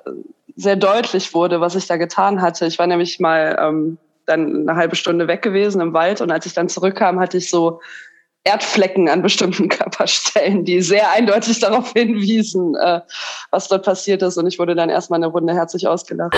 [0.60, 2.66] sehr deutlich wurde, was ich da getan hatte.
[2.66, 6.46] Ich war nämlich mal ähm, dann eine halbe Stunde weg gewesen im Wald und als
[6.46, 7.80] ich dann zurückkam, hatte ich so
[8.44, 13.02] Erdflecken an bestimmten Körperstellen, die sehr eindeutig darauf hinwiesen, äh,
[13.52, 14.38] was dort passiert ist.
[14.38, 16.36] Und ich wurde dann erstmal eine Runde herzlich ausgelacht.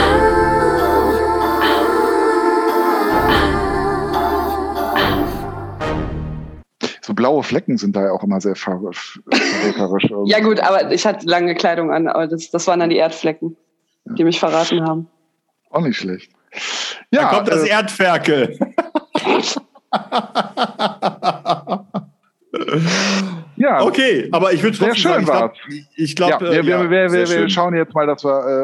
[7.03, 8.80] so blaue Flecken sind da ja auch immer sehr ver
[9.30, 10.07] verräterisch.
[10.26, 13.57] Ja gut, aber ich hatte lange Kleidung an, aber das, das waren dann die Erdflecken,
[14.06, 15.08] die mich verraten haben.
[15.70, 16.32] Auch nicht schlecht.
[17.12, 18.58] Da Ja, kommt das äh, Erdferkel.
[23.56, 25.54] ja, Okay, aber ich würde Sehr trotzdem schön sagen,
[25.95, 28.32] ich glaube, glaub, ja, äh, wir, wir, ja, wir, wir, schauen jetzt mal, dass wir,
[28.32, 28.64] äh,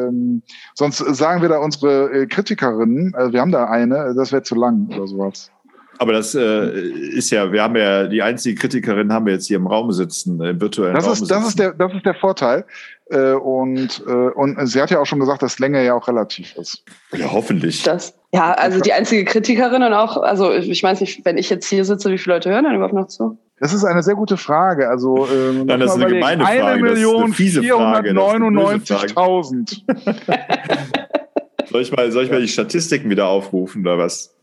[0.00, 0.42] äh, ähm,
[0.74, 4.54] sonst sagen wir da unsere äh, Kritikerinnen, äh, wir haben da eine, das wäre zu
[4.54, 5.51] lang oder sowas.
[6.02, 6.80] Aber das äh,
[7.14, 10.42] ist ja, wir haben ja die einzige Kritikerin haben wir jetzt hier im Raum sitzen,
[10.42, 11.32] im virtuellen Das Raum ist, sitzen.
[11.32, 12.64] das ist der, das ist der Vorteil.
[13.08, 16.56] Äh, und, äh, und sie hat ja auch schon gesagt, dass Länge ja auch relativ
[16.56, 16.82] ist.
[17.12, 17.84] ja, hoffentlich.
[17.84, 21.68] Das, ja, also die einzige Kritikerin und auch, also ich weiß nicht, wenn ich jetzt
[21.68, 23.38] hier sitze, wie viele Leute hören dann überhaupt noch zu?
[23.60, 24.88] Das ist eine sehr gute Frage.
[24.88, 26.64] Also, ähm, Nein, das ist eine gemeine Frage.
[26.64, 28.12] Eine Million fiese Frage.
[28.12, 29.82] Das ist eine böse 499.000.
[31.70, 34.34] Soll ich mal, soll ich mal die Statistiken wieder aufrufen oder was?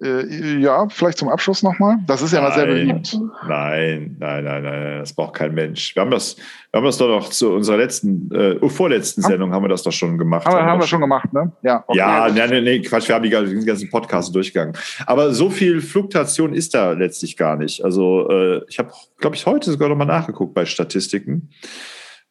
[0.00, 1.96] Äh, ja, vielleicht zum Abschluss nochmal.
[2.06, 2.74] Das ist ja mal sehr Nein.
[2.86, 3.18] beliebt.
[3.48, 5.96] Nein, nein, nein, nein, nein, das braucht kein Mensch.
[5.96, 9.32] Wir haben das, wir haben das doch noch zu unserer letzten, äh, oh, vorletzten Haben-
[9.32, 10.46] Sendung haben wir das doch schon gemacht.
[10.46, 11.50] Aber haben wir doch schon gemacht, ne?
[11.62, 11.98] Ja, okay.
[11.98, 14.76] Ja, nee, nee, nee, Quatsch, wir haben die ganzen, ganzen Podcasts durchgegangen.
[15.04, 17.84] Aber so viel Fluktuation ist da letztlich gar nicht.
[17.84, 21.50] Also äh, ich habe, glaube ich, heute sogar noch mal nachgeguckt bei Statistiken.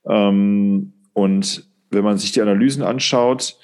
[0.07, 3.57] Ähm, und wenn man sich die Analysen anschaut,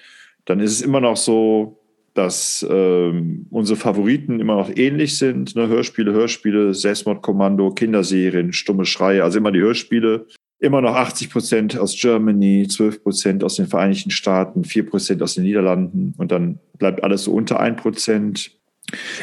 [0.46, 1.80] dann ist es immer noch so,
[2.14, 5.56] dass ähm, unsere Favoriten immer noch ähnlich sind.
[5.56, 5.68] Ne?
[5.68, 10.28] Hörspiele, Hörspiele, Selbstmordkommando, Kinderserien, stumme Schreie, also immer die Hörspiele.
[10.60, 15.34] Immer noch 80 Prozent aus Germany, 12 Prozent aus den Vereinigten Staaten, 4 Prozent aus
[15.34, 18.52] den Niederlanden und dann bleibt alles so unter 1 Prozent.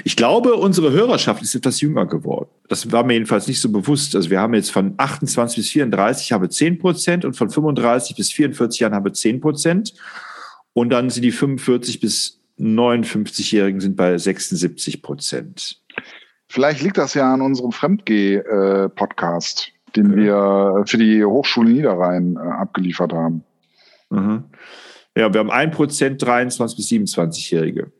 [0.04, 2.50] Ich glaube, unsere Hörerschaft ist etwas jünger geworden.
[2.68, 4.16] Das war mir jedenfalls nicht so bewusst.
[4.16, 8.32] Also wir haben jetzt von 28 bis 34 habe 10 Prozent und von 35 bis
[8.32, 9.94] 44 Jahren habe 10 Prozent.
[10.72, 15.80] Und dann sind die 45 bis 59-Jährigen sind bei 76 Prozent.
[16.48, 23.12] Vielleicht liegt das ja an unserem Fremdgeh-Podcast, den wir für die Hochschule Niederrhein äh, abgeliefert
[23.12, 23.44] haben.
[24.10, 24.44] Mhm.
[25.16, 27.90] Ja, wir haben 1 Prozent 23 bis 27-Jährige.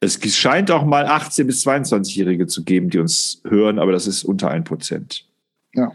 [0.00, 4.24] Es scheint auch mal 18 bis 22-Jährige zu geben, die uns hören, aber das ist
[4.24, 5.26] unter 1 Prozent.
[5.74, 5.92] Ja.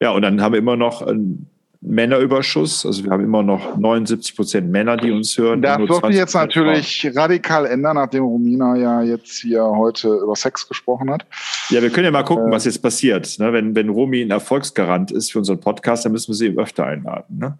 [0.00, 1.48] Ja, und dann haben wir immer noch einen
[1.86, 2.84] Männerüberschuss.
[2.84, 5.62] Also wir haben immer noch 79 Prozent Männer, die uns hören.
[5.62, 10.34] Das wird sich jetzt 20% natürlich radikal ändern, nachdem Romina ja jetzt hier heute über
[10.34, 11.24] Sex gesprochen hat.
[11.70, 12.50] Ja, wir können ja mal gucken, Äh.
[12.50, 13.38] was jetzt passiert.
[13.38, 13.52] Ne?
[13.52, 16.84] Wenn, wenn Romy ein Erfolgsgarant ist für unseren Podcast, dann müssen wir sie eben öfter
[16.84, 17.38] einladen.
[17.38, 17.58] Ne?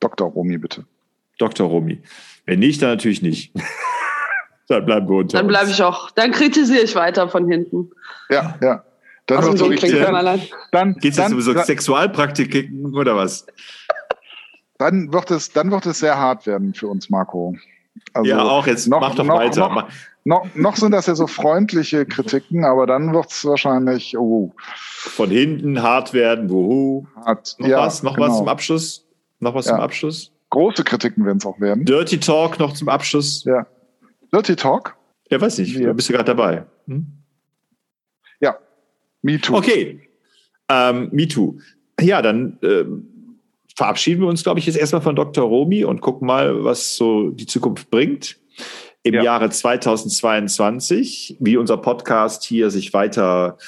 [0.00, 0.28] Dr.
[0.28, 0.84] Romy, bitte.
[1.38, 1.68] Dr.
[1.68, 2.00] Romy.
[2.46, 3.52] Wenn nicht, dann natürlich nicht.
[4.68, 7.90] dann bleiben wir unter Dann bleibe ich auch, dann kritisiere ich weiter von hinten.
[8.30, 8.84] Ja, ja.
[9.30, 10.40] Dann so richtig, allein.
[10.72, 13.46] dann, Geht es jetzt dann, um so dann, Sexualpraktiken oder was?
[14.78, 17.54] dann, wird es, dann wird es sehr hart werden für uns, Marco.
[18.14, 18.88] Also ja, auch jetzt.
[18.88, 19.68] noch- mach doch noch- weiter.
[19.68, 19.88] noch-
[20.24, 25.30] noch, noch sind das ja so freundliche Kritiken, aber dann wird es wahrscheinlich oh, Von
[25.30, 26.50] hinten hart werden.
[26.50, 27.06] Wuhu.
[27.24, 27.56] hart.
[27.58, 28.02] Noch ja, was?
[28.02, 28.28] Noch genau.
[28.28, 29.06] was zum Abschluss?
[29.38, 29.72] Noch was Ja.
[29.72, 30.30] zum Abschluss?
[30.50, 31.84] Große Kritiken werden es auch werden.
[31.86, 33.44] Dirty Talk noch zum Abschluss?
[33.44, 33.66] Ja.
[34.32, 34.94] Dirty Talk?
[35.30, 35.74] Ja, weiß nicht.
[35.76, 35.86] Ja.
[35.88, 36.64] Da bist du gerade dabei.
[36.86, 37.06] Hm?
[39.22, 39.56] Me too.
[39.56, 40.00] Okay.
[40.70, 41.58] Ähm, Me Too.
[42.00, 43.38] Ja, dann ähm,
[43.76, 45.44] verabschieden wir uns, glaube ich, jetzt erstmal von Dr.
[45.44, 48.36] Romy und gucken mal, was so die Zukunft bringt.
[49.02, 49.22] Im Ja.
[49.22, 53.58] Jahre 2022, wie unser Podcast hier sich weiter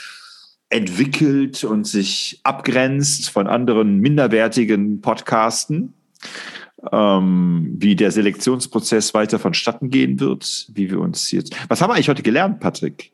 [0.68, 5.94] entwickelt und sich abgrenzt von anderen minderwertigen Podcasten,
[6.92, 11.54] ähm, wie der Selektionsprozess weiter vonstatten gehen wird, wie wir uns jetzt.
[11.68, 13.12] Was haben wir eigentlich heute gelernt, Patrick?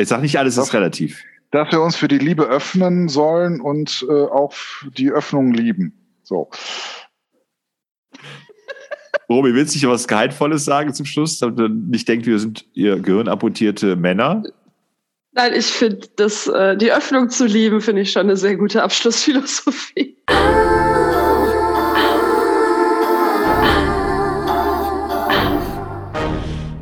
[0.00, 0.74] Jetzt sag nicht, alles ist Doch.
[0.74, 1.22] relativ.
[1.50, 4.54] Dass wir uns für die Liebe öffnen sollen und äh, auch
[4.96, 5.92] die Öffnung lieben.
[6.22, 6.48] So.
[9.28, 12.64] Robi, willst du nicht was Gehaltvolles sagen zum Schluss, damit man nicht denkt, wir sind
[12.72, 14.42] ihr gehirnamputierte Männer?
[15.32, 20.16] Nein, ich finde, äh, die Öffnung zu lieben, finde ich schon eine sehr gute Abschlussphilosophie.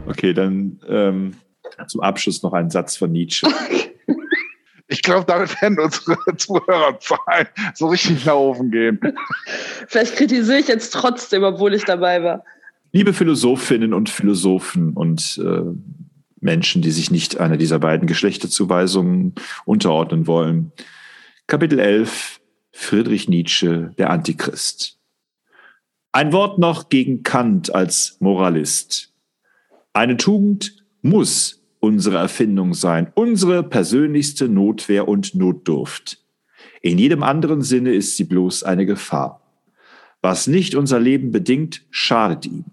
[0.07, 1.35] Okay, dann ähm,
[1.87, 3.47] zum Abschluss noch ein Satz von Nietzsche.
[4.91, 8.99] Ich glaube, damit werden unsere Zuhörerzahlen so richtig nach oben gehen.
[9.87, 12.43] Vielleicht kritisiere ich jetzt trotzdem, obwohl ich dabei war.
[12.93, 15.61] Liebe Philosophinnen und Philosophen und äh,
[16.41, 19.35] Menschen, die sich nicht einer dieser beiden Geschlechterzuweisungen
[19.67, 20.73] unterordnen wollen.
[21.47, 22.41] Kapitel 11,
[22.73, 24.99] Friedrich Nietzsche, der Antichrist.
[26.13, 29.13] Ein Wort noch gegen Kant als Moralist.
[29.93, 36.19] Eine Tugend muss unsere Erfindung sein, unsere persönlichste Notwehr und Notdurft.
[36.83, 39.43] In jedem anderen Sinne ist sie bloß eine Gefahr.
[40.21, 42.65] Was nicht unser Leben bedingt, schadet ihm.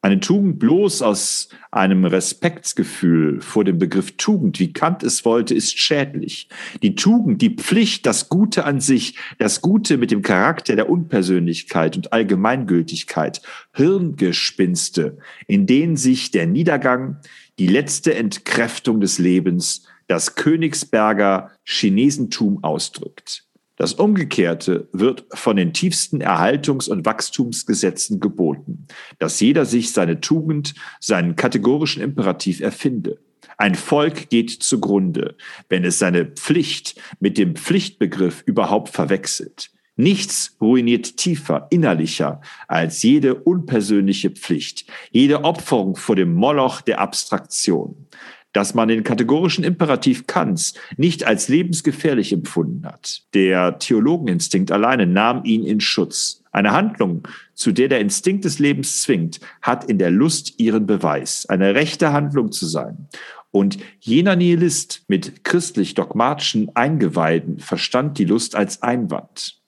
[0.00, 5.76] Eine Tugend bloß aus einem Respektsgefühl vor dem Begriff Tugend, wie Kant es wollte, ist
[5.76, 6.48] schädlich.
[6.82, 11.96] Die Tugend, die Pflicht, das Gute an sich, das Gute mit dem Charakter der Unpersönlichkeit
[11.96, 15.18] und Allgemeingültigkeit, Hirngespinste,
[15.48, 17.16] in denen sich der Niedergang,
[17.58, 23.44] die letzte Entkräftung des Lebens, das Königsberger Chinesentum ausdrückt.
[23.76, 28.88] Das Umgekehrte wird von den tiefsten Erhaltungs- und Wachstumsgesetzen geboten,
[29.20, 33.18] dass jeder sich seine Tugend, seinen kategorischen Imperativ erfinde.
[33.56, 35.36] Ein Volk geht zugrunde,
[35.68, 39.70] wenn es seine Pflicht mit dem Pflichtbegriff überhaupt verwechselt.
[39.98, 48.06] Nichts ruiniert tiefer, innerlicher als jede unpersönliche Pflicht, jede Opferung vor dem Moloch der Abstraktion
[48.54, 53.22] dass man den kategorischen Imperativ Kants nicht als lebensgefährlich empfunden hat.
[53.34, 56.42] Der Theologeninstinkt alleine nahm ihn in Schutz.
[56.50, 61.46] Eine Handlung, zu der der Instinkt des Lebens zwingt, hat in der Lust ihren Beweis,
[61.46, 63.08] eine rechte Handlung zu sein.
[63.50, 69.58] Und jener Nihilist mit christlich-dogmatischen Eingeweiden verstand die Lust als Einwand.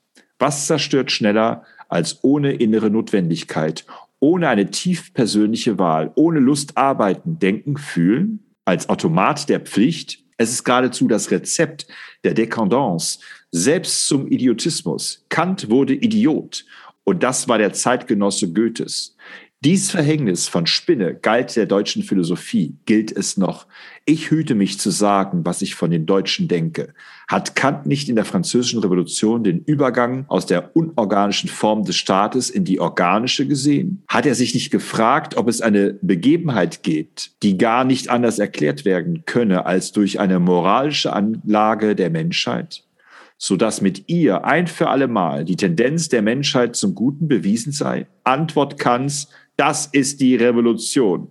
[0.40, 3.86] Was zerstört schneller als ohne innere Notwendigkeit,
[4.18, 8.40] ohne eine tief persönliche Wahl, ohne Lust arbeiten, denken, fühlen?
[8.70, 10.22] als Automat der Pflicht.
[10.36, 11.86] Es ist geradezu das Rezept
[12.24, 13.18] der Dekadence,
[13.50, 15.24] selbst zum Idiotismus.
[15.28, 16.64] Kant wurde Idiot
[17.04, 19.16] und das war der Zeitgenosse Goethes.
[19.62, 23.66] Dies Verhängnis von Spinne galt der deutschen Philosophie, gilt es noch.
[24.06, 26.94] Ich hüte mich zu sagen, was ich von den Deutschen denke.
[27.28, 32.48] Hat Kant nicht in der französischen Revolution den Übergang aus der unorganischen Form des Staates
[32.48, 34.02] in die organische gesehen?
[34.08, 38.86] Hat er sich nicht gefragt, ob es eine Begebenheit gibt, die gar nicht anders erklärt
[38.86, 42.84] werden könne als durch eine moralische Anlage der Menschheit?
[43.42, 48.06] sodass mit ihr ein für allemal die Tendenz der Menschheit zum Guten bewiesen sei?
[48.22, 49.28] Antwort Kants,
[49.60, 51.30] das ist die Revolution.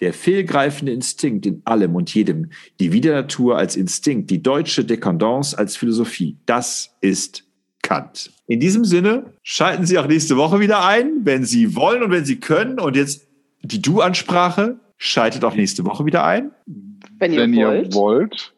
[0.00, 5.76] Der fehlgreifende Instinkt in allem und jedem, die Wiedernatur als Instinkt, die deutsche Dekadence als
[5.76, 7.44] Philosophie, das ist
[7.82, 8.30] Kant.
[8.46, 12.24] In diesem Sinne, schalten Sie auch nächste Woche wieder ein, wenn Sie wollen und wenn
[12.24, 12.78] Sie können.
[12.78, 13.26] Und jetzt
[13.62, 16.52] die Du-Ansprache, schaltet auch nächste Woche wieder ein.
[17.18, 17.88] Wenn ihr, wenn wollt.
[17.88, 18.54] ihr wollt.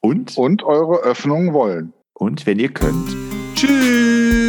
[0.00, 0.36] Und?
[0.36, 1.92] Und eure Öffnung wollen.
[2.14, 3.14] Und wenn ihr könnt.
[3.54, 4.39] Tschüss.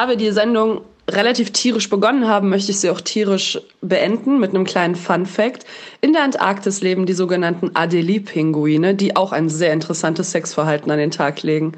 [0.00, 4.54] Da wir die Sendung relativ tierisch begonnen haben, möchte ich sie auch tierisch beenden mit
[4.54, 5.66] einem kleinen Fun Fact.
[6.00, 11.10] In der Antarktis leben die sogenannten Adelie-Pinguine, die auch ein sehr interessantes Sexverhalten an den
[11.10, 11.72] Tag legen.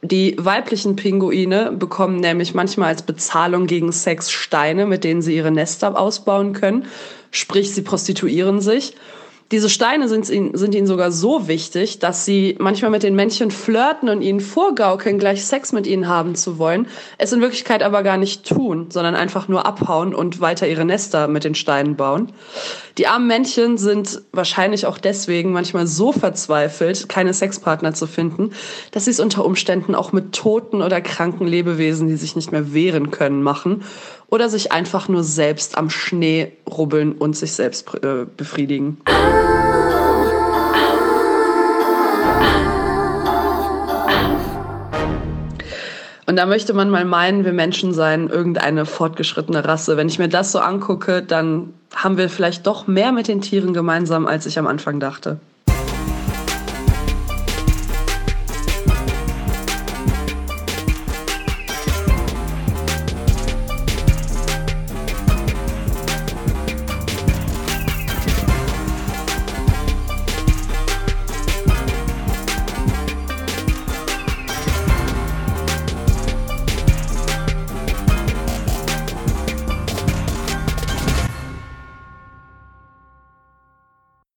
[0.00, 5.50] Die weiblichen Pinguine bekommen nämlich manchmal als Bezahlung gegen Sex Steine, mit denen sie ihre
[5.50, 6.86] Nester ausbauen können.
[7.32, 8.94] Sprich, sie prostituieren sich.
[9.52, 14.08] Diese Steine sind, sind ihnen sogar so wichtig, dass sie manchmal mit den Männchen flirten
[14.08, 18.16] und ihnen vorgaukeln, gleich Sex mit ihnen haben zu wollen, es in Wirklichkeit aber gar
[18.16, 22.32] nicht tun, sondern einfach nur abhauen und weiter ihre Nester mit den Steinen bauen.
[22.98, 28.52] Die armen Männchen sind wahrscheinlich auch deswegen manchmal so verzweifelt, keine Sexpartner zu finden,
[28.90, 32.72] dass sie es unter Umständen auch mit toten oder kranken Lebewesen, die sich nicht mehr
[32.72, 33.84] wehren können, machen
[34.28, 38.98] oder sich einfach nur selbst am Schnee rubbeln und sich selbst äh, befriedigen.
[46.26, 49.96] Und da möchte man mal meinen, wir Menschen seien irgendeine fortgeschrittene Rasse.
[49.96, 53.72] Wenn ich mir das so angucke, dann haben wir vielleicht doch mehr mit den Tieren
[53.72, 55.38] gemeinsam, als ich am Anfang dachte.